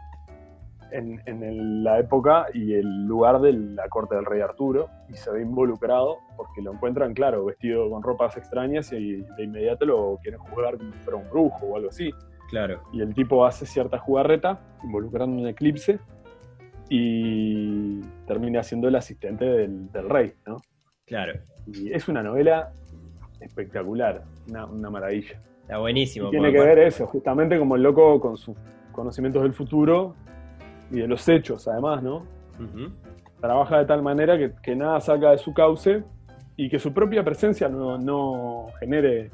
en, 0.92 1.20
en 1.26 1.84
la 1.84 1.98
época 1.98 2.46
y 2.52 2.74
el 2.74 3.06
lugar 3.06 3.40
de 3.40 3.52
la 3.52 3.88
corte 3.88 4.14
del 4.14 4.24
rey 4.24 4.40
Arturo 4.40 4.88
y 5.08 5.14
se 5.14 5.30
ve 5.30 5.42
involucrado 5.42 6.18
porque 6.36 6.62
lo 6.62 6.72
encuentran, 6.72 7.14
claro, 7.14 7.44
vestido 7.44 7.90
con 7.90 8.02
ropas 8.02 8.36
extrañas 8.36 8.92
y 8.92 9.22
de 9.22 9.42
inmediato 9.42 9.84
lo 9.84 10.18
quieren 10.22 10.40
juzgar 10.40 10.78
como 10.78 10.92
si 10.92 10.98
fuera 11.00 11.18
un 11.18 11.28
brujo 11.30 11.66
o 11.66 11.76
algo 11.76 11.88
así. 11.88 12.10
Claro. 12.48 12.82
Y 12.92 13.02
el 13.02 13.14
tipo 13.14 13.44
hace 13.44 13.66
cierta 13.66 13.98
jugarreta 13.98 14.60
involucrando 14.82 15.42
un 15.42 15.48
eclipse 15.48 16.00
y 16.88 18.00
termina 18.26 18.62
siendo 18.62 18.88
el 18.88 18.96
asistente 18.96 19.44
del, 19.44 19.90
rey, 20.08 20.32
¿no? 20.46 20.56
Claro. 21.06 21.38
Y 21.66 21.92
es 21.92 22.08
una 22.08 22.22
novela 22.22 22.72
espectacular, 23.40 24.24
una, 24.48 24.90
maravilla. 24.90 25.42
Está 25.62 25.78
buenísimo. 25.78 26.30
tiene 26.30 26.50
que 26.50 26.60
ver 26.60 26.78
eso, 26.78 27.06
justamente 27.06 27.58
como 27.58 27.76
el 27.76 27.82
loco 27.82 28.18
con 28.20 28.38
sus 28.38 28.56
conocimientos 28.92 29.42
del 29.42 29.52
futuro 29.52 30.14
y 30.90 31.00
de 31.00 31.08
los 31.08 31.28
hechos, 31.28 31.66
además, 31.68 32.02
¿no? 32.02 32.26
Trabaja 33.40 33.78
de 33.78 33.86
tal 33.86 34.02
manera 34.02 34.36
que, 34.62 34.76
nada 34.76 35.00
saca 35.00 35.30
de 35.30 35.38
su 35.38 35.54
cauce 35.54 36.02
y 36.56 36.68
que 36.68 36.78
su 36.78 36.92
propia 36.92 37.24
presencia 37.24 37.68
no, 37.68 38.66
genere. 38.80 39.30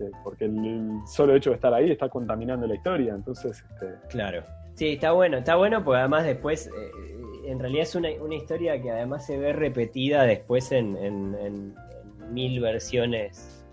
Este, 0.00 0.10
porque 0.24 0.46
el, 0.46 1.00
solo 1.06 1.34
hecho 1.34 1.50
de 1.50 1.56
estar 1.56 1.74
ahí 1.74 1.90
está 1.90 2.08
contaminando 2.08 2.66
la 2.66 2.74
historia, 2.74 3.14
entonces. 3.14 3.62
Este, 3.70 3.94
claro. 4.08 4.42
Sí, 4.74 4.94
está 4.94 5.12
bueno, 5.12 5.38
está 5.38 5.56
bueno 5.56 5.84
porque 5.84 5.98
además 5.98 6.24
después, 6.24 6.68
eh, 6.68 7.50
en 7.50 7.58
realidad 7.58 7.82
es 7.82 7.94
una, 7.94 8.10
historia 8.34 8.80
que 8.80 8.90
además 8.90 9.26
se 9.26 9.38
ve 9.38 9.52
repetida 9.52 10.24
después 10.24 10.72
en, 10.72 11.74
mil 12.30 12.60
versiones, 12.60 13.66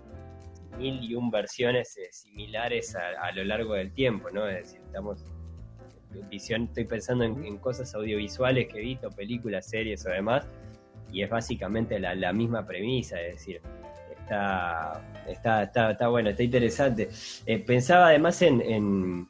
mil 0.76 1.02
y 1.02 1.14
un 1.14 1.30
versiones 1.30 1.96
eh, 1.96 2.08
similares 2.10 2.94
a, 2.96 3.32
lo 3.32 3.44
largo 3.44 3.74
del 3.74 3.92
tiempo, 3.94 4.28
¿no? 4.30 4.46
Es 4.48 4.64
decir, 4.64 4.80
estamos, 4.84 5.24
visión, 6.30 6.64
estoy 6.64 6.84
pensando 6.84 7.24
en, 7.24 7.58
cosas 7.58 7.94
audiovisuales 7.94 8.68
que 8.68 8.78
he 8.78 8.82
visto, 8.82 9.10
películas, 9.10 9.66
series 9.68 10.06
o 10.06 10.10
demás, 10.10 10.46
y 11.10 11.22
es 11.22 11.30
básicamente 11.30 11.98
la, 11.98 12.32
misma 12.32 12.66
premisa, 12.66 13.20
es 13.20 13.36
decir, 13.36 13.60
está, 14.20 15.02
está, 15.26 15.62
está, 15.62 15.90
está 15.92 16.08
bueno, 16.08 16.30
está 16.30 16.42
interesante. 16.42 17.08
Eh, 17.46 17.58
pensaba 17.58 18.08
además 18.08 18.42
en 18.42 19.26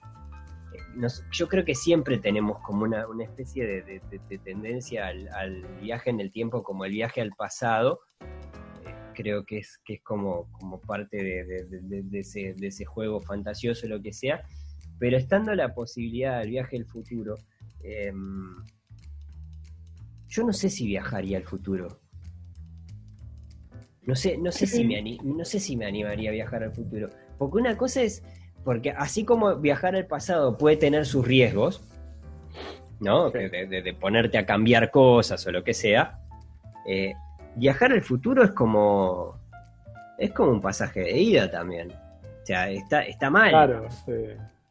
yo 1.33 1.48
creo 1.48 1.64
que 1.64 1.74
siempre 1.74 2.18
tenemos 2.18 2.59
como 2.61 2.85
una, 2.85 3.07
especie 3.22 3.66
de, 3.66 4.38
tendencia 4.38 5.07
al, 5.07 5.66
viaje 5.81 6.11
en 6.11 6.20
el 6.20 6.33
tiempo 6.33 6.62
como 6.62 6.85
el 6.85 6.92
viaje 6.92 7.20
al 7.20 7.33
pasado. 7.33 8.01
Eh, 8.20 8.94
creo 9.14 9.44
que 9.44 9.59
es, 9.59 9.79
que 9.85 9.94
es 9.94 10.03
como, 10.03 10.51
como 10.53 10.81
parte 10.81 11.16
de, 11.22 12.11
ese, 12.61 12.85
juego 12.85 13.20
fantasioso, 13.20 13.87
lo 13.87 14.03
que 14.03 14.12
sea. 14.12 14.42
Pero 14.98 15.16
estando 15.16 15.54
la 15.54 15.74
posibilidad 15.74 16.40
del 16.40 16.50
viaje 16.50 16.76
al 16.76 16.84
futuro, 16.84 17.37
em, 17.82 18.56
yo 20.28 20.44
no 20.44 20.52
sé 20.52 20.68
si 20.68 20.87
viajaría 20.87 21.38
al 21.38 21.44
futuro. 21.44 22.00
No 24.02 24.14
sé, 24.14 24.38
no 24.38 24.50
sé, 24.50 24.66
si 24.66 24.84
me 24.84 25.18
no 25.22 25.44
sé 25.44 25.61
si 25.61 25.76
me 25.76 25.84
animaría 25.84 26.30
a 26.30 26.32
viajar 26.32 26.62
al 26.62 26.72
futuro. 26.72 27.11
Porque 27.37 27.58
una 27.58 27.76
cosa 27.76 28.02
es 28.02 28.22
porque 28.64 28.90
así 28.90 29.24
como 29.24 29.56
viajar 29.56 29.96
al 29.96 30.06
pasado 30.06 30.58
puede 30.58 30.76
tener 30.76 31.06
sus 31.06 31.26
riesgos, 31.26 31.82
¿no? 33.00 33.30
De, 33.30 33.96
ponerte 33.98 34.38
a 34.38 34.46
cambiar 34.46 34.90
cosas 34.90 35.46
o 35.46 35.52
lo 35.52 35.62
que 35.62 35.74
sea, 35.74 36.18
eh, 36.87 37.14
viajar 37.54 37.92
al 37.92 38.02
futuro 38.02 38.44
es 38.44 38.50
como. 38.50 39.38
es 40.18 40.32
como 40.32 40.52
un 40.52 40.61
pasaje 40.61 41.00
de 41.00 41.18
ida 41.18 41.50
también. 41.50 41.92
O 41.92 42.46
sea, 42.46 42.70
está, 42.70 43.02
está 43.02 43.30
mal. 43.30 43.50
Claro, 43.50 43.88
sí. 43.90 44.12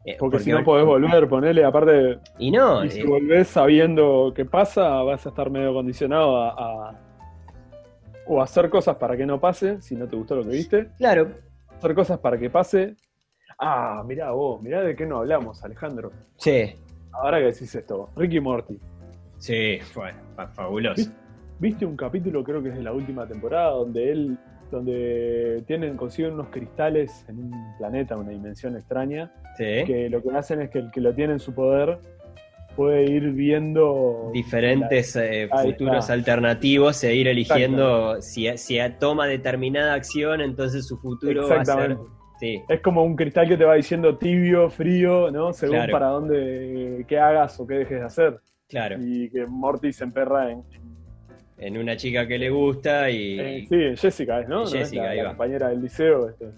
Eh, 0.07 0.15
porque, 0.17 0.39
si 0.39 0.51
no 0.51 0.63
podés 0.63 0.85
volver, 0.85 1.27
ponerle 1.27 1.63
aparte. 1.63 2.17
Y 2.39 2.49
no. 2.49 2.83
Y 2.83 2.89
si 2.89 3.01
eh, 3.01 3.05
volvés 3.05 3.49
sabiendo 3.49 4.31
qué 4.33 4.45
pasa, 4.45 5.03
vas 5.03 5.25
a 5.25 5.29
estar 5.29 5.49
medio 5.51 5.73
condicionado 5.73 6.37
a, 6.37 6.49
a, 6.49 6.99
O 8.25 8.41
hacer 8.41 8.69
cosas 8.69 8.95
para 8.95 9.15
que 9.15 9.25
no 9.25 9.39
pase, 9.39 9.81
si 9.81 9.95
no 9.95 10.07
te 10.07 10.15
gustó 10.15 10.37
lo 10.37 10.43
que 10.43 10.49
viste. 10.49 10.87
Claro. 10.97 11.27
Hacer 11.67 11.93
cosas 11.93 12.19
para 12.19 12.37
que 12.39 12.49
pase, 12.49 12.95
Ah, 13.59 14.03
mirá 14.05 14.31
vos, 14.31 14.61
mirá 14.61 14.83
de 14.83 14.95
qué 14.95 15.05
no 15.05 15.17
hablamos, 15.17 15.63
Alejandro. 15.63 16.11
Sí. 16.37 16.75
Ahora 17.11 17.39
que 17.39 17.45
decís 17.45 17.73
esto, 17.73 18.09
Ricky 18.15 18.39
Morty. 18.39 18.79
Sí, 19.37 19.79
fue 19.93 20.13
fabuloso. 20.53 21.09
¿Viste 21.59 21.85
un 21.85 21.97
capítulo, 21.97 22.43
creo 22.43 22.61
que 22.61 22.69
es 22.69 22.75
de 22.75 22.83
la 22.83 22.93
última 22.93 23.27
temporada, 23.27 23.71
donde 23.71 24.11
él, 24.11 24.37
donde 24.71 25.63
tienen, 25.67 25.97
consiguen 25.97 26.33
unos 26.33 26.47
cristales 26.49 27.25
en 27.27 27.39
un 27.39 27.77
planeta, 27.77 28.17
una 28.17 28.31
dimensión 28.31 28.75
extraña, 28.75 29.31
sí. 29.57 29.83
que 29.85 30.09
lo 30.09 30.21
que 30.21 30.31
hacen 30.31 30.61
es 30.61 30.69
que 30.69 30.79
el 30.79 30.91
que 30.91 31.01
lo 31.01 31.13
tiene 31.13 31.33
en 31.33 31.39
su 31.39 31.53
poder 31.53 31.99
puede 32.75 33.05
ir 33.05 33.31
viendo 33.31 34.29
diferentes 34.33 35.15
eh, 35.15 35.49
futuros 35.63 36.11
alternativos 36.11 37.03
e 37.03 37.15
ir 37.15 37.27
eligiendo 37.27 38.21
si, 38.21 38.55
si 38.57 38.77
toma 38.99 39.25
determinada 39.25 39.95
acción, 39.95 40.41
entonces 40.41 40.85
su 40.85 40.97
futuro 40.97 41.49
va 41.49 41.61
a 41.61 41.65
ser 41.65 41.97
es 42.41 42.81
como 42.81 43.03
un 43.03 43.15
cristal 43.15 43.47
que 43.47 43.57
te 43.57 43.65
va 43.65 43.75
diciendo 43.75 44.17
tibio, 44.17 44.69
frío, 44.69 45.31
¿no? 45.31 45.53
Según 45.53 45.87
para 45.91 46.07
dónde, 46.07 47.05
qué 47.07 47.19
hagas 47.19 47.59
o 47.59 47.65
qué 47.65 47.75
dejes 47.75 47.99
de 47.99 48.05
hacer. 48.05 48.39
Claro. 48.69 48.97
Y 48.99 49.29
que 49.29 49.45
Morty 49.45 49.91
se 49.93 50.03
emperra 50.03 50.51
en, 50.51 50.63
en 50.73 50.86
una 51.57 51.95
chica 51.95 52.27
que 52.27 52.37
le 52.37 52.49
gusta 52.49 53.09
y. 53.09 53.39
Eh, 53.39 53.65
sí, 53.67 53.95
Jessica 53.97 54.41
es, 54.41 54.47
¿no? 54.47 54.65
Jessica, 54.67 55.13
la, 55.13 55.29
compañera 55.29 55.69
del 55.69 55.81
liceo. 55.81 56.29
Este. 56.29 56.51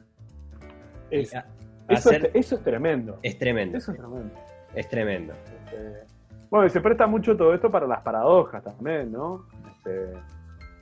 eso, 1.87 2.11
es, 2.11 2.63
tremendo. 2.63 3.19
Es 3.23 3.37
tremendo. 3.37 3.77
Eso 3.77 3.91
es 3.91 3.97
tremendo. 3.97 4.33
Es 4.75 4.89
tremendo. 4.89 5.33
Este, 5.65 6.05
bueno, 6.49 6.65
y 6.65 6.69
se 6.69 6.81
presta 6.81 7.07
mucho 7.07 7.37
todo 7.37 7.53
esto 7.53 7.71
para 7.71 7.87
las 7.87 8.01
paradojas 8.01 8.63
también, 8.63 9.11
¿no? 9.11 9.45
Este, 9.71 10.13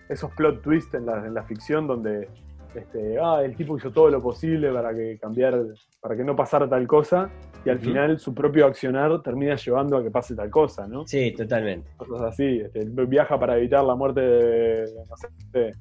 esos 0.09 0.31
plot 0.31 0.61
twists 0.61 0.93
en 0.93 1.05
la, 1.05 1.25
en 1.25 1.33
la 1.33 1.43
ficción 1.43 1.87
donde 1.87 2.29
este, 2.77 3.17
ah, 3.19 3.41
el 3.43 3.55
tipo 3.55 3.77
hizo 3.77 3.91
todo 3.91 4.09
lo 4.09 4.21
posible 4.21 4.71
para 4.71 4.93
que 4.93 5.17
cambiar, 5.19 5.63
para 5.99 6.15
que 6.15 6.23
no 6.23 6.35
pasara 6.35 6.69
tal 6.69 6.87
cosa, 6.87 7.29
y 7.65 7.69
al 7.69 7.79
final 7.79 8.19
su 8.19 8.33
propio 8.33 8.65
accionar 8.65 9.21
termina 9.21 9.55
llevando 9.55 9.97
a 9.97 10.03
que 10.03 10.11
pase 10.11 10.35
tal 10.35 10.49
cosa, 10.49 10.87
¿no? 10.87 11.05
Sí, 11.07 11.31
totalmente. 11.31 11.89
Cosas 11.97 12.21
así, 12.21 12.61
este, 12.61 12.85
viaja 12.85 13.39
para 13.39 13.57
evitar 13.57 13.83
la 13.83 13.95
muerte 13.95 14.21
de, 14.21 15.73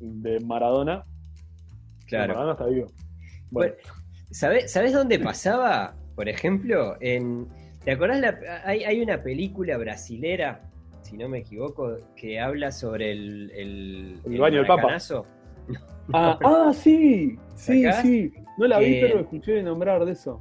de, 0.00 0.40
Maradona. 0.44 1.04
Claro. 2.06 2.34
Maradona 2.34 2.52
está 2.52 2.66
vivo. 2.66 2.86
Bueno. 3.50 3.74
¿sabes, 4.30 4.92
dónde 4.92 5.18
pasaba? 5.18 5.94
Por 6.14 6.28
ejemplo, 6.28 6.96
en. 7.00 7.46
¿Te 7.84 7.92
acordás? 7.92 8.36
hay, 8.64 8.84
hay 8.84 9.02
una 9.02 9.22
película 9.22 9.76
brasilera 9.76 10.60
si 11.02 11.16
no 11.16 11.28
me 11.28 11.38
equivoco, 11.38 11.98
que 12.16 12.40
habla 12.40 12.72
sobre 12.72 13.12
el, 13.12 13.50
el, 14.24 14.38
baño 14.38 14.58
del 14.58 14.66
Papa. 14.66 14.96
Ah, 16.12 16.38
ah, 16.42 16.72
sí, 16.74 17.38
sí, 17.54 17.84
sí. 18.02 18.32
No 18.58 18.66
la 18.66 18.78
vi, 18.80 19.00
pero 19.00 19.20
escuché 19.20 19.62
nombrar 19.62 20.04
de 20.04 20.12
eso. 20.12 20.40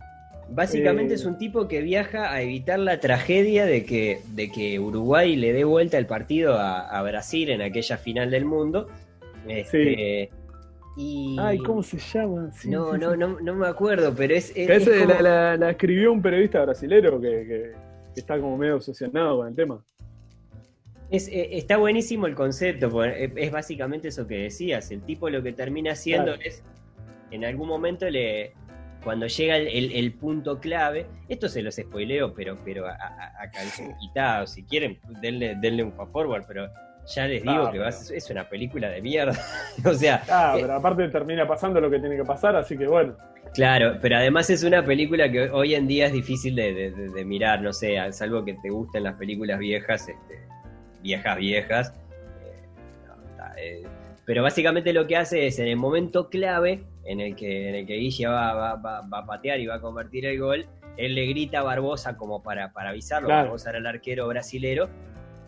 Básicamente 0.50 1.14
Eh, 1.14 1.16
es 1.16 1.26
un 1.26 1.38
tipo 1.38 1.68
que 1.68 1.82
viaja 1.82 2.32
a 2.34 2.42
evitar 2.42 2.78
la 2.80 3.00
tragedia 3.00 3.66
de 3.66 3.86
que, 3.86 4.20
de 4.34 4.52
que 4.52 4.80
Uruguay 4.80 5.36
le 5.38 5.54
dé 5.54 5.64
vuelta 5.64 5.98
el 5.98 6.08
partido 6.08 6.56
a, 6.56 6.82
a 6.90 7.02
Brasil 7.04 7.50
en 7.52 7.62
aquella 7.62 7.98
final 7.98 8.32
del 8.32 8.44
mundo. 8.46 8.88
Este, 9.48 10.30
y... 10.98 11.38
Ay, 11.40 11.58
¿cómo 11.60 11.82
se 11.82 11.98
llama? 12.00 12.52
Sí, 12.52 12.70
no, 12.70 12.92
sí, 12.94 13.00
no, 13.00 13.12
sí. 13.14 13.18
no, 13.18 13.40
no 13.40 13.56
me 13.56 13.68
acuerdo, 13.68 14.14
pero 14.16 14.34
es. 14.36 14.52
es- 14.58 14.90
como- 14.90 15.14
la, 15.14 15.22
la- 15.22 15.58
la 15.58 15.70
escribió 15.70 16.12
un 16.12 16.22
periodista 16.22 16.64
brasilero 16.66 17.22
que, 17.22 17.30
que- 17.30 17.72
que 18.14 18.20
está 18.20 18.38
como 18.38 18.58
medio 18.58 18.76
obsesionado 18.76 19.38
con 19.38 19.48
el 19.48 19.56
tema. 19.56 19.82
Es, 21.12 21.28
eh, 21.28 21.50
está 21.58 21.78
buenísimo 21.78 22.26
el 22.26 22.36
concepto, 22.36 22.90
porque 22.90 23.32
es, 23.36 23.52
básicamente 23.52 24.08
eso 24.08 24.26
que 24.28 24.38
decías. 24.44 24.90
El 24.92 25.02
tipo 25.04 25.30
lo 25.30 25.44
que 25.44 25.52
termina 25.54 25.92
haciendo 25.92 26.34
Claro. 26.36 26.42
es, 26.44 26.64
en 27.32 27.46
algún 27.46 27.68
momento 27.68 28.10
le, 28.10 28.54
cuando 29.04 29.28
llega 29.28 29.58
el, 29.58 29.68
el- 29.68 29.92
el 29.92 30.14
punto 30.14 30.60
clave, 30.60 31.06
esto 31.28 31.50
se 31.50 31.62
los 31.62 31.76
spoileo, 31.76 32.34
pero, 32.34 32.58
pero 32.64 32.88
a, 32.88 32.92
a, 32.94 33.44
a 33.44 33.52
calzón 33.52 33.94
quitado. 34.00 34.48
Si 34.48 34.64
quieren, 34.64 35.00
denle, 35.22 35.56
denle 35.60 35.84
un 35.84 35.92
fast 35.94 36.12
forward, 36.14 36.46
pero 36.48 36.70
ya 37.14 37.28
les 37.28 37.42
digo 37.44 37.72
que 37.72 37.80
vas- 37.80 38.10
es 38.12 38.30
una 38.30 38.48
película 38.48 38.88
de 38.90 39.02
mierda. 39.02 39.34
o 39.86 39.94
sea, 39.94 40.24
Ah, 40.30 40.54
Eh, 40.58 40.62
pero 40.62 40.76
aparte 40.76 41.10
termina 41.10 41.46
pasando 41.46 41.82
lo 41.82 41.90
que 41.92 42.00
tiene 42.00 42.16
que 42.16 42.24
pasar, 42.24 42.56
así 42.56 42.78
que 42.78 42.88
bueno. 42.88 43.18
Claro, 43.54 43.98
pero 44.02 44.16
además 44.16 44.50
es 44.50 44.64
una 44.64 44.86
película 44.86 45.30
que 45.30 45.50
hoy 45.50 45.76
en 45.76 45.88
día 45.88 46.06
es 46.06 46.14
difícil 46.14 46.56
de, 46.56 46.74
de- 46.74 46.92
de- 46.92 47.10
de 47.10 47.26
mirar, 47.26 47.62
no 47.62 47.74
sé, 47.74 47.98
salvo 48.14 48.46
que 48.46 48.54
te 48.54 48.70
gusten 48.70 49.04
las 49.04 49.16
películas 49.16 49.60
viejas, 49.60 50.08
este, 50.08 50.40
viejas, 51.02 51.38
viejas. 51.38 51.94
eh, 53.58 53.84
eh, 53.84 53.88
pero 54.26 54.44
básicamente 54.44 54.94
lo 54.94 55.08
que 55.08 55.18
hace 55.18 55.48
es 55.48 55.60
en 55.60 55.68
el 55.68 55.78
momento 55.78 56.30
clave 56.30 56.84
en 57.06 57.20
el 57.20 57.36
que, 57.36 57.70
en 57.70 57.76
el 57.76 57.86
que 57.88 57.96
Guille 57.96 58.28
va, 58.28 58.54
va- 58.54 58.76
va- 58.76 59.02
va 59.02 59.18
a 59.20 59.26
patear 59.26 59.60
y 59.60 59.66
va 59.68 59.76
a 59.76 59.82
convertir 59.82 60.26
el 60.26 60.40
gol, 60.40 60.66
él 60.98 61.16
le 61.16 61.26
grita 61.26 61.60
a 61.60 61.64
Barbosa 61.64 62.16
como 62.18 62.44
para, 62.44 62.72
para 62.72 62.90
avisarlo, 62.92 63.28
Claro. 63.28 63.44
Barbosa 63.46 63.70
era 63.72 63.80
el 63.80 63.88
arquero 63.88 64.28
brasilero. 64.28 64.90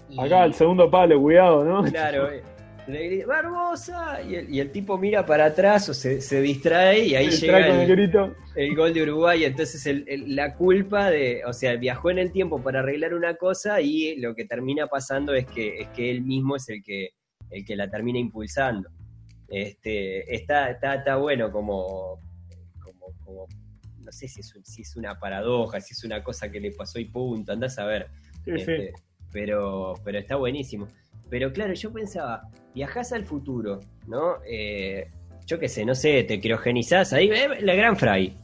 y- 0.09 0.19
Acá 0.19 0.43
el 0.45 0.53
segundo 0.53 0.89
palo, 0.89 1.19
cuidado, 1.21 1.63
¿no? 1.63 1.83
Claro, 1.83 2.29
eh, 2.31 2.43
le 2.87 3.07
grita, 3.07 3.27
Barbosa, 3.27 4.21
y 4.21 4.35
el, 4.35 4.53
y 4.53 4.59
el 4.59 4.71
tipo 4.71 4.97
mira 4.97 5.25
para 5.25 5.45
atrás 5.45 5.87
o 5.89 5.93
se, 5.93 6.19
se 6.21 6.41
distrae 6.41 7.05
y 7.05 7.15
ahí 7.15 7.29
llega 7.29 7.67
el 7.67 7.81
el, 7.81 7.87
grito. 7.87 8.35
el 8.55 8.75
gol 8.75 8.93
de 8.93 9.03
Uruguay, 9.03 9.45
entonces 9.45 9.87
la 10.27 10.55
culpa 10.55 11.09
de, 11.09 11.43
o 11.45 11.53
sea, 11.53 11.75
viajó 11.77 12.11
en 12.11 12.19
el 12.19 12.31
tiempo 12.31 12.61
para 12.61 12.79
arreglar 12.79 13.13
una 13.13 13.35
cosa 13.35 13.79
y 13.79 14.17
lo 14.17 14.35
que 14.35 14.45
termina 14.45 14.87
pasando 14.87 15.33
es 15.33 15.47
que, 15.47 15.79
es 15.81 15.89
que 15.95 16.11
él 16.11 16.21
mismo 16.23 16.55
es 16.57 16.67
el 16.69 16.83
que, 16.83 17.09
el 17.51 17.63
que 17.65 17.75
la 17.75 17.89
termina 17.89 18.19
impulsando. 18.19 18.89
Este, 19.47 20.33
está, 20.35 20.69
está, 20.71 20.95
está 20.95 21.15
bueno 21.17 21.51
como, 21.51 22.19
como, 22.83 23.05
como- 23.23 23.47
no 23.99 24.11
sé 24.11 24.27
si 24.27 24.41
es, 24.41 24.53
un- 24.55 24.65
si 24.65 24.81
es 24.81 24.95
una 24.97 25.17
paradoja, 25.19 25.79
si 25.79 25.93
es 25.93 26.03
una 26.03 26.21
cosa 26.23 26.51
que 26.51 26.59
le 26.59 26.71
pasó 26.71 26.99
y 26.99 27.05
punto, 27.05 27.53
andás 27.53 27.77
a 27.79 27.85
ver. 27.85 28.07
Sí, 28.43 28.51
Este, 28.55 28.87
sí. 28.87 29.03
pero, 29.31 29.93
pero 30.03 30.19
está 30.19 30.35
buenísimo. 30.35 30.87
Pero 31.33 31.51
claro, 31.51 31.73
yo 31.73 31.91
pensaba, 31.91 32.47
viajás 32.75 33.11
al 33.11 33.25
futuro, 33.25 33.79
¿no? 34.05 34.35
Eh, 34.47 35.09
yo 35.47 35.57
qué 35.57 35.67
sé, 35.67 35.83
no 35.83 35.95
sé, 35.95 36.23
te 36.25 36.39
criogenizás 36.39 37.11
ahí, 37.11 37.27
eh, 37.31 37.59
la 37.61 37.73
Gran 37.73 37.97
Fray. 37.97 38.37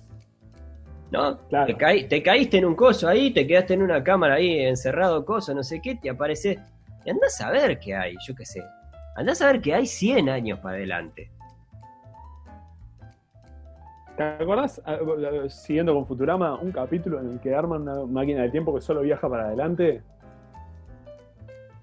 ¿No? 1.11 1.37
Claro. 1.49 1.67
Te, 1.67 1.75
caí- 1.77 2.07
te 2.09 2.23
caíste 2.23 2.57
en 2.57 2.65
un 2.65 2.73
coso 2.73 3.07
ahí, 3.07 3.29
te 3.31 3.45
quedaste 3.45 3.75
en 3.75 3.83
una 3.83 4.03
cámara 4.03 4.33
ahí, 4.35 4.61
encerrado, 4.61 5.23
coso, 5.23 5.53
no 5.53 5.61
sé 5.61 5.79
qué, 5.83 5.97
te 5.97 6.09
aparece. 6.09 6.57
Y 7.05 7.11
andás 7.11 7.39
a 7.41 7.51
ver 7.51 7.77
qué 7.79 7.93
hay, 7.93 8.15
yo 8.27 8.33
qué 8.33 8.43
sé. 8.47 8.63
Andás 9.15 9.39
a 9.43 9.51
ver 9.51 9.61
que 9.61 9.75
hay 9.75 9.85
100 9.85 10.27
años 10.27 10.57
para 10.57 10.77
adelante. 10.77 11.29
¿Te 14.17 14.23
acordás, 14.23 14.81
ah, 14.85 14.97
siguiendo 15.47 15.93
con 15.93 16.07
Futurama, 16.07 16.55
un 16.59 16.71
capítulo 16.71 17.19
en 17.21 17.33
el 17.33 17.39
que 17.39 17.53
arman 17.53 17.83
una 17.83 18.03
máquina 18.07 18.41
de 18.41 18.49
tiempo 18.49 18.73
que 18.73 18.81
solo 18.81 19.01
viaja 19.01 19.29
para 19.29 19.45
adelante? 19.45 20.01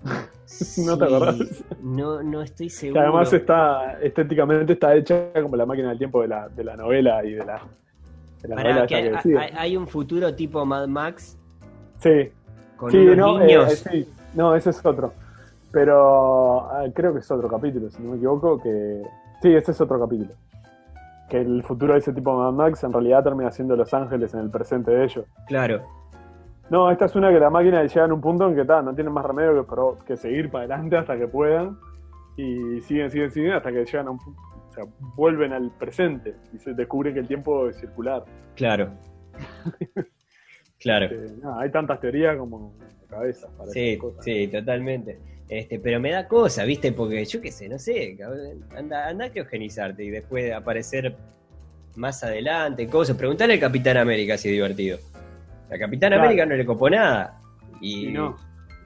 ¿No 0.86 0.96
te 0.98 1.04
acordás? 1.04 1.36
No, 1.82 2.22
no 2.22 2.42
estoy 2.42 2.66
Que 2.68 2.74
seguro. 2.74 3.00
además 3.02 3.32
está 3.32 3.98
estéticamente 4.00 4.72
está 4.74 4.94
hecha 4.94 5.32
como 5.42 5.56
la 5.56 5.66
máquina 5.66 5.88
del 5.90 5.98
tiempo 5.98 6.22
de 6.22 6.28
la, 6.28 6.48
de 6.48 6.64
la 6.64 6.76
novela 6.76 7.24
y 7.24 7.32
de 7.32 7.44
la, 7.44 7.60
de 8.42 8.48
la 8.48 8.56
Pará, 8.56 8.86
que 8.86 9.12
que 9.22 9.38
hay, 9.56 9.76
un 9.76 9.86
futuro 9.88 10.34
tipo 10.34 10.64
Mad 10.64 10.86
Max 10.88 11.36
Sí, 11.98 12.30
con 12.76 12.90
sí, 12.90 12.98
unos 12.98 13.16
no, 13.16 13.40
eh, 13.40 13.46
niños. 13.46 13.86
eh, 13.86 13.90
sí. 14.04 14.08
no, 14.34 14.54
ese 14.54 14.70
es 14.70 14.84
otro. 14.84 15.12
Pero 15.72 16.70
ah, 16.70 16.84
creo 16.94 17.12
que 17.12 17.20
es 17.20 17.30
otro 17.30 17.48
capítulo, 17.48 17.90
si 17.90 18.02
no 18.02 18.10
me 18.10 18.16
equivoco, 18.16 18.60
que... 18.62 19.02
Sí, 19.42 19.52
ese 19.54 19.72
es 19.72 19.80
otro 19.80 19.98
capítulo. 20.00 20.30
Que 21.28 21.40
el 21.40 21.62
futuro 21.64 21.94
de 21.94 21.98
ese 21.98 22.12
tipo 22.12 22.30
de 22.30 22.38
Mad 22.38 22.52
Max 22.52 22.84
en 22.84 22.92
realidad 22.92 23.24
termina 23.24 23.50
siendo 23.50 23.76
Los 23.76 23.92
Ángeles 23.92 24.32
en 24.34 24.40
el 24.40 24.50
presente 24.50 24.90
de 24.90 25.04
ellos. 25.04 25.24
Claro. 25.48 25.82
No, 26.68 26.90
esta 26.90 27.04
es 27.04 27.14
una 27.14 27.30
que 27.30 27.38
la 27.38 27.50
máquina 27.50 27.84
llega 27.84 28.04
a 28.04 28.12
un 28.12 28.20
punto 28.20 28.48
en 28.48 28.56
que 28.56 28.64
ta, 28.64 28.82
no 28.82 28.94
tienen 28.94 29.12
más 29.12 29.24
remedio 29.24 29.66
que, 30.04 30.16
seguir 30.16 30.50
para 30.50 30.64
adelante 30.64 30.96
hasta 30.96 31.16
que 31.16 31.28
puedan. 31.28 31.78
Y 32.36 32.80
siguen, 32.82 33.10
siguen, 33.10 33.30
siguen 33.30 33.52
hasta 33.52 33.70
que 33.70 33.84
llegan 33.84 34.08
a 34.08 34.10
un 34.10 34.18
punto. 34.18 34.40
O 34.68 34.72
sea, 34.72 34.84
vuelven 35.14 35.52
al 35.52 35.70
presente 35.70 36.34
y 36.52 36.58
se 36.58 36.74
descubre 36.74 37.14
que 37.14 37.20
el 37.20 37.28
tiempo 37.28 37.68
es 37.68 37.76
circular. 37.78 38.24
Claro. 38.56 38.90
claro. 40.80 41.08
Nada, 41.42 41.60
hay 41.60 41.70
tantas 41.70 42.00
teorías 42.00 42.36
como 42.36 42.74
cabezas 43.08 43.50
para 43.56 43.70
Sí, 43.70 43.96
cosas. 43.96 44.24
sí, 44.24 44.48
totalmente. 44.48 45.18
Este, 45.48 45.78
pero 45.78 46.00
me 46.00 46.10
da 46.10 46.26
cosa, 46.26 46.64
¿viste? 46.64 46.90
Porque 46.92 47.24
yo 47.24 47.40
qué 47.40 47.52
sé, 47.52 47.68
no 47.68 47.78
sé, 47.78 48.18
anda, 48.76 49.08
anda 49.08 49.26
a 49.26 49.30
criogenizarte 49.30 50.02
y 50.04 50.10
después 50.10 50.52
aparecer 50.52 51.14
más 51.94 52.22
adelante, 52.24 52.88
cosas. 52.88 53.16
Preguntale 53.16 53.54
al 53.54 53.60
Capitán 53.60 53.96
América 53.96 54.36
si 54.36 54.48
es 54.48 54.54
divertido. 54.54 54.98
A 55.70 55.78
Capitán 55.78 56.10
Claro. 56.10 56.22
América 56.22 56.46
no 56.46 56.54
le 56.54 56.64
copó 56.66 56.88
nada. 56.90 57.40
Y, 57.80 58.08
Y 58.08 58.12
no. 58.12 58.36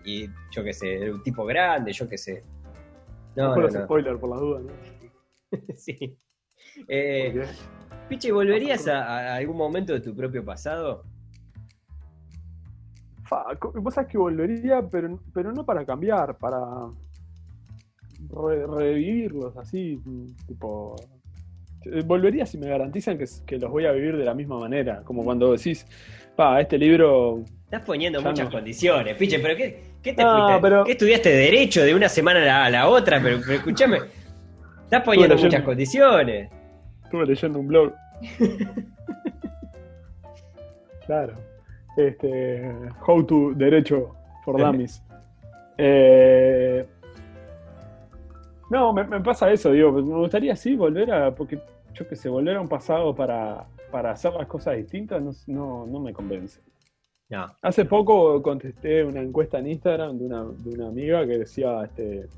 y 0.05 0.29
yo 0.51 0.65
qué 0.65 0.73
sé, 0.73 1.03
era 1.03 1.13
un 1.15 1.23
tipo 1.23 1.45
grande, 1.45 1.93
yo 1.93 2.09
qué 2.09 2.17
sé. 2.19 2.43
No, 3.37 3.55
No, 3.55 3.63
no, 3.69 3.71
spoilers, 3.85 4.19
por 4.19 4.31
las 4.31 4.41
dudas, 4.41 4.63
¿no? 4.65 4.73
sí. 5.77 6.17
Eh, 6.89 7.43
Piche, 8.09 8.33
¿volverías 8.33 8.87
a, 8.89 9.33
a 9.33 9.37
algún 9.37 9.57
momento 9.57 9.93
de 9.93 10.01
tu 10.01 10.15
propio 10.17 10.45
pasado? 10.45 11.05
Fa, 13.25 13.45
vos 13.75 13.95
sabés 13.95 14.11
que 14.11 14.19
volvería, 14.19 14.83
pero, 14.89 15.21
pero 15.33 15.53
no 15.53 15.65
para 15.65 15.85
cambiar, 15.85 16.37
para 16.39 16.59
re- 18.31 18.67
revivirlos 18.67 19.57
así, 19.57 20.01
tipo... 20.49 20.97
eh, 21.85 22.03
Volvería 22.05 22.47
si 22.47 22.59
me 22.59 22.69
garantizan 22.69 23.17
que, 23.19 23.27
que 23.47 23.59
los 23.59 23.71
voy 23.71 23.87
a 23.87 23.93
vivir 23.93 24.17
de 24.17 24.25
la 24.25 24.35
misma 24.35 24.59
manera, 24.59 25.03
como 25.05 25.25
cuando 25.25 25.53
decís, 25.53 25.87
pa, 26.37 26.61
este 26.61 26.79
libro... 26.79 27.43
Estás 27.65 27.83
poniendo 27.83 28.21
muchas 28.21 28.47
no. 28.47 28.53
condiciones, 28.53 29.17
Piche, 29.17 29.39
pero 29.39 29.57
¿qué, 29.57 29.83
qué 30.03 30.13
te 30.13 30.23
No, 30.23 30.59
pero- 30.61 30.85
¿Qué 30.85 30.93
estudiaste 30.93 31.31
derecho 31.31 31.83
de 31.83 31.95
una 31.95 32.09
semana 32.09 32.41
a 32.41 32.45
la, 32.45 32.65
a 32.67 32.71
la 32.71 32.89
otra? 32.89 33.21
Pero, 33.23 33.39
pero 33.41 33.53
escúchame, 33.59 33.99
estás 34.85 35.03
poniendo 35.05 35.35
leyendo- 35.35 35.45
muchas 35.57 35.63
condiciones. 35.63 36.51
Estuve 37.05 37.27
leyendo 37.27 37.59
un 37.61 37.69
blog. 37.69 37.93
claro. 41.07 41.35
Este, 41.97 42.71
How 43.07 43.25
to 43.25 43.53
Derecho 43.55 44.15
for 44.45 44.59
Dummies. 44.61 45.03
Eh, 45.77 46.87
no, 48.71 48.93
me, 48.93 49.05
me 49.05 49.21
pasa 49.21 49.51
eso, 49.51 49.73
digo, 49.73 49.93
me 49.93 50.01
gustaría 50.03 50.55
sí 50.55 50.77
volver 50.77 51.13
a, 51.13 51.35
porque 51.35 51.61
yo 51.93 52.09
que 52.09 52.15
sé, 52.15 52.29
volver 52.29 52.57
a 52.57 52.61
un 52.61 52.69
pasado 52.69 53.15
para, 53.15 53.67
para 53.91 54.13
hacer 54.13 54.33
las 54.33 54.47
cosas 54.47 54.77
distintas 54.77 55.21
no, 55.21 55.33
no, 55.49 55.87
no 55.87 56.01
me 56.01 56.13
convence. 56.13 56.61
No, 57.29 57.47
Hace 57.63 57.85
poco 57.85 58.41
contesté 58.43 59.05
una 59.05 59.21
encuesta 59.21 59.59
en 59.59 59.69
Instagram 59.69 60.19
de 60.19 60.27
una, 60.27 60.45
de 60.45 60.71
una 60.71 60.89
amiga 60.89 61.27
que 61.27 61.39
decía, 61.39 61.83
este, 61.85 62.29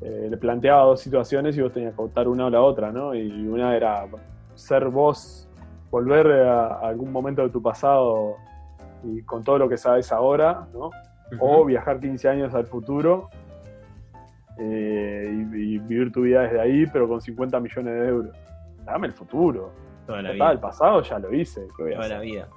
eh, 0.00 0.28
le 0.30 0.36
planteaba 0.36 0.84
dos 0.84 1.00
situaciones 1.00 1.56
y 1.56 1.62
vos 1.62 1.72
tenías 1.72 1.94
que 1.94 2.02
optar 2.02 2.28
una 2.28 2.46
o 2.46 2.50
la 2.50 2.62
otra, 2.62 2.92
¿no? 2.92 3.14
Y 3.14 3.46
una 3.46 3.76
era 3.76 4.06
ser 4.54 4.88
vos, 4.88 5.48
volver 5.90 6.30
a, 6.42 6.66
a 6.66 6.88
algún 6.88 7.10
momento 7.12 7.42
de 7.42 7.50
tu 7.50 7.60
pasado 7.60 8.36
y 9.02 9.22
con 9.22 9.42
todo 9.42 9.58
lo 9.58 9.68
que 9.68 9.76
sabes 9.76 10.12
ahora, 10.12 10.68
¿no? 10.72 10.90
O 11.38 11.64
viajar 11.64 12.00
15 12.00 12.28
años 12.28 12.54
al 12.54 12.66
futuro 12.66 13.30
eh, 14.60 15.30
y, 15.54 15.74
y 15.74 15.78
vivir 15.78 16.12
tu 16.12 16.22
vida 16.22 16.42
desde 16.42 16.60
ahí, 16.60 16.84
pero 16.92 17.08
con 17.08 17.20
50 17.20 17.58
millones 17.60 17.94
de 17.94 18.08
euros. 18.08 18.36
Dame 18.84 19.06
el 19.08 19.12
futuro. 19.12 19.72
toda 20.06 20.22
la 20.22 20.32
Total, 20.32 20.52
el 20.52 20.58
pasado 20.60 21.02
ya 21.02 21.18
lo 21.18 21.32
hice. 21.34 21.62
¿qué 21.76 21.82
voy 21.82 21.92
a 21.92 21.96
Toda 21.96 22.08
la 22.08 22.20
vida. 22.20 22.48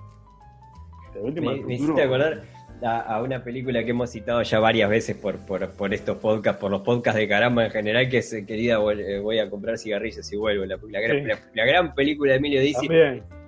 De 1.14 1.20
última, 1.22 1.52
Me, 1.54 1.62
me 1.62 1.74
hiciste 1.76 2.02
acordar 2.04 2.42
a, 2.84 3.00
a 3.02 3.22
una 3.22 3.44
película 3.44 3.84
que 3.84 3.92
hemos 3.92 4.10
citado 4.10 4.42
ya 4.42 4.60
varias 4.60 4.90
veces 4.90 5.16
por, 5.16 5.38
por, 5.46 5.70
por 5.72 5.94
estos 5.94 6.18
podcasts, 6.18 6.60
por 6.60 6.72
los 6.72 6.82
podcasts 6.82 7.20
de 7.20 7.28
caramba 7.28 7.66
en 7.66 7.72
general, 7.72 8.10
que 8.10 8.18
es 8.18 8.34
eh, 8.34 8.46
Querida, 8.46 8.80
eh, 8.94 9.20
voy 9.20 9.40
a 9.40 9.50
comprar 9.50 9.78
cigarrillos 9.78 10.32
y 10.34 10.36
vuelvo. 10.38 10.66
La, 10.66 10.78
la 10.90 11.00
gran, 11.00 11.18
Sí. 11.20 11.26
la- 11.28 11.40
la 11.54 11.66
gran 11.66 11.94
película 11.96 12.32
de 12.32 12.38
Emilio 12.40 12.62
Dizzi, 12.62 12.88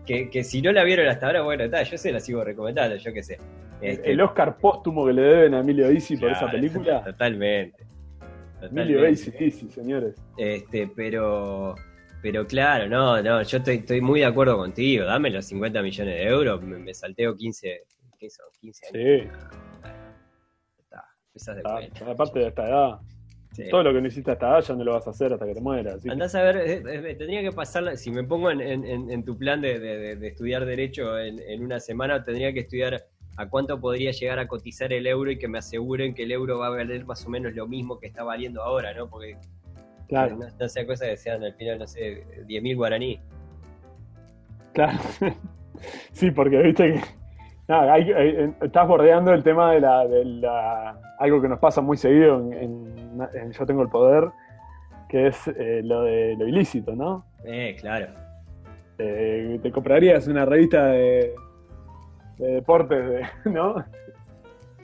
que, 0.06 0.30
que 0.30 0.44
si 0.44 0.62
no 0.62 0.72
la 0.72 0.84
vieron 0.84 1.08
hasta 1.08 1.26
ahora, 1.26 1.42
bueno, 1.42 1.64
está, 1.64 1.82
yo 1.82 1.98
se 1.98 2.12
la 2.12 2.20
sigo 2.20 2.44
recomendando, 2.44 2.96
yo 2.98 3.12
qué 3.12 3.24
sé. 3.24 3.40
Este, 3.82 4.12
El 4.12 4.22
Oscar 4.22 4.58
póstumo 4.58 5.06
que 5.08 5.14
le 5.14 5.22
deben 5.24 5.54
a 5.56 5.60
Emilio 5.62 5.90
Dizzi 5.90 6.16
por 6.18 6.30
esa 6.30 6.50
película. 6.50 7.04
Totalmente. 7.04 7.84
Emilio 8.62 8.98
Totalmente. 8.98 9.10
Dizzi, 9.10 9.32
Dizzi, 9.32 9.70
señores. 9.70 10.16
Este, 10.38 10.88
pero, 10.96 11.76
pero 12.22 12.48
claro, 12.48 12.88
no, 12.88 13.22
no, 13.22 13.42
yo 13.44 13.58
estoy, 13.58 13.76
estoy 13.78 14.02
muy 14.02 14.22
de 14.22 14.26
acuerdo 14.26 14.58
contigo. 14.58 15.06
Dame 15.06 15.30
los 15.30 15.46
50 15.46 15.82
millones 15.82 16.16
de 16.16 16.24
euros, 16.24 16.62
me, 16.62 16.78
me 16.80 16.94
salteo 16.94 17.36
15, 17.36 17.84
¿qué 18.18 18.30
son? 18.30 18.46
15 18.60 18.86
años. 18.88 19.04
Sí, 19.04 19.30
Está, 21.36 21.54
de 21.54 21.60
está- 21.60 21.74
vuelta. 21.74 22.12
aparte 22.12 22.40
de 22.40 22.48
esta 22.48 22.68
edad. 22.68 23.00
Sí. 23.52 23.64
Todo 23.70 23.84
lo 23.84 23.94
que 23.94 24.02
no 24.02 24.08
hiciste 24.08 24.32
hasta 24.32 24.48
edad 24.50 24.62
ya 24.62 24.76
no 24.76 24.84
lo 24.84 24.94
vas 24.94 25.08
a 25.08 25.12
hacer 25.12 25.32
hasta 25.32 25.46
que 25.46 25.54
te 25.54 25.62
mueras. 25.62 26.02
que- 26.04 26.10
Andás 26.12 26.34
a 26.36 26.44
ver, 26.44 26.58
eh, 26.58 26.84
eh, 27.12 27.16
tendría 27.16 27.42
que 27.42 27.52
pasar, 27.54 27.96
si 27.98 28.12
me 28.12 28.24
pongo 28.24 28.52
en, 28.52 28.60
en- 28.62 28.84
en- 28.86 29.10
en 29.12 29.24
tu 29.24 29.38
plan 29.38 29.62
de- 29.62 29.80
de 29.80 30.28
estudiar 30.28 30.66
Derecho 30.66 31.18
en, 31.20 31.40
en 31.40 31.64
una 31.64 31.80
semana, 31.80 32.24
tendría 32.24 32.52
que 32.54 32.62
estudiar 32.62 33.02
a 33.38 33.48
cuánto 33.50 33.80
podría 33.80 34.12
llegar 34.12 34.40
a 34.40 34.48
cotizar 34.48 34.94
el 34.94 35.08
euro 35.08 35.30
y 35.32 35.38
que 35.38 35.48
me 35.48 35.58
aseguren 35.58 36.14
que 36.14 36.24
el 36.24 36.32
euro 36.32 36.60
va 36.60 36.68
a 36.68 36.70
valer 36.72 37.06
más 37.06 37.26
o 37.26 37.30
menos 37.30 37.54
lo 37.54 37.68
mismo 37.68 38.00
que 38.00 38.08
está 38.08 38.24
valiendo 38.24 38.62
ahora, 38.64 38.94
¿no? 38.94 39.08
Porque 39.10 39.38
Claro, 40.08 40.38
no, 40.38 40.46
no 40.60 40.70
sea 40.70 40.86
cosa 40.86 41.06
que 41.08 41.18
sean 41.18 41.44
al 41.44 41.54
final, 41.56 41.80
no 41.80 41.88
sé, 41.88 42.24
10.000 42.48 42.76
guaraní. 42.76 43.20
claro. 44.74 44.98
sí, 46.12 46.32
porque 46.32 46.58
viste 46.62 46.94
que. 46.94 47.02
Nada, 47.68 47.94
hay- 47.94 48.12
hay- 48.14 48.54
estás 48.62 48.88
bordeando 48.88 49.34
el 49.34 49.42
tema 49.44 49.72
de 49.74 49.80
la, 49.82 50.08
de 50.08 50.24
la- 50.26 51.00
algo 51.18 51.42
que 51.42 51.48
nos 51.48 51.58
pasa 51.60 51.82
muy 51.82 51.98
seguido 51.98 52.40
en, 52.40 52.54
en- 52.54 53.28
en 53.34 53.52
Yo 53.52 53.66
tengo 53.66 53.82
el 53.82 53.90
poder, 53.90 54.30
que 55.10 55.28
es 55.28 55.48
eh, 55.48 55.82
lo 55.84 56.04
de 56.04 56.36
lo 56.38 56.48
ilícito, 56.48 56.96
¿no? 56.96 57.26
Eh, 57.44 57.76
claro. 57.80 58.08
Eh, 59.00 59.60
te 59.64 59.72
comprarías 59.72 60.28
una 60.28 60.46
revista 60.46 60.86
de, 60.88 61.34
de 62.38 62.48
deportes, 62.56 63.06
de- 63.10 63.52
¿no? 63.52 63.84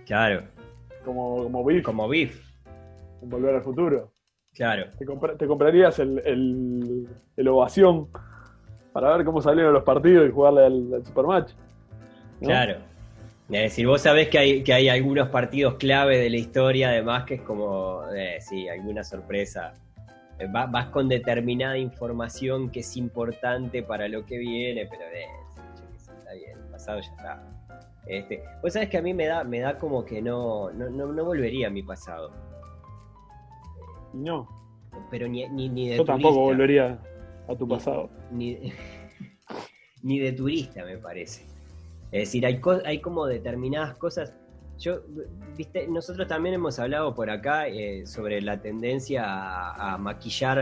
Claro, 0.06 0.44
Como, 1.06 1.44
como 1.44 1.64
Biff, 1.66 1.84
como 1.84 2.08
BIF, 2.10 2.42
en 3.22 3.30
Volver 3.30 3.56
al 3.56 3.62
Futuro. 3.62 4.12
claro. 4.54 4.86
Te, 4.98 5.06
compra- 5.06 5.38
te 5.38 5.48
comprarías 5.48 6.00
el, 6.00 6.20
el, 6.26 7.08
el 7.38 7.48
ovación 7.48 8.08
para 8.94 9.16
ver 9.16 9.26
cómo 9.26 9.42
salieron 9.42 9.74
los 9.74 9.84
partidos 9.84 10.28
y 10.28 10.32
jugarle 10.32 10.66
al, 10.66 10.94
al 10.96 11.06
Supermatch. 11.06 11.52
¿no? 12.42 12.48
Claro. 12.48 12.76
Es 13.50 13.62
decir, 13.64 13.86
vos 13.88 14.02
sabés 14.02 14.30
que 14.30 14.38
hay, 14.40 14.64
que 14.64 14.74
hay 14.74 14.88
algunos 14.90 15.28
partidos 15.30 15.76
clave 15.76 16.18
de 16.18 16.30
la 16.30 16.38
historia, 16.38 16.90
además, 16.90 17.26
que 17.26 17.36
es 17.36 17.42
como, 17.42 18.02
eh, 18.16 18.38
sí, 18.40 18.68
alguna 18.70 19.04
sorpresa. 19.04 19.74
Eh, 20.40 20.48
va- 20.48 20.68
vas 20.68 20.88
con 20.88 21.08
determinada 21.10 21.78
información 21.78 22.70
que 22.72 22.80
es 22.80 22.96
importante 22.98 23.84
para 23.84 24.08
lo 24.08 24.26
que 24.26 24.38
viene, 24.38 24.88
pero 24.90 25.04
eh, 25.04 25.26
está 25.98 26.34
bien, 26.34 26.58
pasado 26.82 27.00
ya 27.00 27.12
está. 27.12 27.44
Este, 28.08 28.44
vos 28.64 28.74
sabés 28.74 28.90
que 28.90 28.98
a 28.98 29.02
mí 29.02 29.14
me 29.14 29.28
da, 29.28 29.44
me 29.44 29.60
da 29.60 29.78
como 29.78 30.04
que 30.04 30.22
no, 30.22 30.72
no, 30.72 30.90
no, 30.90 31.08
no 31.14 31.26
volvería 31.26 31.68
a 31.68 31.70
mi 31.70 31.84
pasado. 31.84 32.32
No, 34.14 34.48
Pero 35.10 35.28
ni, 35.28 35.48
ni, 35.50 35.70
ni 35.70 35.90
de 35.90 35.98
yo 35.98 36.06
tampoco 36.06 36.34
turista. 36.36 36.52
volvería 36.54 37.00
a 37.48 37.56
tu 37.56 37.66
Ni- 37.66 37.74
pasado. 37.74 38.10
ni, 38.32 38.74
ni 40.04 40.20
de 40.20 40.32
turista, 40.34 40.84
me 40.84 40.98
parece. 40.98 41.44
Es 42.12 42.22
decir, 42.28 42.46
hay, 42.46 42.60
hay 42.86 43.00
como 43.00 43.26
determinadas 43.28 43.96
cosas. 43.96 44.34
Yo, 44.80 45.02
viste, 45.56 45.88
nosotros 45.88 46.28
también 46.28 46.56
hemos 46.56 46.80
hablado 46.80 47.14
por 47.14 47.30
acá 47.30 47.68
eh, 47.68 48.06
sobre 48.08 48.42
la 48.42 48.60
tendencia 48.62 49.24
a, 49.26 49.94
a 49.94 49.98
maquillar 50.00 50.60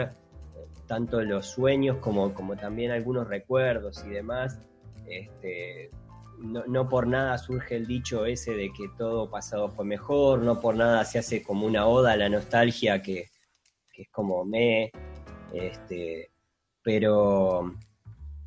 eh, 0.57 0.67
tanto 0.87 1.21
los 1.21 1.45
sueños 1.47 1.97
como, 1.97 2.33
como 2.33 2.55
también 2.57 2.91
algunos 2.91 3.27
recuerdos 3.27 4.03
y 4.05 4.09
demás. 4.09 4.59
Este, 5.07 5.89
no, 6.41 6.89
por 6.89 7.07
nada 7.07 7.37
surge 7.37 7.75
el 7.75 7.85
dicho 7.85 8.25
ese 8.25 8.53
de 8.53 8.71
que 8.71 8.89
todo 8.97 9.29
pasado 9.29 9.69
fue 9.69 9.85
mejor, 9.85 10.41
no 10.41 10.59
por 10.59 10.75
nada 10.75 11.03
se 11.05 11.19
hace 11.19 11.43
como 11.43 11.65
una 11.65 11.87
oda 11.87 12.13
a 12.13 12.17
la 12.17 12.29
nostalgia 12.29 13.01
que, 13.01 13.29
es 13.93 14.09
como 14.11 14.45
me. 14.45 14.91
Este, 15.53 16.31
pero, 16.81 17.73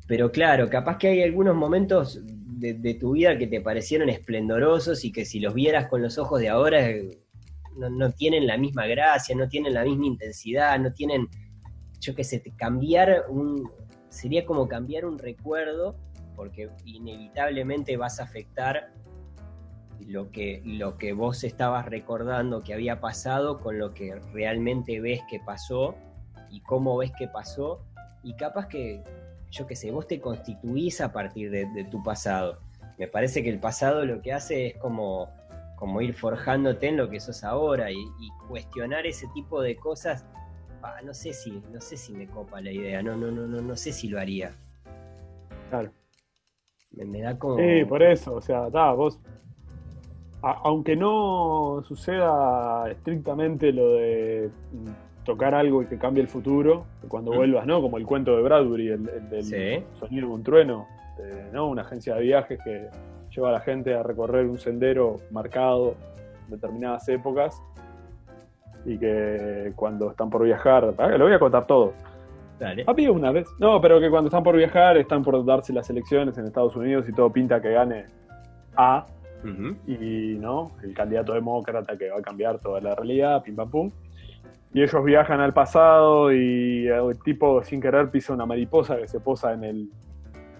pero 0.07 0.31
claro, 0.31 0.69
capaz 0.69 0.97
que 0.97 1.09
hay 1.09 1.21
algunos 1.21 1.55
momentos 1.55 2.19
de, 2.23 2.93
tu 2.95 3.11
vida 3.11 3.37
que 3.37 3.47
te 3.47 3.61
parecieron 3.61 4.09
esplendorosos 4.09 5.05
y 5.05 5.11
que 5.11 5.25
si 5.25 5.39
los 5.39 5.53
vieras 5.53 5.87
con 5.87 6.01
los 6.01 6.17
ojos 6.17 6.39
de 6.39 6.49
ahora 6.49 6.89
eh, 6.89 7.19
no, 7.77 7.89
no 7.89 8.11
tienen 8.11 8.47
la 8.47 8.57
misma 8.57 8.87
gracia, 8.87 9.35
no 9.35 9.47
tienen 9.47 9.73
la 9.73 9.83
misma 9.83 10.07
intensidad, 10.07 10.79
no 10.79 10.91
tienen, 10.93 11.27
yo 11.99 12.15
qué 12.15 12.23
sé, 12.23 12.41
cambiar 12.57 13.25
un, 13.29 13.69
sería 14.09 14.45
como 14.45 14.67
cambiar 14.67 15.05
un 15.05 15.19
recuerdo 15.19 15.95
porque 16.35 16.69
inevitablemente 16.85 17.97
vas 17.97 18.19
a 18.19 18.23
afectar 18.23 18.91
lo 20.07 20.31
que, 20.31 20.61
lo 20.65 20.97
que 20.97 21.13
vos 21.13 21.43
estabas 21.43 21.85
recordando 21.85 22.63
que 22.63 22.73
había 22.73 22.99
pasado 22.99 23.59
con 23.59 23.79
lo 23.79 23.93
que 23.93 24.15
realmente 24.33 24.99
ves 24.99 25.21
que 25.29 25.39
pasó 25.39 25.95
y 26.49 26.61
cómo 26.61 26.97
ves 26.97 27.11
que 27.17 27.27
pasó 27.27 27.81
y 28.23 28.35
capaz 28.35 28.67
que, 28.67 29.03
yo 29.51 29.67
qué 29.67 29.75
sé, 29.75 29.91
vos 29.91 30.07
te 30.07 30.19
constituís 30.19 31.01
a 31.01 31.11
partir 31.11 31.51
de, 31.51 31.85
tu 31.85 32.01
pasado. 32.03 32.59
Me 32.97 33.07
parece 33.07 33.43
que 33.43 33.49
el 33.49 33.59
pasado 33.59 34.05
lo 34.05 34.21
que 34.21 34.33
hace 34.33 34.67
es 34.67 34.77
como, 34.77 35.29
como 35.75 36.01
ir 36.01 36.13
forjándote 36.13 36.87
en 36.87 36.97
lo 36.97 37.09
que 37.09 37.19
sos 37.19 37.43
ahora 37.43 37.91
y, 37.91 38.05
cuestionar 38.47 39.05
ese 39.05 39.27
tipo 39.33 39.61
de 39.61 39.75
cosas. 39.75 40.25
no 41.03 41.13
sé 41.13 41.33
si, 41.33 41.51
no 41.71 41.81
sé 41.81 41.97
si 41.97 42.13
me 42.13 42.27
copa 42.27 42.61
la 42.61 42.71
idea, 42.71 43.01
no, 43.01 43.15
no, 43.15 43.31
no, 43.31 43.47
no, 43.47 43.61
no 43.61 43.75
sé 43.75 43.91
si 43.91 44.07
lo 44.07 44.19
haría. 44.19 44.55
Claro. 45.69 45.91
Me, 46.93 47.05
me 47.05 47.21
da 47.21 47.37
como. 47.37 47.57
Sí, 47.57 47.85
por 47.85 48.03
eso, 48.03 48.35
o 48.35 48.41
sea, 48.41 48.69
ta, 48.69 48.91
vos, 48.93 49.19
a- 50.41 50.59
aunque 50.63 50.95
no 50.95 51.83
suceda 51.87 52.89
estrictamente 52.91 53.71
lo 53.71 53.93
de 53.93 54.49
tocar 55.25 55.55
algo 55.55 55.81
y 55.81 55.85
que 55.85 55.97
cambie 55.97 56.21
el 56.21 56.27
futuro, 56.27 56.85
cuando 57.07 57.31
Mm. 57.31 57.35
vuelvas, 57.35 57.65
¿no? 57.65 57.81
Como 57.81 57.97
el 57.97 58.05
cuento 58.05 58.35
de 58.35 58.41
Bradbury, 58.43 58.87
el, 58.89 59.09
el 59.09 59.29
del 59.29 59.43
Sí. 59.43 59.83
sonido 59.99 60.27
de 60.27 60.33
un 60.33 60.43
trueno, 60.43 60.85
de, 61.17 61.51
¿no? 61.53 61.67
Una 61.69 61.83
agencia 61.83 62.15
de 62.15 62.21
viajes 62.23 62.59
que 62.63 62.89
lleva 63.33 63.49
a 63.49 63.53
la 63.53 63.59
gente 63.61 63.93
a 63.95 64.03
recorrer 64.03 64.45
un 64.45 64.57
sendero 64.59 65.15
marcado 65.31 65.95
en 66.45 66.51
determinadas 66.51 67.07
épocas 67.09 67.59
y 68.85 68.97
que 68.97 69.71
cuando 69.77 70.11
están 70.11 70.29
por 70.29 70.43
viajar, 70.43 70.93
ah, 70.97 71.07
lo 71.07 71.23
voy 71.25 71.33
a 71.33 71.39
contar 71.39 71.65
todo. 71.65 71.93
Dale. 72.63 72.85
Había 72.87 73.11
una 73.11 73.31
vez. 73.31 73.47
No, 73.59 73.81
pero 73.81 73.99
que 73.99 74.09
cuando 74.09 74.29
están 74.29 74.41
por 74.41 74.55
viajar, 74.55 74.95
están 74.95 75.21
por 75.21 75.43
darse 75.45 75.73
las 75.73 75.89
elecciones 75.89 76.37
en 76.37 76.45
Estados 76.45 76.75
Unidos 76.77 77.05
y 77.09 77.13
todo 77.13 77.29
pinta 77.29 77.61
que 77.61 77.71
gane 77.71 78.05
A 78.77 79.05
y 79.85 80.37
no, 80.39 80.71
el 80.81 80.93
candidato 80.93 81.33
demócrata 81.33 81.97
que 81.97 82.09
va 82.09 82.19
a 82.19 82.21
cambiar 82.21 82.59
toda 82.59 82.79
la 82.79 82.95
realidad, 82.95 83.43
pim 83.43 83.57
pam 83.57 83.69
pum. 83.69 83.91
Y 84.73 84.81
ellos 84.81 85.03
viajan 85.03 85.41
al 85.41 85.53
pasado 85.53 86.31
y 86.31 86.87
el 86.87 87.19
tipo 87.21 87.61
sin 87.63 87.81
querer 87.81 88.09
pisa 88.09 88.31
una 88.31 88.45
mariposa 88.45 88.95
que 88.95 89.07
se 89.09 89.19
posa 89.19 89.51
en 89.51 89.65
el, 89.65 89.77
en 89.81 89.91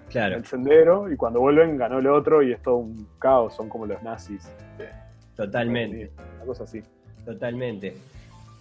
Claro, 0.10 0.36
el 0.36 0.46
sendero 0.46 1.10
y 1.10 1.16
cuando 1.16 1.40
vuelven 1.40 1.78
ganó 1.78 2.00
el 2.00 2.08
otro 2.08 2.44
y 2.44 2.52
es 2.52 2.62
todo 2.62 2.76
un 2.76 3.08
caos, 3.18 3.56
son 3.56 3.70
como 3.70 3.86
los 3.86 4.04
nazis. 4.04 4.52
totalmente. 5.38 6.12
Una 6.36 6.46
cosa 6.46 6.66
así. 6.66 6.84
Totalmente. 7.26 7.96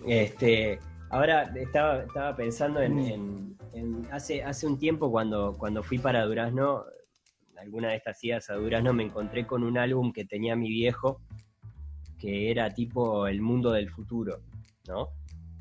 Este, 0.07 0.79
ahora 1.13 1.53
estaba, 1.55 2.03
estaba 2.03 2.35
pensando 2.37 2.81
en, 2.81 2.95
Mm. 2.97 3.07
en- 3.07 3.57
en- 3.75 4.09
hace, 4.11 4.43
hace 4.43 4.67
un 4.67 4.79
tiempo 4.79 5.11
cuando, 5.11 5.55
cuando 5.57 5.83
fui 5.83 5.99
para 5.99 6.25
Durazno, 6.25 6.85
alguna 7.57 7.91
de 7.91 7.97
estas 7.97 8.23
idas 8.25 8.51
a 8.51 8.55
Durazno 8.55 8.93
me 8.93 9.05
encontré 9.05 9.47
con 9.47 9.63
un 9.63 9.79
álbum 9.79 10.13
que 10.13 10.25
tenía 10.25 10.57
mi 10.57 10.69
viejo, 10.69 11.21
que 12.19 12.51
era 12.51 12.73
tipo 12.75 13.27
El 13.29 13.41
mundo 13.41 13.71
del 13.73 13.89
futuro, 13.91 14.41
¿no? 14.89 15.09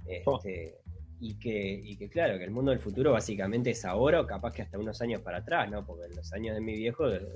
Este, 0.06 0.78
y, 1.20 1.36
que, 1.36 1.80
y 1.84 1.96
que 1.98 2.10
claro, 2.10 2.38
que 2.40 2.44
el 2.44 2.52
mundo 2.52 2.72
del 2.72 2.80
futuro 2.80 3.12
básicamente 3.12 3.70
es 3.72 3.86
ahora 3.86 4.22
o 4.22 4.26
capaz 4.28 4.54
que 4.54 4.64
hasta 4.64 4.80
unos 4.80 5.00
años 5.02 5.22
para 5.22 5.38
atrás, 5.38 5.70
¿no? 5.70 5.86
Porque 5.86 6.06
en 6.06 6.16
los 6.16 6.34
años 6.34 6.56
de 6.56 6.62
mi 6.62 6.74
viejo, 6.76 7.06
el, 7.08 7.28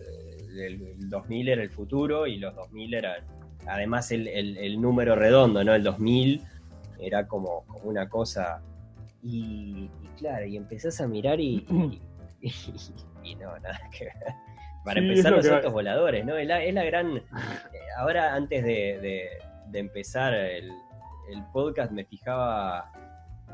el 0.60 1.10
2000 1.10 1.50
era 1.50 1.62
el 1.62 1.70
futuro 1.70 2.26
y 2.28 2.38
los 2.38 2.56
2000 2.56 2.94
eran 2.96 3.24
además 3.68 4.12
el, 4.12 4.28
el- 4.28 4.58
el 4.58 4.82
número 4.82 5.16
redondo, 5.16 5.64
¿no? 5.64 5.74
El 5.76 5.84
2000 5.84 6.42
era 7.00 7.28
como, 7.28 7.66
como 7.68 7.90
una 7.90 8.08
cosa. 8.10 8.62
Y, 9.22 9.90
y 10.04 10.08
claro, 10.18 10.46
y 10.46 10.56
empezás 10.58 11.02
a 11.02 11.08
mirar 11.08 11.40
y, 11.40 11.66
y, 13.24 13.36
no, 13.36 13.58
nada 13.60 13.80
que 13.98 14.06
ver. 14.06 14.14
Para 14.84 15.02
Sí, 15.02 15.08
empezar 15.08 15.32
los 15.32 15.48
autos 15.48 15.74
voladores, 15.74 16.26
¿no? 16.26 16.38
Es 16.38 16.48
la, 16.48 16.64
es 16.64 16.74
la 16.74 16.84
gran... 16.84 17.18
eh, 17.18 17.24
ahora, 17.98 18.36
antes 18.36 18.64
de, 18.64 19.00
de- 19.02 19.30
de 19.72 19.80
empezar 19.80 20.34
el, 20.36 20.70
el 21.32 21.44
podcast, 21.52 21.92
me 21.92 22.06
fijaba 22.06 22.92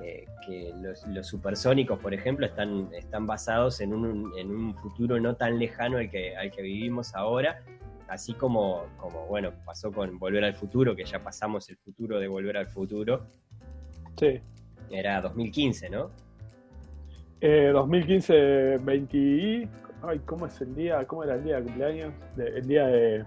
eh, 0.03 0.25
que 0.45 0.73
los, 0.81 1.07
los 1.07 1.25
supersónicos, 1.25 1.99
por 1.99 2.13
ejemplo, 2.13 2.45
están, 2.45 2.89
están 2.93 3.25
basados 3.25 3.79
en 3.79 3.93
un, 3.93 4.31
en 4.37 4.51
un 4.51 4.75
futuro 4.75 5.21
no 5.21 5.35
tan 5.37 5.57
lejano 5.57 5.97
al 5.99 6.09
que, 6.09 6.35
al 6.35 6.51
que 6.51 6.61
vivimos 6.61 7.15
ahora, 7.15 7.61
así 8.11 8.33
como, 8.33 8.83
como, 8.97 9.25
bueno, 9.27 9.51
pasó 9.65 9.89
con 9.91 10.19
Volver 10.19 10.43
al 10.43 10.53
Futuro, 10.53 10.95
que 10.95 11.05
ya 11.05 11.23
pasamos 11.23 11.69
el 11.69 11.77
futuro 11.77 12.19
de 12.19 12.27
Volver 12.27 12.57
al 12.57 12.67
Futuro, 12.67 13.21
Sí. 14.17 14.41
era 14.89 15.21
2015, 15.21 15.89
¿no? 15.89 16.11
Eh, 17.39 17.69
2015, 17.73 18.77
20 18.79 19.17
y... 19.17 19.69
Ay, 20.03 20.19
¿cómo 20.25 20.45
es 20.47 20.59
el 20.61 20.75
día? 20.75 21.05
¿Cómo 21.07 21.23
era 21.23 21.35
el 21.35 21.43
día 21.43 21.55
de 21.57 21.63
cumpleaños? 21.63 22.13
De- 22.35 22.57
el 22.57 22.67
día 22.67 22.85
de... 22.87 23.25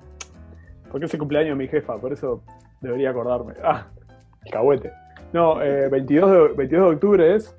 Porque 0.90 1.06
es 1.06 1.14
el 1.14 1.18
cumpleaños 1.20 1.56
de 1.56 1.64
mi 1.64 1.68
jefa, 1.68 1.96
por 1.98 2.12
eso 2.12 2.42
debería 2.80 3.10
acordarme. 3.10 3.54
Ah, 3.64 3.86
el 4.44 4.52
cahuete. 4.52 4.92
No, 5.32 5.62
eh, 5.62 5.88
22, 5.88 6.30
de, 6.30 6.48
22 6.56 6.88
de 6.90 6.94
octubre 6.94 7.34
es. 7.36 7.56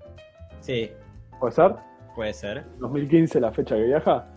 Sí, 0.59 0.91
¿Puede 1.39 1.51
ser? 1.53 1.75
Puede 2.15 2.33
ser. 2.33 2.63
2015 2.79 3.41
la 3.41 3.51
fecha 3.51 3.75
que 3.75 3.83
viaja. 3.83 4.27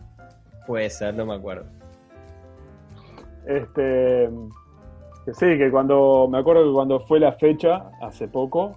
Puede 0.67 0.89
ser, 0.91 1.15
no 1.15 1.27
me 1.27 1.35
acuerdo. 1.35 1.67
Este, 3.49 4.29
que 5.25 5.33
sí, 5.35 5.57
que 5.59 5.71
cuando, 5.71 6.29
me 6.31 6.39
acuerdo 6.39 6.65
que 6.67 6.73
cuando 6.75 7.01
fue 7.01 7.19
la 7.19 7.33
fecha, 7.33 7.91
hace 8.03 8.29
poco, 8.29 8.77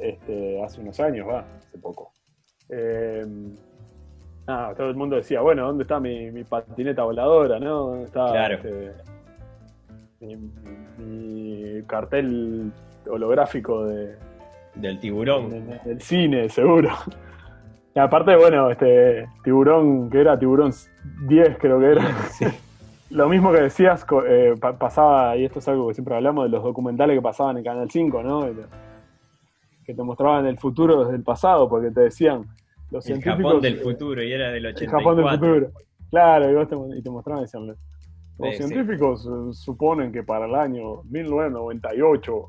este, 0.00 0.62
hace 0.62 0.80
unos 0.80 0.98
años, 1.00 1.28
va, 1.28 1.44
hace 1.58 1.76
poco. 1.78 2.12
Eh, 2.68 3.26
todo 4.46 4.88
el 4.88 4.94
mundo 4.96 5.16
decía, 5.16 5.40
bueno, 5.40 5.66
¿dónde 5.66 5.82
está 5.82 5.98
mi, 6.00 6.30
mi 6.30 6.44
patineta 6.44 7.02
voladora? 7.04 7.58
¿no? 7.58 7.86
¿Dónde 7.88 8.04
está 8.04 8.26
Claro. 8.30 8.54
este, 8.54 8.92
mi, 10.20 10.36
mi 10.98 11.82
cartel 11.88 12.70
holográfico 13.08 13.84
de, 13.86 14.14
Del 14.76 14.98
tiburón. 15.00 15.50
de- 15.50 15.80
del 15.84 16.00
cine, 16.00 16.48
seguro? 16.48 16.90
Y 17.92 17.98
aparte, 17.98 18.36
bueno, 18.36 18.70
este 18.70 19.26
tiburón, 19.42 20.08
que 20.10 20.20
era 20.20 20.38
tiburón 20.38 20.70
10, 21.26 21.58
creo 21.58 21.80
que 21.80 21.86
era. 21.90 22.02
Lo 23.10 23.28
mismo 23.28 23.52
que 23.52 23.60
decías, 23.62 24.06
eh, 24.26 24.54
pa- 24.60 24.78
pasaba, 24.78 25.36
y 25.36 25.44
esto 25.44 25.58
es 25.58 25.68
algo 25.68 25.88
que 25.88 25.94
siempre 25.94 26.14
hablamos, 26.14 26.44
de 26.44 26.50
los 26.50 26.62
documentales 26.62 27.16
que 27.16 27.22
pasaban 27.22 27.58
en 27.58 27.64
Canal 27.64 27.90
5, 27.90 28.22
¿no? 28.22 28.46
Que 29.84 29.94
te- 29.94 30.02
mostraban 30.02 30.46
el 30.46 30.58
futuro 30.58 31.02
desde 31.04 31.16
el 31.16 31.24
pasado, 31.24 31.68
porque 31.68 31.90
te 31.90 32.02
decían, 32.02 32.44
los 32.92 33.04
El 33.08 33.20
científicos... 33.20 33.52
Japón 33.52 33.62
del 33.62 33.78
futuro, 33.78 34.22
y 34.22 34.32
era 34.32 34.50
del 34.52 34.64
El 34.66 34.74
84. 34.74 34.98
Japón 34.98 35.16
del 35.16 35.38
futuro. 35.38 35.72
Claro, 36.10 36.50
y, 36.50 36.54
vos 36.54 36.68
te, 36.68 36.76
y 36.98 37.02
te 37.02 37.10
mostraban, 37.10 37.42
decían, 37.42 37.66
los 37.66 37.76
Sí, 38.56 38.62
científicos 38.62 39.26
eh, 39.26 39.52
suponen 39.52 40.12
que 40.12 40.22
para 40.22 40.46
el 40.46 40.54
año 40.54 41.02
1998 41.10 42.48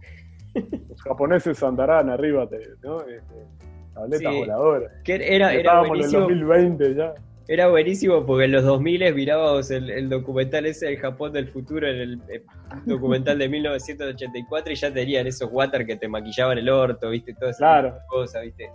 los 0.90 1.02
japoneses 1.02 1.62
andarán 1.64 2.10
arriba 2.10 2.46
de 2.46 2.60
¿no? 2.84 3.02
Este, 3.02 3.48
tabletas 3.94 4.32
Sí. 4.34 4.40
voladoras. 4.40 4.92
Que 5.04 5.16
era, 5.16 5.52
era 5.52 5.58
Estábamos 5.58 5.88
en 5.88 5.94
el 5.94 6.00
buenísimo. 6.12 6.22
2020 6.22 6.96
ya. 6.96 7.14
Era 7.52 7.68
buenísimo 7.68 8.26
porque 8.26 8.46
en 8.46 8.54
los 8.54 8.64
2000 8.64 9.14
mirábamos 9.14 9.70
el, 9.72 9.90
el 9.90 10.08
documental 10.08 10.66
ese 10.68 10.86
del 10.86 10.98
Japón 11.00 11.34
del 11.34 11.50
futuro, 11.50 11.86
en 11.86 11.98
el, 11.98 12.22
eh, 12.30 12.46
documental 12.86 13.38
de 13.40 13.50
1984, 13.50 14.72
y 14.72 14.76
ya 14.76 14.94
tenían 14.94 15.28
esos 15.28 15.50
water 15.52 15.86
que 15.86 15.98
te 15.98 16.08
maquillaban 16.08 16.58
el 16.58 16.70
orto, 16.70 17.10
viste, 17.10 17.34
todas 17.34 17.58
esas 17.58 17.60
Claro. 17.60 17.98
cosas, 18.08 18.44
viste. 18.44 18.70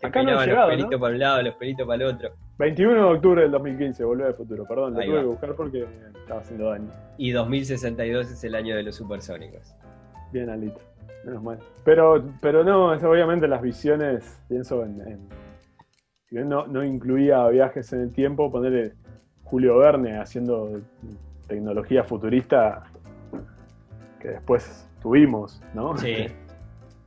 Te 0.00 0.06
Acá 0.06 0.22
no 0.22 0.30
llegado, 0.40 0.46
los 0.56 0.70
pelitos 0.70 0.90
¿no? 0.92 1.00
para 1.00 1.12
un 1.12 1.18
lado, 1.18 1.42
los 1.42 1.54
pelitos 1.56 1.86
para 1.86 2.02
el 2.02 2.14
otro. 2.14 2.30
21 2.58 2.94
de 2.94 3.00
octubre 3.02 3.42
del 3.42 3.50
2015, 3.50 4.04
Volver 4.04 4.26
al 4.28 4.34
Futuro. 4.34 4.64
Perdón, 4.66 4.94
lo 4.94 5.00
Ahí 5.00 5.06
tuve 5.06 5.16
va. 5.16 5.20
que 5.22 5.28
buscar 5.28 5.54
porque 5.54 5.86
estaba 6.18 6.40
haciendo 6.40 6.70
daño. 6.70 6.88
Y 7.18 7.30
2062 7.32 8.30
es 8.30 8.42
el 8.44 8.54
año 8.54 8.74
de 8.74 8.84
los 8.84 8.96
supersónicos. 8.96 9.74
Bien, 10.32 10.48
Alito. 10.48 10.80
Menos 11.26 11.42
mal. 11.42 11.58
Pero, 11.84 12.24
pero 12.40 12.64
no, 12.64 12.86
obviamente 12.92 13.46
las 13.48 13.60
visiones, 13.60 14.40
pienso 14.48 14.82
en. 14.82 15.00
en- 15.02 15.43
si 16.28 16.36
bien 16.36 16.48
no, 16.48 16.66
no 16.66 16.84
incluía 16.84 17.46
viajes 17.48 17.92
en 17.92 18.00
el 18.00 18.12
tiempo, 18.12 18.50
ponerle 18.50 18.92
Julio 19.44 19.78
Verne 19.78 20.18
haciendo 20.18 20.80
tecnología 21.46 22.02
futurista 22.04 22.84
que 24.20 24.28
después 24.28 24.88
tuvimos, 25.02 25.62
¿no? 25.74 25.96
Sí, 25.96 26.26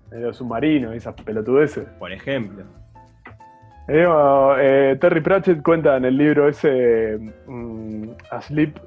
En 0.09 0.23
los 0.23 0.37
submarinos 0.37 0.93
y 0.93 0.97
esas 0.97 1.15
pelotudeces. 1.15 1.85
por 1.99 2.13
ejemplo. 2.13 2.63
Eh, 3.89 3.97
digo, 3.99 4.55
eh, 4.57 4.97
Terry 5.01 5.19
Pratchett 5.19 5.61
cuenta 5.61 5.97
en 5.97 6.05
el 6.05 6.15
libro 6.17 6.47
ese 6.47 7.19
mm, 7.45 8.11
Asleep 8.31 8.79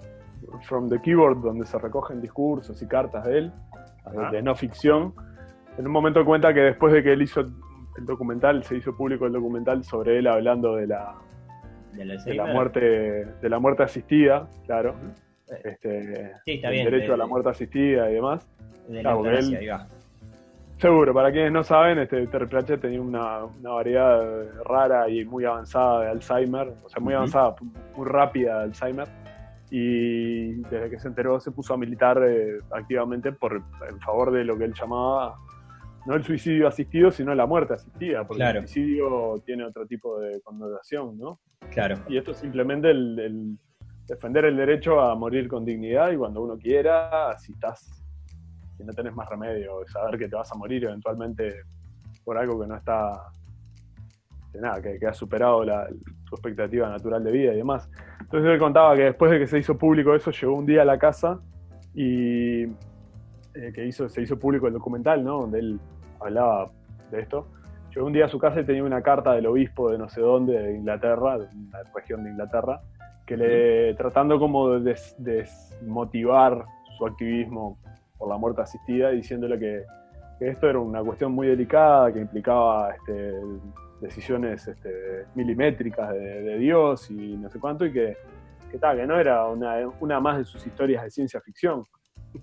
from 0.62 0.88
the 0.88 0.98
Keyboard, 1.00 1.42
donde 1.42 1.66
se 1.66 1.78
recogen 1.78 2.22
discursos 2.22 2.80
y 2.80 2.86
cartas 2.86 3.26
de 3.26 3.38
él, 3.38 3.52
de 4.32 4.42
no 4.42 4.54
ficción. 4.54 5.12
En 5.76 5.86
un 5.86 5.92
momento 5.92 6.24
cuenta 6.24 6.54
que 6.54 6.60
después 6.60 6.92
de 6.92 7.02
que 7.02 7.12
él 7.12 7.22
hizo 7.22 7.44
el 7.96 8.06
documental, 8.06 8.62
se 8.64 8.76
hizo 8.76 8.96
público 8.96 9.26
el 9.26 9.32
documental 9.32 9.84
sobre 9.84 10.18
él 10.18 10.26
hablando 10.26 10.76
de 10.76 10.86
la, 10.86 11.14
¿De 11.92 12.04
la, 12.04 12.22
de 12.22 12.34
la 12.34 12.46
muerte 12.46 12.80
de 12.80 13.48
la 13.48 13.58
muerte 13.58 13.82
asistida, 13.82 14.48
claro. 14.66 14.94
Este, 15.64 16.32
Sí, 16.44 16.52
está 16.52 16.68
el 16.68 16.74
bien. 16.74 16.84
derecho 16.84 17.08
de- 17.08 17.14
a 17.14 17.16
la 17.16 17.26
muerte 17.26 17.48
asistida 17.48 18.08
y 18.10 18.14
demás. 18.14 18.46
De 18.86 18.94
la 18.94 19.00
Claro, 19.02 19.18
eutanasia, 19.18 19.48
él- 19.58 19.62
ahí 19.62 19.66
va. 19.68 19.86
Seguro, 20.78 21.12
para 21.12 21.30
quienes 21.30 21.52
no 21.52 21.62
saben, 21.62 21.98
este 21.98 22.26
Terry 22.28 22.46
Pratchett 22.46 22.80
tenía 22.80 23.02
una, 23.02 23.44
una 23.44 23.70
variedad 23.70 24.46
rara 24.64 25.08
y 25.10 25.26
muy 25.26 25.44
avanzada 25.44 26.02
de 26.04 26.08
Alzheimer, 26.08 26.72
o 26.84 26.88
sea, 26.88 27.02
muy 27.02 27.12
avanzada, 27.12 27.54
muy 27.94 28.06
rápida 28.06 28.58
de 28.60 28.64
Alzheimer, 28.64 29.06
y 29.70 30.52
desde 30.70 30.88
que 30.88 30.98
se 30.98 31.08
enteró 31.08 31.38
se 31.38 31.50
puso 31.50 31.74
a 31.74 31.76
militar 31.76 32.22
eh, 32.26 32.60
activamente 32.70 33.30
por, 33.32 33.62
en 33.90 34.00
favor 34.00 34.30
de 34.30 34.42
lo 34.44 34.56
que 34.56 34.64
él 34.64 34.72
llamaba, 34.72 35.36
no 36.06 36.14
el 36.14 36.24
suicidio 36.24 36.66
asistido, 36.68 37.10
sino 37.10 37.34
la 37.34 37.46
muerte 37.46 37.74
asistida, 37.74 38.26
porque 38.26 38.38
Claro. 38.42 38.60
el 38.60 38.68
suicidio 38.68 39.42
tiene 39.44 39.64
otro 39.64 39.86
tipo 39.86 40.18
de 40.20 40.40
connotación, 40.42 41.18
¿no? 41.18 41.40
Claro, 41.70 41.96
Y 42.08 42.16
esto 42.16 42.30
es 42.32 42.38
simplemente 42.38 42.90
el, 42.90 43.18
el 43.18 43.58
defender 44.06 44.44
el 44.46 44.56
derecho 44.56 45.00
a 45.00 45.14
morir 45.14 45.46
con 45.46 45.64
dignidad 45.64 46.10
y 46.10 46.16
cuando 46.16 46.42
uno 46.42 46.56
quiera, 46.58 47.36
si 47.38 47.52
estás, 47.52 48.02
si 48.76 48.82
no 48.84 48.92
tenés 48.92 49.14
más 49.14 49.28
remedio, 49.28 49.86
saber 49.86 50.18
que 50.18 50.28
te 50.28 50.34
vas 50.36 50.50
a 50.50 50.54
morir 50.56 50.84
eventualmente 50.84 51.54
por 52.24 52.36
algo 52.38 52.60
que 52.60 52.66
no 52.66 52.76
está, 52.76 53.12
que 54.52 54.58
nada, 54.58 54.80
que, 54.82 54.98
que 54.98 55.06
ha 55.06 55.12
superado 55.12 55.64
la, 55.64 55.86
tu 55.88 56.34
expectativa 56.34 56.88
natural 56.88 57.22
de 57.22 57.30
vida 57.30 57.52
y 57.52 57.56
demás. 57.58 57.88
Entonces 58.20 58.50
él 58.50 58.58
contaba 58.58 58.96
que 58.96 59.02
después 59.04 59.30
de 59.30 59.38
que 59.38 59.46
se 59.46 59.58
hizo 59.58 59.76
público 59.78 60.14
eso, 60.14 60.30
llegó 60.30 60.54
un 60.54 60.66
día 60.66 60.82
a 60.82 60.84
la 60.84 60.98
casa 60.98 61.40
y 61.94 62.66
eh, 63.60 63.72
que 63.72 63.84
hizo, 63.86 64.08
se 64.08 64.22
hizo 64.22 64.38
público 64.38 64.66
el 64.66 64.72
documental, 64.72 65.22
¿no? 65.24 65.40
Donde 65.42 65.58
él 65.58 65.80
hablaba 66.20 66.70
de 67.10 67.20
esto. 67.20 67.46
Llegó 67.94 68.06
un 68.06 68.12
día 68.12 68.26
a 68.26 68.28
su 68.28 68.38
casa 68.38 68.60
y 68.60 68.64
tenía 68.64 68.84
una 68.84 69.02
carta 69.02 69.32
del 69.32 69.46
obispo 69.46 69.90
de 69.90 69.98
no 69.98 70.08
sé 70.08 70.20
dónde, 70.20 70.58
de 70.58 70.76
Inglaterra, 70.76 71.38
de 71.38 71.46
una 71.56 71.82
región 71.94 72.22
de 72.24 72.30
Inglaterra, 72.30 72.80
que 73.26 73.36
le 73.36 73.94
tratando 73.94 74.38
como 74.38 74.70
de 74.70 74.80
des- 74.80 75.16
desmotivar 75.18 76.64
su 76.96 77.06
activismo 77.06 77.78
por 78.16 78.28
la 78.28 78.36
muerte 78.36 78.62
asistida, 78.62 79.10
diciéndole 79.10 79.58
que, 79.58 79.82
que 80.38 80.48
esto 80.48 80.68
era 80.68 80.78
una 80.78 81.02
cuestión 81.02 81.32
muy 81.32 81.48
delicada, 81.48 82.12
que 82.12 82.20
implicaba 82.20 82.94
este, 82.94 83.34
decisiones 84.00 84.68
este, 84.68 85.26
milimétricas 85.34 86.12
de, 86.12 86.42
de 86.42 86.58
Dios 86.58 87.10
y 87.10 87.36
no 87.36 87.50
sé 87.50 87.58
cuánto, 87.58 87.84
y 87.86 87.92
que, 87.92 88.16
que, 88.70 88.78
tal, 88.78 88.98
que 88.98 89.06
no 89.06 89.18
era 89.18 89.46
una, 89.46 89.76
una 90.00 90.20
más 90.20 90.38
de 90.38 90.44
sus 90.44 90.64
historias 90.66 91.02
de 91.02 91.10
ciencia 91.10 91.40
ficción. 91.40 91.82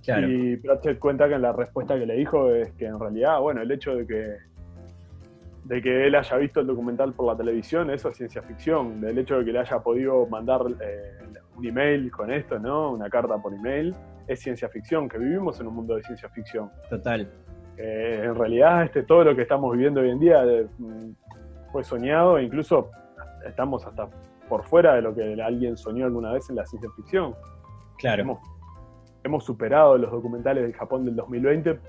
Claro. 0.03 0.29
Y 0.29 0.57
Pratchett 0.57 0.99
cuenta 0.99 1.27
que 1.27 1.37
la 1.37 1.53
respuesta 1.53 1.97
que 1.97 2.05
le 2.05 2.15
dijo 2.15 2.53
es 2.53 2.71
que 2.73 2.85
en 2.85 2.99
realidad, 2.99 3.39
bueno, 3.39 3.61
el 3.61 3.71
hecho 3.71 3.95
de 3.95 4.05
que 4.05 4.37
de 5.67 5.81
que 5.81 6.07
él 6.07 6.15
haya 6.15 6.37
visto 6.37 6.61
el 6.61 6.67
documental 6.67 7.13
por 7.13 7.27
la 7.27 7.35
televisión, 7.35 7.89
eso 7.89 8.09
es 8.09 8.17
ciencia 8.17 8.41
ficción. 8.41 9.03
El 9.03 9.17
hecho 9.17 9.39
de 9.39 9.45
que 9.45 9.51
le 9.51 9.59
haya 9.59 9.79
podido 9.79 10.25
mandar 10.27 10.61
eh, 10.79 11.17
un 11.57 11.65
email 11.65 12.09
con 12.09 12.31
esto, 12.31 12.57
¿no? 12.57 12.91
Una 12.91 13.09
carta 13.09 13.37
por 13.37 13.53
email, 13.53 13.93
es 14.27 14.39
ciencia 14.39 14.69
ficción, 14.69 15.09
que 15.09 15.17
vivimos 15.17 15.59
en 15.59 15.67
un 15.67 15.75
mundo 15.75 15.95
de 15.95 16.03
ciencia 16.03 16.29
ficción. 16.29 16.71
Total. 16.89 17.29
Eh, 17.75 18.21
en 18.23 18.35
realidad, 18.35 18.83
este, 18.83 19.03
todo 19.03 19.25
lo 19.25 19.35
que 19.35 19.41
estamos 19.41 19.71
viviendo 19.73 19.99
hoy 19.99 20.09
en 20.09 20.19
día 20.19 20.43
eh, 20.45 20.67
fue 21.71 21.83
soñado 21.83 22.37
e 22.37 22.43
incluso 22.43 22.89
estamos 23.45 23.85
hasta 23.85 24.07
por 24.47 24.63
fuera 24.63 24.95
de 24.95 25.01
lo 25.01 25.13
que 25.13 25.41
alguien 25.41 25.75
soñó 25.75 26.05
alguna 26.05 26.31
vez 26.31 26.49
en 26.49 26.55
la 26.55 26.65
ciencia 26.65 26.89
ficción. 26.95 27.35
Claro. 27.97 28.21
Hemos, 28.21 28.39
hemos 29.27 29.43
superado 29.45 29.97
los 29.97 30.11
documentales 30.11 30.63
del 30.63 30.73
Japón 30.73 31.05
del 31.05 31.15
2020, 31.15 31.79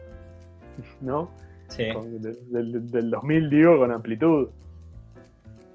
¿no? 1.00 1.30
Sí. 1.68 1.92
Con- 1.92 2.20
del, 2.20 2.38
del- 2.52 2.90
del 2.90 3.10
2000, 3.10 3.50
digo, 3.50 3.78
con 3.78 3.90
amplitud. 3.92 4.48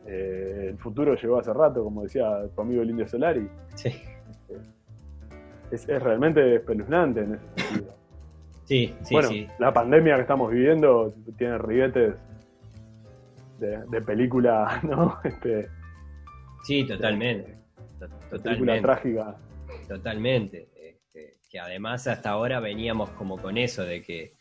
Eh, 0.05 0.67
el 0.71 0.77
futuro 0.77 1.15
llegó 1.15 1.39
hace 1.39 1.53
rato, 1.53 1.83
como 1.83 2.03
decía 2.03 2.47
tu 2.55 2.61
amigo 2.61 2.81
el 2.81 2.89
Indio 2.89 3.07
Solari. 3.07 3.47
Sí. 3.75 3.89
Es, 5.71 5.87
es 5.89 6.03
realmente 6.03 6.55
espeluznante 6.55 7.21
en 7.21 7.33
ese 7.35 7.45
sentido. 7.67 7.95
Sí, 8.65 8.95
sí, 9.03 9.13
bueno, 9.13 9.29
sí. 9.29 9.47
la 9.59 9.73
pandemia 9.73 10.15
que 10.15 10.21
estamos 10.21 10.51
viviendo 10.51 11.13
tiene 11.37 11.57
ribetes 11.57 12.15
de, 13.59 13.77
de 13.89 14.01
película, 14.01 14.79
¿no? 14.83 15.17
Este, 15.23 15.67
Sí, 16.63 16.85
totalmente. 16.87 17.57
To- 17.99 18.07
de 18.07 18.39
película 18.39 18.39
Totalmente. 18.75 18.81
trágica. 18.81 19.35
Totalmente. 19.87 20.67
Que 21.53 21.59
además 21.59 22.07
hasta 22.07 22.31
ahora 22.31 22.59
veníamos 22.59 23.11
como 23.11 23.37
con 23.37 23.59
eso 23.59 23.85
de 23.85 24.01
que 24.01 24.33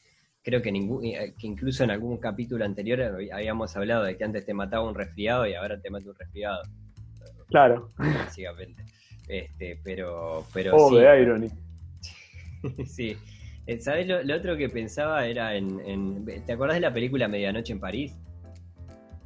creo 0.43 0.63
que, 0.63 0.73
ningún, 0.73 1.05
eh, 1.05 1.35
que 1.39 1.47
incluso 1.47 1.85
en 1.85 1.91
algún 1.91 2.17
capítulo 2.17 2.65
anterior 2.65 3.03
habíamos 3.31 3.77
hablado 3.77 4.05
de 4.05 4.17
que 4.17 4.25
antes 4.25 4.47
te 4.47 4.55
mataba 4.55 4.89
un 4.89 4.95
resfriado 4.95 5.47
y 5.47 5.53
ahora 5.53 5.79
te 5.79 5.91
mata 5.91 6.09
un 6.09 6.15
resfriado, 6.19 6.63
Claro. 7.51 7.93
básicamente. 7.99 8.83
Este, 9.29 9.79
pero, 9.85 10.47
pero 10.55 10.75
Oh, 10.75 10.89
sí. 10.89 10.97
de 10.97 11.21
Irony. 11.21 11.49
sí. 12.87 13.15
Eh, 13.67 13.79
¿Sabes 13.79 14.07
lo, 14.09 14.23
lo 14.23 14.35
otro 14.35 14.57
que 14.57 14.71
pensaba 14.71 15.27
era 15.27 15.55
en, 15.55 15.81
en- 15.81 16.25
¿Te 16.47 16.53
acordás 16.55 16.77
de 16.77 16.81
la 16.81 16.95
película 16.95 17.29
Medianoche 17.29 17.75
en 17.75 17.81
París? 17.81 18.17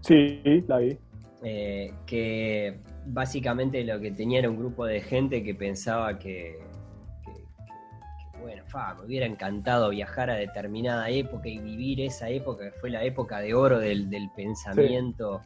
Sí, 0.01 0.43
la 0.67 0.79
vi. 0.79 0.99
Eh, 1.45 1.93
que 2.05 2.79
básicamente 3.07 3.85
lo 3.85 4.01
que 4.01 4.11
tenía 4.11 4.41
era 4.41 4.51
un 4.51 4.59
grupo 4.59 4.85
de 4.87 5.01
gente 5.03 5.45
que 5.45 5.55
pensaba 5.55 6.19
que, 6.19 6.59
bueno, 8.47 8.63
fa, 8.67 8.95
me 8.95 9.05
hubiera 9.05 9.27
encantado 9.27 9.91
viajar 9.91 10.31
a 10.31 10.35
determinada 10.35 11.11
época 11.11 11.49
y 11.49 11.59
vivir 11.59 12.01
esa 12.01 12.29
época 12.29 12.65
que 12.71 12.79
fue 12.79 12.91
la 12.91 13.03
época 13.03 13.41
de 13.41 13.55
oro 13.55 13.79
del, 13.81 14.09
del 14.09 14.31
pensamiento. 14.31 15.43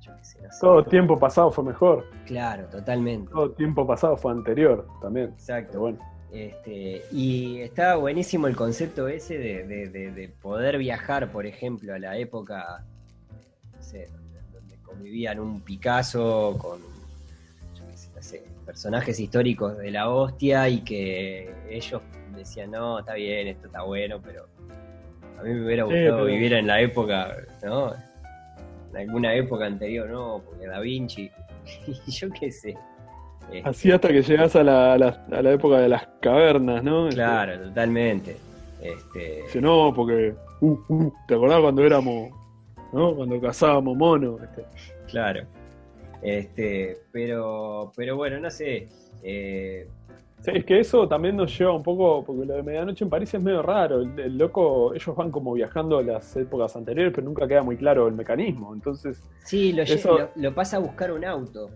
yo 0.00 0.16
qué 0.16 0.24
sé, 0.24 0.42
no 0.42 0.50
sé. 0.50 0.58
Todo 0.60 0.84
tiempo 0.84 1.18
pasado 1.18 1.50
fue 1.50 1.64
mejor. 1.64 2.06
Claro, 2.24 2.64
totalmente. 2.68 3.30
Todo 3.30 3.50
tiempo 3.52 3.86
pasado 3.86 4.16
fue 4.16 4.32
anterior 4.32 4.86
también. 5.02 5.26
Exacto. 5.30 5.80
Bueno. 5.80 5.98
Este, 6.32 7.02
y 7.12 7.60
estaba 7.60 7.96
buenísimo 7.96 8.46
el 8.46 8.54
concepto 8.56 9.06
ese 9.08 9.36
de, 9.36 9.64
de- 9.66 9.88
de- 9.88 10.12
de 10.12 10.28
poder 10.28 10.78
viajar, 10.78 11.30
por 11.32 11.44
ejemplo, 11.44 11.92
a 11.92 11.98
la 11.98 12.16
época, 12.16 12.84
no 13.76 13.82
sé, 13.82 14.06
donde, 14.06 14.40
donde 14.52 14.76
convivían 14.76 15.40
un 15.40 15.60
Picasso 15.60 16.56
con, 16.58 16.78
yo 17.74 17.84
qué 17.90 17.96
sé, 17.96 18.10
no 18.14 18.22
sé, 18.22 18.44
personajes 18.70 19.18
históricos 19.18 19.76
de 19.78 19.90
la 19.90 20.08
hostia 20.10 20.68
y 20.68 20.82
que 20.82 21.52
ellos 21.68 22.00
decían, 22.36 22.70
no, 22.70 23.00
está 23.00 23.14
bien, 23.14 23.48
esto 23.48 23.66
está 23.66 23.82
bueno, 23.82 24.20
pero 24.22 24.46
a 25.38 25.42
mí 25.42 25.50
me 25.54 25.64
hubiera 25.66 25.84
Sí, 25.86 25.90
gustado 25.90 26.16
pero- 26.18 26.24
vivir 26.26 26.52
en 26.52 26.66
la 26.68 26.80
época, 26.80 27.36
¿no? 27.64 27.92
En 28.92 28.96
alguna 28.96 29.34
época 29.34 29.66
anterior, 29.66 30.08
no, 30.08 30.40
porque 30.44 30.68
Da 30.68 30.78
Vinci, 30.78 31.28
y 32.06 32.10
yo 32.12 32.28
qué 32.30 32.52
sé. 32.52 32.76
Este, 33.52 33.68
Así 33.68 33.90
hasta 33.90 34.06
que 34.08 34.22
llegas 34.22 34.54
a 34.54 34.62
la, 34.62 34.92
a 34.92 34.98
la- 34.98 35.26
a 35.32 35.42
la 35.42 35.50
época 35.50 35.78
de 35.80 35.88
las 35.88 36.06
cavernas, 36.20 36.84
¿no? 36.84 37.08
Este, 37.08 37.16
Claro, 37.16 37.60
totalmente. 37.64 38.36
Este, 38.80 39.42
Dice, 39.42 39.60
no, 39.60 39.92
porque. 39.92 40.32
uh, 40.60 40.78
uh, 40.88 41.12
¿Te 41.26 41.34
acordás 41.34 41.60
cuando 41.60 41.84
éramos. 41.84 42.30
¿No? 42.92 43.14
Cuando 43.16 43.40
cazábamos 43.40 43.96
monos. 43.96 44.40
Este, 44.42 44.64
claro. 45.08 45.40
Este, 46.22 46.98
pero, 47.12 47.92
pero 47.96 48.16
bueno, 48.16 48.38
no 48.40 48.50
sé. 48.50 48.88
eh, 49.22 49.88
Sí, 50.42 50.52
es 50.54 50.64
que 50.64 50.80
eso 50.80 51.06
también 51.06 51.36
nos 51.36 51.56
lleva 51.58 51.74
un 51.74 51.82
poco, 51.82 52.24
porque 52.24 52.46
lo 52.46 52.54
de 52.54 52.62
Medianoche 52.62 53.04
en 53.04 53.10
París 53.10 53.32
es 53.34 53.42
medio 53.42 53.60
raro. 53.60 54.00
El, 54.00 54.18
el 54.18 54.38
loco, 54.38 54.94
ellos 54.94 55.14
van 55.14 55.30
como 55.30 55.52
viajando 55.52 55.98
a 55.98 56.02
las 56.02 56.34
épocas 56.34 56.74
anteriores, 56.76 57.12
pero 57.14 57.26
nunca 57.26 57.46
queda 57.46 57.62
muy 57.62 57.76
claro 57.76 58.08
el 58.08 58.14
mecanismo. 58.14 58.72
Entonces, 58.72 59.22
sí, 59.44 59.74
lo, 59.74 59.82
Eso- 59.82 60.18
lo, 60.18 60.28
lo 60.36 60.54
pasa 60.54 60.78
a 60.78 60.80
buscar 60.80 61.12
un 61.12 61.26
auto. 61.26 61.68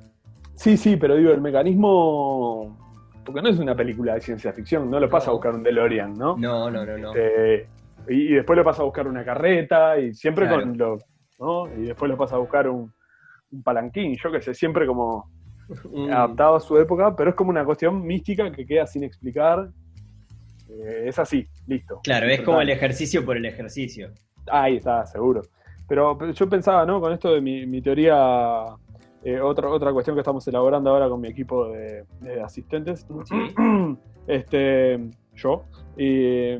sí, 0.54 0.78
sí, 0.78 0.96
pero 0.96 1.14
digo, 1.16 1.30
el 1.32 1.42
mecanismo. 1.42 2.78
Porque 3.24 3.42
no 3.42 3.48
es 3.50 3.58
una 3.58 3.74
película 3.74 4.14
de 4.14 4.20
ciencia 4.22 4.52
ficción, 4.52 4.90
no 4.90 4.98
lo 5.00 5.08
pasa 5.10 5.30
a 5.30 5.34
buscar 5.34 5.54
un 5.54 5.62
DeLorean, 5.62 6.14
¿no? 6.14 6.36
No, 6.36 6.70
no, 6.70 6.84
no, 6.86 6.96
no. 6.98 7.12
Eh, 7.16 7.66
y, 8.08 8.14
y 8.14 8.34
después 8.34 8.56
lo 8.56 8.64
pasa 8.64 8.82
a 8.82 8.84
buscar 8.86 9.06
una 9.08 9.24
carreta, 9.24 9.98
y 9.98 10.14
siempre 10.14 10.46
Claro. 10.46 10.62
con 10.62 10.76
lo. 10.78 10.98
¿no? 11.38 11.66
Y 11.74 11.86
después 11.86 12.10
lo 12.10 12.16
pasa 12.16 12.36
a 12.36 12.38
buscar 12.38 12.68
un, 12.68 12.92
un 13.54 13.62
palanquín, 13.62 14.14
yo 14.22 14.30
qué 14.32 14.40
sé, 14.40 14.54
siempre 14.54 14.86
como. 14.86 15.30
Un- 15.90 16.12
adaptado 16.12 16.56
a 16.56 16.60
su 16.60 16.76
época, 16.78 17.14
pero 17.16 17.30
es 17.30 17.36
como 17.36 17.50
una 17.50 17.64
cuestión 17.64 18.02
mística 18.04 18.50
que 18.52 18.66
queda 18.66 18.86
sin 18.86 19.02
explicar. 19.04 19.70
Eh, 20.68 21.04
es 21.08 21.18
así, 21.18 21.46
listo. 21.66 22.00
claro, 22.02 22.26
es 22.26 22.40
como 22.42 22.60
el 22.60 22.70
ejercicio 22.70 23.24
por 23.24 23.36
el 23.36 23.44
ejercicio. 23.46 24.10
Ahí 24.50 24.76
está, 24.76 25.06
seguro. 25.06 25.42
Pero, 25.88 26.16
pero 26.18 26.32
yo 26.32 26.48
pensaba, 26.48 26.84
¿no? 26.86 27.00
Con 27.00 27.12
esto 27.12 27.32
de 27.32 27.40
mi, 27.40 27.66
mi 27.66 27.80
teoría, 27.82 28.64
eh, 29.22 29.40
otra, 29.40 29.68
otra 29.68 29.92
cuestión 29.92 30.16
que 30.16 30.20
estamos 30.20 30.46
elaborando 30.48 30.90
ahora 30.90 31.08
con 31.08 31.20
mi 31.20 31.28
equipo 31.28 31.68
de, 31.68 32.04
de 32.20 32.42
asistentes, 32.42 33.06
Sí. 33.24 33.36
este, 34.26 35.00
yo, 35.34 35.64
y 35.96 36.56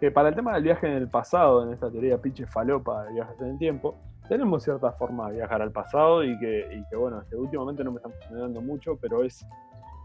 que 0.00 0.10
para 0.12 0.28
el 0.30 0.34
tema 0.34 0.54
del 0.54 0.64
viaje 0.64 0.86
en 0.86 0.94
el 0.94 1.08
pasado, 1.08 1.64
en 1.66 1.72
esta 1.72 1.90
teoría 1.90 2.18
pinche 2.20 2.46
falopa 2.46 3.04
de 3.04 3.14
viajes 3.14 3.40
en 3.40 3.48
el 3.48 3.58
tiempo, 3.58 3.96
tenemos 4.32 4.62
cierta 4.62 4.90
forma 4.92 5.28
de 5.28 5.36
viajar 5.36 5.60
al 5.60 5.72
pasado 5.72 6.24
y 6.24 6.38
que, 6.38 6.66
y 6.74 6.82
que 6.88 6.96
bueno, 6.96 7.22
que 7.28 7.36
últimamente 7.36 7.84
no 7.84 7.90
me 7.92 7.98
están 7.98 8.12
funcionando 8.12 8.62
mucho, 8.62 8.96
pero 8.98 9.22
es 9.22 9.44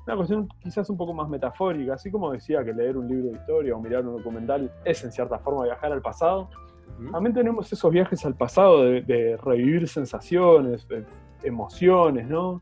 una 0.06 0.18
cuestión 0.18 0.50
quizás 0.60 0.90
un 0.90 0.98
poco 0.98 1.14
más 1.14 1.30
metafórica, 1.30 1.94
así 1.94 2.12
como 2.12 2.34
decía 2.34 2.62
que 2.66 2.74
leer 2.74 2.98
un 2.98 3.08
libro 3.08 3.30
de 3.30 3.38
historia 3.38 3.74
o 3.74 3.80
mirar 3.80 4.06
un 4.06 4.18
documental 4.18 4.70
es 4.84 5.02
en 5.06 5.14
cierta 5.14 5.40
forma 5.40 5.64
viajar 5.64 5.94
al 5.94 6.02
pasado. 6.02 6.50
También 7.10 7.34
tenemos 7.34 7.72
esos 7.72 7.90
viajes 7.90 8.26
al 8.26 8.36
pasado 8.36 8.84
de, 8.84 9.02
de 9.04 9.38
revivir 9.38 9.88
sensaciones, 9.88 10.86
de 10.90 11.06
emociones, 11.44 12.28
¿no? 12.28 12.62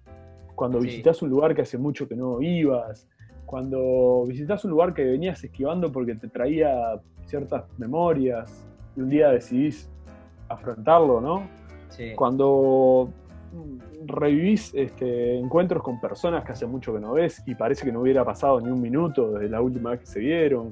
Cuando 0.53 0.80
Sí. 0.80 0.88
visitas 0.88 1.24
un 1.24 1.32
lugar 1.32 1.55
que 1.55 1.63
hace 1.63 1.80
mucho 1.80 2.07
que 2.07 2.16
no 2.16 2.41
ibas, 2.43 3.07
cuando 3.47 4.24
visitas 4.28 4.63
un 4.66 4.70
lugar 4.72 4.93
que 4.93 5.03
venías 5.03 5.43
esquivando 5.43 5.91
porque 5.91 6.13
te 6.13 6.28
traía 6.28 7.01
ciertas 7.26 7.63
memorias 7.80 8.68
y 8.95 9.01
un 9.01 9.09
día 9.09 9.30
decidís 9.30 9.89
afrontarlo, 10.49 11.21
¿no? 11.21 11.47
Sí. 11.89 12.13
Cuando 12.15 13.09
revivís 14.05 14.73
este, 14.75 15.37
encuentros 15.37 15.81
con 15.81 15.99
personas 15.99 16.43
que 16.43 16.51
hace 16.51 16.65
mucho 16.65 16.93
que 16.93 16.99
no 16.99 17.13
ves 17.13 17.41
y 17.45 17.55
parece 17.55 17.85
que 17.85 17.91
no 17.91 18.01
hubiera 18.01 18.23
pasado 18.23 18.59
ni 18.59 18.69
un 18.69 18.81
minuto 18.81 19.31
desde 19.31 19.49
la 19.49 19.61
última 19.61 19.91
vez 19.91 20.01
que 20.01 20.05
se 20.05 20.19
vieron, 20.19 20.71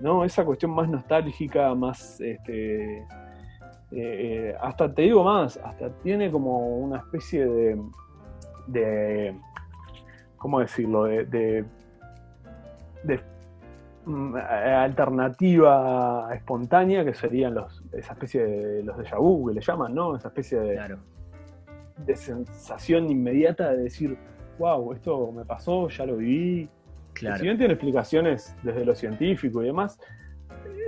¿no? 0.00 0.24
Esa 0.24 0.44
cuestión 0.44 0.72
más 0.72 0.88
nostálgica, 0.88 1.74
más, 1.74 2.20
este, 2.20 2.98
eh, 2.98 3.04
eh, 3.90 4.54
hasta 4.60 4.92
te 4.92 5.02
digo 5.02 5.24
más, 5.24 5.56
hasta 5.58 5.90
tiene 6.02 6.30
como 6.30 6.78
una 6.78 6.98
especie 6.98 7.46
de, 7.46 7.82
de 8.66 9.36
¿cómo 10.36 10.60
decirlo? 10.60 11.04
De, 11.04 11.24
de, 11.24 11.64
de, 13.04 13.20
mm, 14.04 14.36
alternativa 14.36 16.28
espontánea 16.34 17.04
que 17.04 17.14
serían 17.14 17.54
los, 17.54 17.75
esa 17.92 18.12
especie 18.12 18.44
de 18.44 18.82
los 18.82 18.96
déjà 18.96 19.18
vu 19.18 19.48
que 19.48 19.54
le 19.54 19.60
llaman, 19.60 19.94
¿no? 19.94 20.16
Esa 20.16 20.28
especie 20.28 20.58
de, 20.60 20.74
Claro. 20.74 20.98
de 22.04 22.16
sensación 22.16 23.10
inmediata 23.10 23.72
de 23.72 23.84
decir, 23.84 24.16
wow, 24.58 24.92
esto 24.92 25.32
me 25.32 25.44
pasó, 25.44 25.88
ya 25.88 26.06
lo 26.06 26.16
viví. 26.16 26.68
Claro. 27.14 27.36
Si 27.38 27.42
bien 27.44 27.56
tiene 27.56 27.74
explicaciones 27.74 28.54
desde 28.62 28.84
lo 28.84 28.94
científico 28.94 29.62
y 29.62 29.66
demás, 29.66 29.98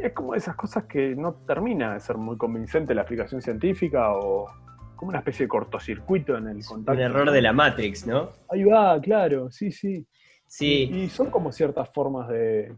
es 0.02 0.12
como 0.12 0.34
esas 0.34 0.54
cosas 0.56 0.84
que 0.84 1.14
no 1.16 1.34
termina 1.46 1.94
de 1.94 2.00
ser 2.00 2.16
muy 2.18 2.36
convincente 2.36 2.94
la 2.94 3.02
explicación 3.02 3.40
científica 3.40 4.12
o 4.12 4.46
como 4.94 5.10
una 5.10 5.18
especie 5.18 5.44
de 5.46 5.48
cortocircuito 5.48 6.36
en 6.36 6.48
el 6.48 6.64
contacto. 6.64 6.98
un 7.00 7.04
error 7.04 7.30
de 7.30 7.40
la 7.42 7.52
Matrix, 7.52 8.06
¿no? 8.06 8.30
Ahí 8.50 8.64
va, 8.64 9.00
claro, 9.00 9.50
sí, 9.50 9.70
sí. 9.70 10.06
Sí. 10.46 10.90
Y 10.92 11.08
son 11.08 11.30
como 11.30 11.52
ciertas 11.52 11.88
formas 11.92 12.28
de. 12.28 12.74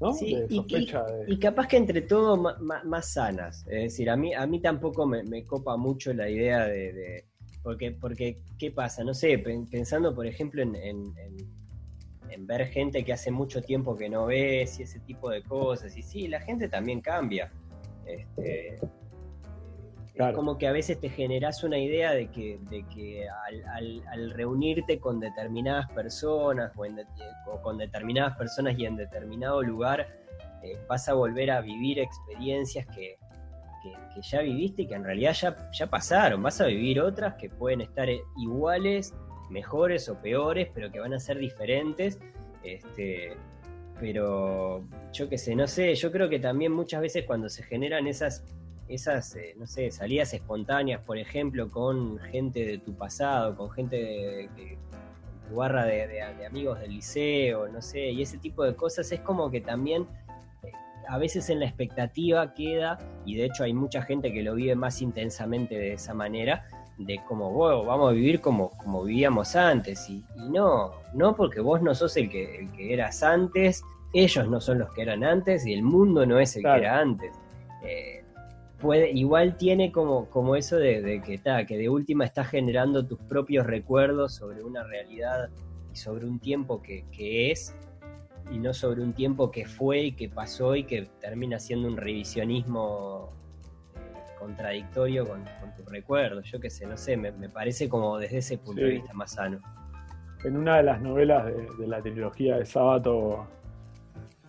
¿No? 0.00 0.12
Sí, 0.12 0.34
de 0.34 0.46
y- 0.50 0.56
sospecha 0.56 1.02
de. 1.04 1.32
Y 1.32 1.38
capaz 1.38 1.68
que 1.68 1.76
entre 1.78 2.02
todo 2.02 2.36
más, 2.60 3.12
sanas. 3.12 3.64
Es 3.68 3.82
decir, 3.84 4.10
a 4.10 4.16
mí, 4.16 4.34
a 4.34 4.46
mí 4.46 4.60
tampoco 4.60 5.06
me, 5.06 5.22
me 5.24 5.44
copa 5.44 5.76
mucho 5.76 6.12
la 6.12 6.28
idea 6.28 6.66
de. 6.66 6.92
de- 6.92 7.24
porque, 7.62 7.92
porque, 7.92 8.38
¿qué 8.58 8.70
pasa? 8.70 9.02
No 9.02 9.12
sé, 9.14 9.38
pen- 9.38 9.66
pensando 9.66 10.14
por 10.14 10.26
ejemplo 10.26 10.62
en, 10.62 10.76
en- 10.76 11.12
en- 11.18 12.30
en 12.30 12.46
ver 12.46 12.66
gente 12.68 13.04
que 13.04 13.12
hace 13.12 13.30
mucho 13.30 13.62
tiempo 13.62 13.96
que 13.96 14.08
no 14.08 14.26
ves 14.26 14.78
y 14.78 14.82
ese 14.82 15.00
tipo 15.00 15.30
de 15.30 15.42
cosas. 15.42 15.96
Y 15.96 16.02
sí, 16.02 16.28
la 16.28 16.40
gente 16.40 16.68
también 16.68 17.00
cambia. 17.00 17.50
Este, 18.04 18.78
Como 20.34 20.56
que 20.56 20.66
a 20.66 20.72
veces 20.72 20.98
te 20.98 21.10
generas 21.10 21.62
una 21.62 21.78
idea 21.78 22.12
de 22.12 22.28
que, 22.30 22.58
de 22.70 22.84
que 22.94 23.26
al, 24.08 24.30
reunirte 24.30 24.98
con 24.98 25.20
determinadas 25.20 25.90
personas 25.90 26.72
o, 26.76 27.60
con 27.62 27.76
determinadas 27.78 28.36
personas 28.36 28.78
y 28.78 28.86
en 28.86 28.96
determinado 28.96 29.62
lugar, 29.62 30.06
eh, 30.62 30.78
vas 30.88 31.08
a 31.08 31.12
volver 31.14 31.50
a 31.50 31.60
vivir 31.60 31.98
experiencias 31.98 32.86
que, 32.86 33.16
que- 33.82 33.92
que 34.14 34.22
ya 34.22 34.40
viviste 34.40 34.82
y 34.82 34.86
que 34.86 34.94
en 34.94 35.04
realidad 35.04 35.34
ya, 35.34 35.70
ya 35.72 35.86
pasaron. 35.86 36.42
Vas 36.42 36.60
a 36.62 36.66
vivir 36.66 37.00
otras 37.00 37.34
que 37.34 37.50
pueden 37.50 37.82
estar 37.82 38.08
eh, 38.08 38.20
iguales, 38.38 39.14
mejores 39.50 40.08
o 40.08 40.20
peores, 40.20 40.68
pero 40.74 40.90
que 40.90 40.98
van 40.98 41.12
a 41.12 41.20
ser 41.20 41.38
diferentes. 41.38 42.18
Este, 42.64 43.36
pero 44.00 44.84
yo 45.12 45.28
qué 45.28 45.38
sé, 45.38 45.54
no 45.54 45.66
sé, 45.66 45.94
yo 45.94 46.10
creo 46.10 46.28
que 46.28 46.38
también 46.38 46.72
muchas 46.72 47.00
veces 47.00 47.24
cuando 47.26 47.48
se 47.48 47.62
generan 47.62 48.06
esas, 48.06 48.44
esas 48.88 49.34
eh, 49.36 49.54
no 49.58 49.66
sé, 49.66 49.90
salidas 49.90 50.32
espontáneas, 50.34 51.00
por 51.02 51.18
ejemplo, 51.18 51.70
con 51.70 52.18
gente 52.18 52.64
de 52.64 52.78
tu 52.78 52.94
pasado, 52.94 53.56
con 53.56 53.70
gente 53.70 53.96
de, 53.96 54.48
de- 54.56 54.78
tu 55.48 55.56
barra 55.56 55.84
de, 55.84 56.08
de- 56.08 56.34
de 56.38 56.46
amigos 56.46 56.80
del 56.80 56.90
liceo, 56.92 57.68
no 57.68 57.80
sé, 57.80 58.10
y 58.10 58.22
ese 58.22 58.38
tipo 58.38 58.64
de 58.64 58.74
cosas, 58.74 59.10
es 59.12 59.20
como 59.20 59.48
que 59.50 59.60
también 59.60 60.06
eh, 60.64 60.72
a 61.08 61.18
veces 61.18 61.48
en 61.50 61.60
la 61.60 61.66
expectativa 61.66 62.52
queda, 62.54 62.98
y 63.24 63.36
de 63.36 63.44
hecho 63.44 63.62
hay 63.64 63.72
mucha 63.72 64.02
gente 64.02 64.32
que 64.32 64.42
lo 64.42 64.54
vive 64.56 64.74
más 64.74 65.00
intensamente 65.02 65.76
de 65.78 65.92
esa 65.94 66.14
manera, 66.14 66.66
de 66.98 67.20
como, 67.28 67.52
wow, 67.52 67.84
vamos 67.84 68.10
a 68.10 68.12
vivir 68.12 68.40
como, 68.40 68.70
como 68.78 69.04
vivíamos 69.04 69.54
antes. 69.54 70.08
Y, 70.08 70.24
y 70.36 70.48
no, 70.48 70.92
no 71.12 71.36
porque 71.36 71.60
vos 71.60 71.80
no 71.82 71.94
sos 71.94 72.16
el 72.16 72.28
que, 72.30 72.58
el 72.60 72.72
que 72.72 72.92
eras 72.94 73.22
antes, 73.22 73.84
ellos 74.14 74.48
no 74.48 74.60
son 74.60 74.78
los 74.78 74.90
que 74.94 75.02
eran 75.02 75.22
antes 75.22 75.66
y 75.66 75.74
el 75.74 75.82
mundo 75.82 76.24
no 76.26 76.40
es 76.40 76.56
el 76.56 76.62
Claro. 76.62 76.80
que 76.80 76.86
era 76.86 76.98
antes. 76.98 77.36
Eh, 77.84 78.24
puede, 78.80 79.10
igual 79.12 79.56
tiene 79.56 79.92
como, 79.92 80.28
como 80.30 80.56
eso 80.56 80.76
de, 80.76 81.00
de 81.02 81.22
que, 81.22 81.38
ta, 81.38 81.66
que 81.66 81.76
de 81.76 81.88
última 81.88 82.24
estás 82.24 82.48
generando 82.48 83.06
tus 83.06 83.18
propios 83.20 83.66
recuerdos 83.66 84.34
sobre 84.34 84.62
una 84.62 84.84
realidad 84.84 85.50
y 85.92 85.96
sobre 85.96 86.26
un 86.26 86.38
tiempo 86.38 86.82
que, 86.82 87.04
que 87.10 87.50
es 87.50 87.74
y 88.50 88.58
no 88.58 88.72
sobre 88.72 89.02
un 89.02 89.12
tiempo 89.12 89.50
que 89.50 89.66
fue 89.66 90.00
y 90.00 90.12
que 90.12 90.28
pasó 90.28 90.76
y 90.76 90.84
que 90.84 91.08
termina 91.20 91.58
siendo 91.58 91.88
un 91.88 91.96
revisionismo 91.96 93.32
eh, 93.96 93.98
contradictorio 94.38 95.26
con, 95.26 95.42
con 95.60 95.74
tus 95.74 95.86
recuerdos. 95.86 96.44
Yo 96.50 96.60
qué 96.60 96.70
sé, 96.70 96.86
no 96.86 96.96
sé, 96.96 97.16
me, 97.16 97.32
me 97.32 97.48
parece 97.48 97.88
como 97.88 98.18
desde 98.18 98.38
ese 98.38 98.58
punto 98.58 98.82
de 98.82 98.90
vista 98.90 99.12
más 99.14 99.32
sano. 99.32 99.58
En 100.44 100.56
una 100.56 100.76
de 100.76 100.84
las 100.84 101.00
novelas 101.00 101.46
de, 101.46 101.66
de 101.78 101.86
la 101.88 102.00
trilogía 102.00 102.58
de 102.58 102.66
Sábato 102.66 103.48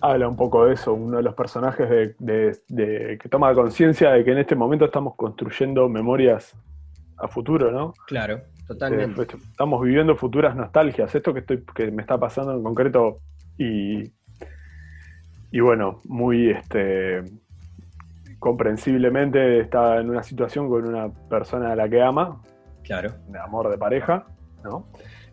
habla 0.02 0.28
un 0.28 0.36
poco 0.36 0.66
de 0.66 0.74
eso, 0.74 0.94
uno 0.94 1.18
de 1.18 1.24
los 1.24 1.34
personajes 1.34 2.16
de, 2.20 3.20
que 3.22 3.30
toma 3.30 3.54
conciencia 3.54 4.12
de 4.12 4.24
que 4.24 4.32
en 4.32 4.38
este 4.40 4.56
momento 4.56 4.86
estamos 4.86 5.16
construyendo 5.16 5.90
memorias 5.90 6.56
a 7.18 7.28
futuro, 7.28 7.72
¿no? 7.72 7.94
Claro, 8.06 8.42
totalmente. 8.68 9.22
Eh, 9.24 9.28
estamos 9.50 9.82
viviendo 9.82 10.16
futuras 10.16 10.56
nostalgias. 10.56 11.14
Esto 11.14 11.34
que 11.34 11.40
estoy, 11.40 11.64
que 11.76 11.92
me 11.92 12.02
está 12.02 12.20
pasando 12.20 12.54
en 12.54 12.64
concreto 12.64 13.20
y, 13.58 14.04
y 15.52 15.60
bueno, 15.60 16.02
muy 16.06 16.52
este 16.52 17.24
comprensiblemente 18.40 19.62
está 19.62 19.98
en 19.98 20.12
una 20.12 20.22
situación 20.22 20.70
con 20.70 20.88
una 20.88 21.10
persona 21.28 21.72
a 21.72 21.76
la 21.76 21.90
que 21.90 22.02
ama, 22.04 22.42
claro, 22.84 23.14
de 23.28 23.40
amor 23.40 23.70
de 23.70 23.80
pareja, 23.80 24.28
¿no? 24.64 24.86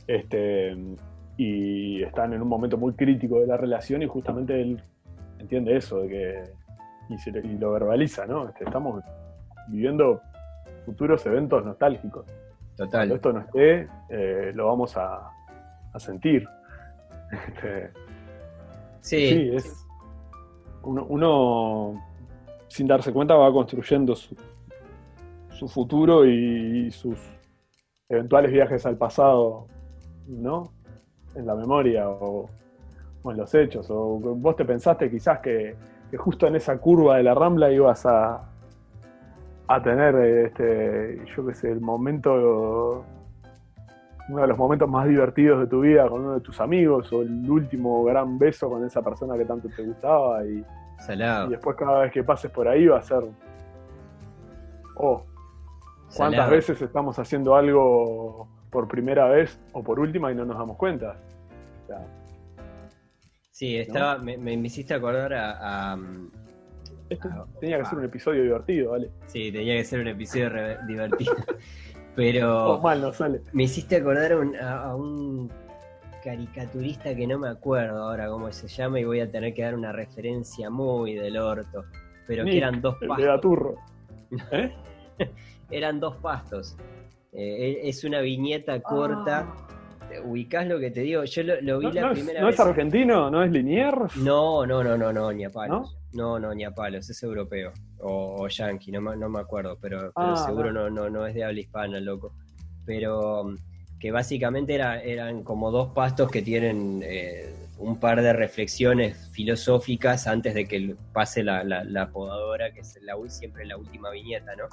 Este, 0.07 0.75
y 1.37 2.03
están 2.03 2.33
en 2.33 2.43
un 2.43 2.49
momento 2.49 2.79
muy 2.79 2.93
crítico 2.95 3.41
de 3.41 3.47
la 3.47 3.57
relación 3.57 4.03
y 4.03 4.07
justamente 4.07 4.61
él 4.61 4.83
entiende 5.39 5.77
eso 5.77 6.01
de 6.01 6.09
que 6.09 6.45
y, 7.09 7.59
lo 7.59 7.73
verbaliza, 7.73 8.27
¿no? 8.27 8.49
Este, 8.49 8.65
estamos 8.65 9.03
viviendo 9.69 10.21
futuros 10.87 11.25
eventos 11.27 11.65
nostálgicos. 11.65 12.27
Total. 12.77 12.91
Cuando 12.91 13.15
esto 13.15 13.33
no 13.33 13.41
esté, 13.41 13.89
eh, 14.09 14.53
lo 14.55 14.67
vamos 14.67 14.97
a, 14.97 15.31
sentir. 15.99 16.47
Este, 17.31 17.91
sí. 19.01 19.29
sí. 19.29 19.51
es 19.55 19.87
uno, 20.83 22.03
sin 22.69 22.87
darse 22.87 23.13
cuenta 23.13 23.35
va 23.35 23.53
construyendo 23.53 24.15
su, 24.15 24.37
su 25.51 25.69
futuro 25.69 26.27
y 26.27 26.91
sus 26.91 27.19
eventuales 28.09 28.53
viajes 28.53 28.85
al 28.87 28.97
pasado, 28.97 29.67
¿no? 30.27 30.73
En 31.35 31.47
la 31.47 31.55
memoria 31.55 32.09
o, 32.09 32.49
en 33.25 33.37
los 33.37 33.55
hechos. 33.55 33.87
O 33.91 34.19
vos 34.19 34.57
te 34.57 34.65
pensaste 34.65 35.11
quizás 35.11 35.41
que, 35.41 35.77
justo 36.17 36.47
en 36.47 36.57
esa 36.57 36.79
curva 36.79 37.17
de 37.17 37.25
la 37.25 37.35
rambla 37.35 37.71
ibas 37.73 38.07
a, 38.07 38.43
a 39.67 39.83
tener, 39.83 40.15
este, 40.15 41.25
yo 41.35 41.47
qué 41.47 41.55
sé, 41.55 41.73
el 41.73 41.81
momento, 41.81 43.05
uno 44.29 44.41
de 44.41 44.47
los 44.47 44.57
momentos 44.57 44.89
más 44.89 45.09
divertidos 45.09 45.61
de 45.61 45.67
tu 45.67 45.81
vida 45.81 46.09
con 46.09 46.21
uno 46.21 46.35
de 46.35 46.41
tus 46.41 46.61
amigos 46.61 47.13
o 47.13 47.23
el 47.23 47.51
último 47.51 48.05
gran 48.05 48.39
beso 48.39 48.71
con 48.71 48.85
esa 48.85 49.03
persona 49.03 49.37
que 49.37 49.45
tanto 49.45 49.69
te 49.75 49.83
gustaba 49.83 50.45
y, 50.45 50.65
y 51.47 51.51
después 51.51 51.77
cada 51.77 52.01
vez 52.01 52.13
que 52.13 52.23
pases 52.23 52.51
por 52.51 52.69
ahí 52.69 52.87
va 52.87 52.99
a 52.99 53.03
ser, 53.03 53.25
oh, 54.97 55.23
¿cuántas 56.17 56.49
veces 56.51 56.81
estamos 56.81 57.19
haciendo 57.19 57.57
algo 57.57 58.49
por 58.75 58.89
primera 58.89 59.29
vez 59.29 59.57
o 59.73 59.85
por 59.85 60.01
última 60.01 60.33
y 60.33 60.35
no 60.35 60.45
nos 60.45 60.59
damos 60.59 60.77
cuenta. 60.77 61.17
sí, 63.53 63.77
estaba, 63.77 64.19
me, 64.19 64.37
me, 64.37 64.55
hiciste 64.55 64.93
acordar 64.95 65.33
a, 65.33 65.97
tenía 67.61 67.79
que 67.79 67.85
ser 67.85 67.99
un 67.99 68.05
episodio 68.05 68.43
divertido, 68.43 68.91
¿vale? 68.91 69.13
Sí, 69.29 69.53
tenía 69.53 69.77
que 69.77 69.85
ser 69.85 70.01
un 70.01 70.09
episodio 70.09 70.51
divertido. 70.89 71.37
Pero. 72.17 72.81
mal 72.83 73.01
no 73.01 73.13
sale. 73.13 73.43
Me 73.53 73.63
hiciste 73.63 73.97
acordar 73.97 74.33
a, 74.33 74.97
un 74.97 75.53
caricaturista 76.25 77.15
que 77.15 77.29
no 77.29 77.39
me 77.39 77.49
acuerdo 77.49 78.03
ahora 78.03 78.27
cómo 78.27 78.51
se 78.51 78.67
llama 78.67 78.99
y 78.99 79.05
voy 79.05 79.21
a 79.21 79.31
tener 79.31 79.55
que 79.55 79.63
dar 79.63 79.77
una 79.77 79.93
referencia 79.93 80.69
muy 80.69 81.15
del 81.15 81.37
orto. 81.37 81.85
Pero 82.27 82.45
que 82.45 82.59
eran 82.59 82.81
dos 82.81 82.97
pastos. 83.07 83.75
¿Eh? 84.51 84.75
eran 85.71 86.01
dos 86.01 86.17
pastos. 86.17 86.77
Eh, 87.35 87.81
es 87.85 88.05
una 88.05 88.21
viñeta 88.21 88.81
corta. 88.81 89.47
Ah. 89.49 89.69
¿Ubicás 90.25 90.67
lo 90.69 90.79
que 90.79 90.91
te 90.91 91.01
digo? 91.01 91.25
Yo 91.25 91.43
lo, 91.43 91.79
vi 91.81 91.91
la 91.91 92.13
primera 92.13 92.35
vez. 92.35 92.43
¿No 92.43 92.49
es 92.49 92.61
argentino? 92.61 93.31
¿No 93.31 93.43
es 93.43 93.51
Liniers? 93.51 94.17
No, 94.17 94.65
no, 94.65 94.85
no, 94.85 94.97
no, 94.97 95.13
no, 95.13 95.33
ni 95.33 95.45
a 95.45 95.51
palos. 95.51 95.97
¿No? 96.13 96.39
no, 96.39 96.55
ni 96.55 96.65
a 96.65 96.71
palos, 96.71 97.11
es 97.11 97.23
europeo. 97.23 97.73
O, 98.01 98.47
yankee, 98.47 98.93
no, 98.93 99.01
no, 99.17 99.29
me 99.29 99.41
acuerdo, 99.41 99.77
pero, 99.81 100.13
ah, 100.15 100.37
seguro 100.47 100.73
no, 100.73 100.89
no, 100.89 101.11
no 101.11 101.27
es 101.27 101.35
de 101.35 101.43
habla 101.43 101.59
hispana, 101.59 101.99
loco. 101.99 102.33
Pero 102.87 103.45
mm, 103.45 103.57
que 103.99 104.13
básicamente 104.13 104.75
era, 104.75 105.03
eran 105.03 105.43
como 105.43 105.71
dos 105.73 105.89
pastos 105.93 106.31
que 106.31 106.43
tienen 106.43 107.01
eh, 107.03 107.53
un 107.79 107.99
par 107.99 108.23
de 108.23 108.33
reflexiones 108.33 109.31
filosóficas 109.33 110.27
antes 110.29 110.55
de 110.55 110.67
que 110.67 110.95
pase 111.13 111.43
la, 111.43 111.65
la, 111.65 112.11
podadora, 112.11 112.73
que 112.73 112.81
es 112.81 112.99
la, 113.03 113.15
siempre 113.29 113.65
la 113.65 113.77
última 113.77 114.11
viñeta, 114.11 114.55
¿no? 114.55 114.65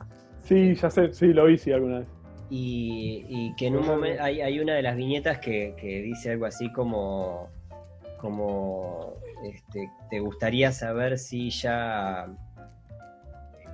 Sí, 0.43 0.75
ya 0.75 0.89
sé, 0.89 1.13
sí, 1.13 1.33
lo 1.33 1.45
vi, 1.45 1.57
sí, 1.57 1.71
alguna 1.71 1.99
vez. 1.99 2.07
Y, 2.53 3.53
que 3.55 3.67
en 3.67 3.77
un 3.77 3.85
momento 3.85 4.21
hay, 4.21 4.59
una 4.59 4.73
de 4.73 4.81
las 4.81 4.97
viñetas 4.97 5.39
que, 5.39 5.73
dice 5.81 6.31
algo 6.31 6.45
así 6.45 6.69
como, 6.73 7.49
como 8.19 9.15
este, 9.45 9.89
te 10.09 10.19
gustaría 10.19 10.73
saber 10.73 11.17
si 11.17 11.49
ya 11.49 12.27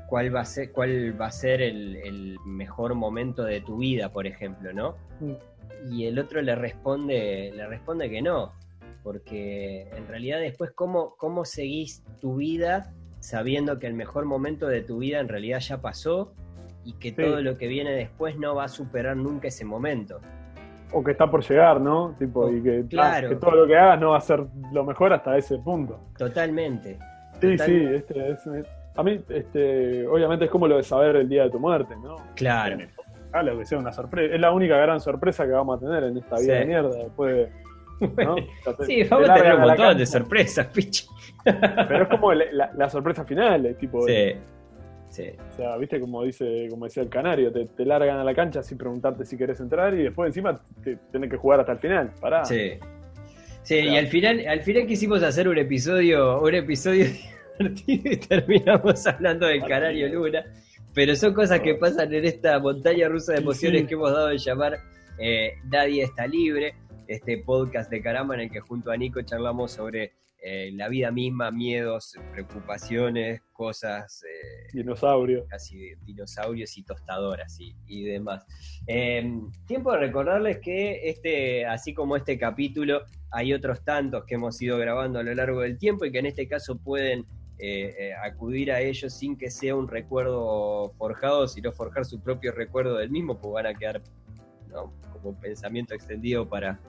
cuál 0.07 0.33
va 0.33 0.41
a 0.41 0.45
ser, 0.45 0.71
cuál 0.71 1.19
va 1.19 1.25
a 1.25 1.31
ser 1.31 1.63
el, 1.63 2.37
mejor 2.45 2.93
momento 2.93 3.43
de 3.43 3.61
tu 3.61 3.77
vida, 3.77 4.13
por 4.13 4.27
ejemplo, 4.27 4.71
¿no? 4.73 4.95
Mm. 5.21 5.91
Y 5.91 6.05
el 6.05 6.19
otro 6.19 6.41
le 6.43 6.55
responde, 6.55 7.51
le 7.55 7.65
responde 7.65 8.11
que 8.11 8.21
no, 8.21 8.53
porque 9.01 9.89
en 9.95 10.07
realidad 10.07 10.39
después 10.39 10.69
cómo, 10.71 11.15
cómo 11.17 11.45
seguís 11.45 12.03
tu 12.21 12.35
vida 12.35 12.93
sabiendo 13.21 13.79
que 13.79 13.87
el 13.87 13.95
mejor 13.95 14.25
momento 14.25 14.67
de 14.67 14.81
tu 14.81 14.99
vida 14.99 15.19
en 15.19 15.29
realidad 15.29 15.59
ya 15.61 15.81
pasó 15.81 16.33
y 16.87 16.93
que 16.93 17.11
todo 17.11 17.41
lo 17.41 17.57
que 17.57 17.67
viene 17.67 17.91
después 17.91 18.37
no 18.37 18.55
va 18.55 18.63
a 18.63 18.67
superar 18.69 19.17
nunca 19.17 19.49
ese 19.49 19.65
momento. 19.65 20.21
O 20.93 21.03
que 21.03 21.11
está 21.11 21.29
por 21.29 21.43
llegar, 21.43 21.81
¿no? 21.81 22.15
Tipo, 22.17 22.49
y 22.49 22.63
que, 22.63 22.85
claro. 22.89 23.27
que 23.27 23.35
todo 23.35 23.51
lo 23.51 23.67
que 23.67 23.75
hagas 23.75 23.99
no 23.99 24.11
va 24.11 24.17
a 24.17 24.21
ser 24.21 24.45
lo 24.71 24.85
mejor 24.85 25.11
hasta 25.11 25.37
ese 25.37 25.57
punto. 25.57 25.99
Totalmente. 26.17 26.97
Sí, 27.41 27.57
sí, 27.57 27.87
este, 27.93 28.31
es, 28.31 28.47
a 28.95 29.03
mí, 29.03 29.19
este, 29.27 30.07
obviamente 30.07 30.45
es 30.45 30.51
como 30.51 30.65
lo 30.65 30.77
de 30.77 30.83
saber 30.83 31.17
el 31.17 31.27
día 31.27 31.43
de 31.43 31.49
tu 31.49 31.59
muerte, 31.59 31.93
¿no? 32.01 32.15
Claro. 32.35 32.77
lo 33.43 33.59
que 33.59 33.65
sea 33.65 33.79
una 33.79 33.91
sorpresa. 33.91 34.33
Es 34.33 34.39
la 34.39 34.53
única 34.53 34.77
gran 34.77 35.01
sorpresa 35.01 35.45
que 35.45 35.51
vamos 35.51 35.77
a 35.77 35.85
tener 35.85 36.05
en 36.05 36.17
esta 36.17 36.39
vida 36.39 36.53
de 36.53 36.65
mierda. 36.65 37.03
Después 37.03 37.35
de, 37.35 37.51
sí, 38.85 39.03
vamos 39.03 39.29
a 39.29 39.33
tener 39.33 39.55
un 39.55 39.61
montón 39.61 39.97
de 39.97 40.05
sorpresas, 40.05 40.67
picho. 40.73 41.05
Pero 41.43 42.03
es 42.03 42.07
como 42.07 42.33
la, 42.33 42.71
la 42.73 42.89
sorpresa 42.89 43.25
final, 43.25 43.75
tipo. 43.77 44.07
Sí. 44.07 44.35
O 45.09 45.55
sea, 45.55 45.77
viste 45.77 45.99
como 45.99 46.23
dice, 46.23 46.67
como 46.69 46.85
decía 46.85 47.01
el 47.03 47.09
canario, 47.09 47.51
te, 47.51 47.85
largan 47.85 48.17
a 48.19 48.23
la 48.23 48.35
cancha 48.35 48.61
sin 48.61 48.77
preguntarte 48.77 49.25
si 49.25 49.37
querés 49.37 49.59
entrar 49.59 49.93
y 49.93 50.03
después 50.03 50.27
encima 50.27 50.61
te, 50.83 50.97
tenés 51.11 51.29
que 51.29 51.37
jugar 51.37 51.61
hasta 51.61 51.71
el 51.71 51.79
final. 51.79 52.11
Pará. 52.19 52.45
Sí. 52.45 52.73
Sí, 53.63 53.75
y 53.75 53.97
al 53.97 54.07
final, 54.07 54.47
al 54.47 54.61
final 54.61 54.87
quisimos 54.87 55.23
hacer 55.23 55.47
un 55.49 55.57
episodio, 55.57 56.41
un 56.41 56.55
episodio 56.55 57.05
divertido 57.59 58.13
y 58.13 58.17
terminamos 58.17 59.05
hablando 59.05 59.47
del 59.47 59.63
canario 59.65 60.07
Luna. 60.07 60.45
Pero 60.93 61.15
son 61.15 61.33
cosas 61.33 61.59
que 61.59 61.75
pasan 61.75 62.13
en 62.13 62.25
esta 62.25 62.59
montaña 62.59 63.09
rusa 63.09 63.33
de 63.33 63.39
emociones 63.39 63.85
que 63.85 63.95
hemos 63.95 64.11
dado 64.11 64.27
de 64.27 64.37
llamar 64.37 64.79
eh, 65.19 65.53
Nadie 65.65 66.03
está 66.03 66.27
libre, 66.27 66.75
este 67.07 67.39
podcast 67.39 67.89
de 67.91 68.01
caramba 68.01 68.35
en 68.35 68.41
el 68.41 68.51
que 68.51 68.59
junto 68.61 68.89
a 68.89 68.97
Nico 68.97 69.21
charlamos 69.21 69.71
sobre 69.71 70.13
eh, 70.49 70.71
la 70.71 70.87
vida 70.87 71.11
misma, 71.11 71.51
miedos, 71.51 72.13
preocupaciones, 72.31 73.41
cosas... 73.51 74.23
Eh, 74.23 74.69
dinosaurios. 74.71 75.45
Casi 75.49 75.93
dinosaurios 76.05 76.77
y 76.77 76.83
tostadoras 76.83 77.59
y, 77.59 78.03
demás. 78.05 78.45
Em, 78.85 79.51
tiempo 79.65 79.91
de 79.91 79.97
recordarles 79.97 80.59
que 80.59 81.09
este, 81.09 81.65
así 81.65 81.93
como 81.93 82.15
este 82.15 82.39
capítulo, 82.39 83.01
hay 83.29 83.51
otros 83.53 83.83
tantos 83.83 84.23
que 84.23 84.35
hemos 84.35 84.61
ido 84.61 84.77
grabando 84.77 85.19
a 85.19 85.23
lo 85.23 85.35
largo 85.35 85.59
del 85.59 85.77
tiempo 85.77 86.05
y 86.05 86.13
que 86.13 86.19
en 86.19 86.27
este 86.27 86.47
caso 86.47 86.77
pueden 86.77 87.25
eh, 87.59 88.13
acudir 88.23 88.71
a 88.71 88.79
ellos 88.79 89.13
sin 89.13 89.37
que 89.37 89.51
sea 89.51 89.75
un 89.75 89.89
recuerdo 89.89 90.93
forjado, 90.97 91.49
sino 91.49 91.73
forjar 91.73 92.05
su 92.05 92.21
propio 92.21 92.53
recuerdo 92.53 92.95
del 92.95 93.09
mismo, 93.09 93.37
pues 93.37 93.51
van 93.51 93.65
a 93.65 93.73
quedar 93.73 94.01
como 95.11 95.37
pensamiento 95.41 95.93
extendido 95.93 96.47
para 96.47 96.79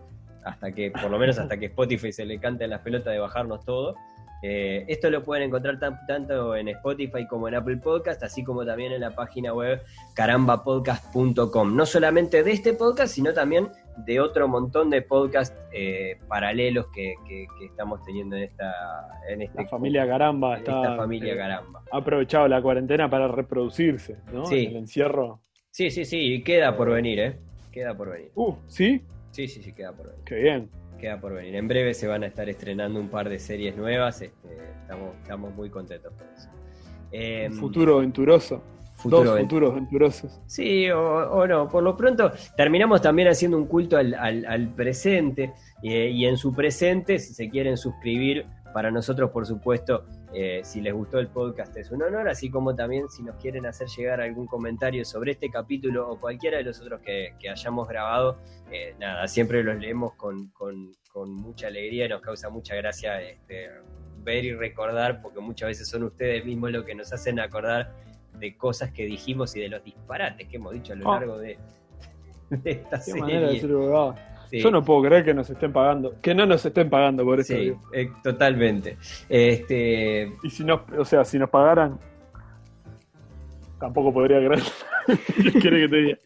hasta 0.45 0.72
que, 0.72 0.91
por 0.91 1.11
lo 1.11 1.18
menos 1.18 1.39
hasta 1.39 1.57
que 1.59 1.66
Spotify 1.66 2.12
se 2.12 2.24
le 2.24 2.39
cante 2.39 2.64
en 2.64 2.70
las 2.70 2.80
pelotas 2.80 3.12
de 3.12 3.18
bajarnos 3.18 3.64
todo. 3.64 3.95
Eh, 4.43 4.84
esto 4.86 5.11
lo 5.11 5.24
pueden 5.24 5.49
encontrar 5.49 5.80
tanto 6.07 6.55
en 6.55 6.68
Spotify 6.68 7.26
como 7.26 7.49
en 7.49 7.57
Apple 7.57 7.78
Podcast, 7.78 8.22
así 8.22 8.45
como 8.45 8.64
también 8.64 8.93
en 8.93 9.01
la 9.01 9.14
página 9.14 9.53
web 9.53 9.82
carambapodcast.com. 10.14 11.74
No 11.74 11.86
solamente 11.86 12.45
de 12.45 12.53
este 12.53 12.72
podcast, 12.72 13.14
sino 13.14 13.32
también 13.34 13.68
de 14.07 14.20
otro 14.20 14.47
montón 14.47 14.91
de 14.91 15.03
podcasts 15.03 15.57
eh, 15.72 16.18
paralelos 16.28 16.86
que, 16.95 17.14
estamos 17.64 18.03
teniendo 18.05 18.36
en 18.36 18.45
esta 18.45 19.20
en 19.28 19.43
este 19.43 19.62
la 19.62 19.68
familia 19.68 20.07
Caramba 20.07 20.57
esta 20.57 20.97
familia 20.97 21.36
Caramba 21.36 21.82
ha 21.91 21.97
aprovechado 21.97 22.47
la 22.49 22.62
cuarentena 22.62 23.11
para 23.11 23.28
reproducirse 23.28 24.18
¿no? 24.32 24.47
Sí. 24.47 24.66
el 24.66 24.76
encierro 24.76 25.41
sí 25.70 25.91
sí 25.91 26.05
sí 26.05 26.43
queda 26.45 26.76
por 26.76 26.91
venir 26.91 27.20
eh 27.20 27.36
queda 27.72 27.97
por 27.97 28.11
venir 28.11 28.30
uh 28.34 28.55
sí 28.66 29.03
Sí, 29.31 29.49
sí, 29.49 29.62
sí, 29.62 29.72
queda 29.72 29.93
por 29.93 30.09
venir. 30.09 30.24
Qué 30.24 30.35
bien. 30.37 30.70
Queda 30.99 31.20
por 31.20 31.35
venir. 31.35 31.55
En 31.55 31.68
breve 31.68 31.95
se 31.95 32.07
van 32.07 32.24
a 32.24 32.26
estar 32.26 32.49
estrenando 32.49 32.99
un 32.99 33.09
par 33.09 33.29
de 33.29 33.39
series 33.39 33.76
nuevas. 33.76 34.20
Este, 34.20 34.49
estamos, 34.83 35.55
muy 35.55 35.70
contentos 35.70 36.12
por 36.12 36.26
eso. 36.37 36.49
Em, 37.12 37.53
futuro 37.53 37.99
aventuroso. 37.99 38.62
Dos 39.05 39.39
futuros 39.39 39.74
venturosos. 39.76 40.41
Sí, 40.47 40.91
o, 40.91 41.47
no. 41.47 41.68
Por 41.68 41.85
lo 41.85 41.97
pronto, 41.97 42.33
terminamos 42.57 43.01
también 43.01 43.29
haciendo 43.29 43.57
un 43.57 43.66
culto 43.66 43.97
al, 43.97 44.72
presente. 44.74 45.53
y 45.83 46.24
en 46.26 46.37
su 46.37 46.53
presente, 46.53 47.20
si 47.20 47.33
se 47.33 47.49
quieren 47.49 47.76
suscribir 47.76 48.47
Para 48.74 48.91
nosotros, 48.91 49.31
por 49.31 49.47
supuesto, 49.47 50.05
eh, 50.35 50.61
si 50.62 50.83
les 50.83 50.93
gustó 50.93 51.18
el 51.18 51.29
podcast 51.29 51.74
es 51.76 51.91
un 51.91 52.03
honor, 52.03 52.29
así 52.29 52.51
como 52.51 52.74
también 52.74 53.09
si 53.09 53.22
nos 53.22 53.37
quieren 53.37 53.64
hacer 53.64 53.89
llegar 53.89 54.20
algún 54.20 54.47
comentario 54.47 55.05
sobre 55.05 55.33
este 55.33 55.51
capítulo 55.51 56.11
o 56.11 56.20
cualquiera 56.20 56.59
de 56.59 56.64
los 56.64 56.81
otros 56.81 57.01
que, 57.01 57.35
hayamos 57.51 57.89
grabado, 57.89 58.39
eh, 58.70 58.95
nada, 58.99 59.26
siempre 59.26 59.62
los 59.62 59.79
leemos 59.79 60.14
con, 60.14 60.53
mucha 61.26 61.66
alegría 61.66 62.07
y 62.07 62.09
nos 62.11 62.20
causa 62.20 62.49
mucha 62.49 62.76
gracia 62.76 63.20
este, 63.20 63.70
ver 64.18 64.45
y 64.45 64.55
recordar, 64.55 65.20
porque 65.20 65.41
muchas 65.41 65.70
veces 65.70 65.89
son 65.89 66.05
ustedes 66.05 66.45
mismos 66.45 66.70
los 66.70 66.85
que 66.85 66.95
nos 66.95 67.12
hacen 67.12 67.41
acordar 67.41 67.93
de 68.35 68.57
cosas 68.57 68.93
que 68.93 69.05
dijimos 69.05 69.57
y 69.57 69.61
de 69.61 69.68
los 69.68 69.83
disparates 69.83 70.47
que 70.47 70.57
hemos 70.57 70.74
dicho 70.74 70.93
a 70.93 70.97
lo 70.97 71.11
ah. 71.11 71.18
largo 71.18 71.39
de, 71.39 71.59
esta 72.64 73.01
serie. 73.01 73.61
Yo 74.51 74.71
no 74.71 74.85
puedo 74.85 75.03
creer 75.03 75.25
que 75.25 75.35
nos 75.35 75.51
estén 75.51 75.73
pagando, 75.73 76.21
que 76.21 76.35
no 76.35 76.47
nos 76.47 76.65
estén 76.65 76.89
pagando 76.89 77.25
por 77.25 77.41
eso. 77.41 77.55
Sí, 77.55 77.73
eh, 77.93 78.11
totalmente. 78.23 78.97
Este... 79.29 80.33
Y 80.43 80.51
si 80.51 80.65
no, 80.65 80.85
o 80.97 81.05
sea, 81.05 81.25
si 81.25 81.39
nos 81.39 81.51
pagaran, 81.51 81.99
tampoco 83.79 84.13
podría 84.13 84.39
creer. 84.39 84.63
¿Qué 85.37 85.53
quiere 85.61 85.81
que 85.81 85.89
te 85.89 85.97
diga? 85.97 86.19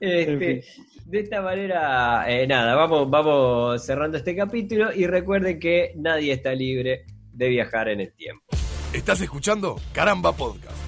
Este, 0.00 0.64
de 1.06 1.20
esta 1.20 1.42
manera, 1.42 2.24
eh, 2.28 2.46
nada, 2.46 2.74
vamos, 2.76 3.10
vamos 3.10 3.84
cerrando 3.84 4.16
este 4.16 4.36
capítulo 4.36 4.92
y 4.92 5.06
recuerden 5.06 5.58
que 5.58 5.92
nadie 5.96 6.32
está 6.32 6.54
libre 6.54 7.04
de 7.32 7.48
viajar 7.48 7.88
en 7.88 8.00
el 8.00 8.12
tiempo. 8.12 8.44
¿Estás 8.92 9.20
escuchando? 9.20 9.76
Caramba 9.92 10.32
Podcast. 10.32 10.87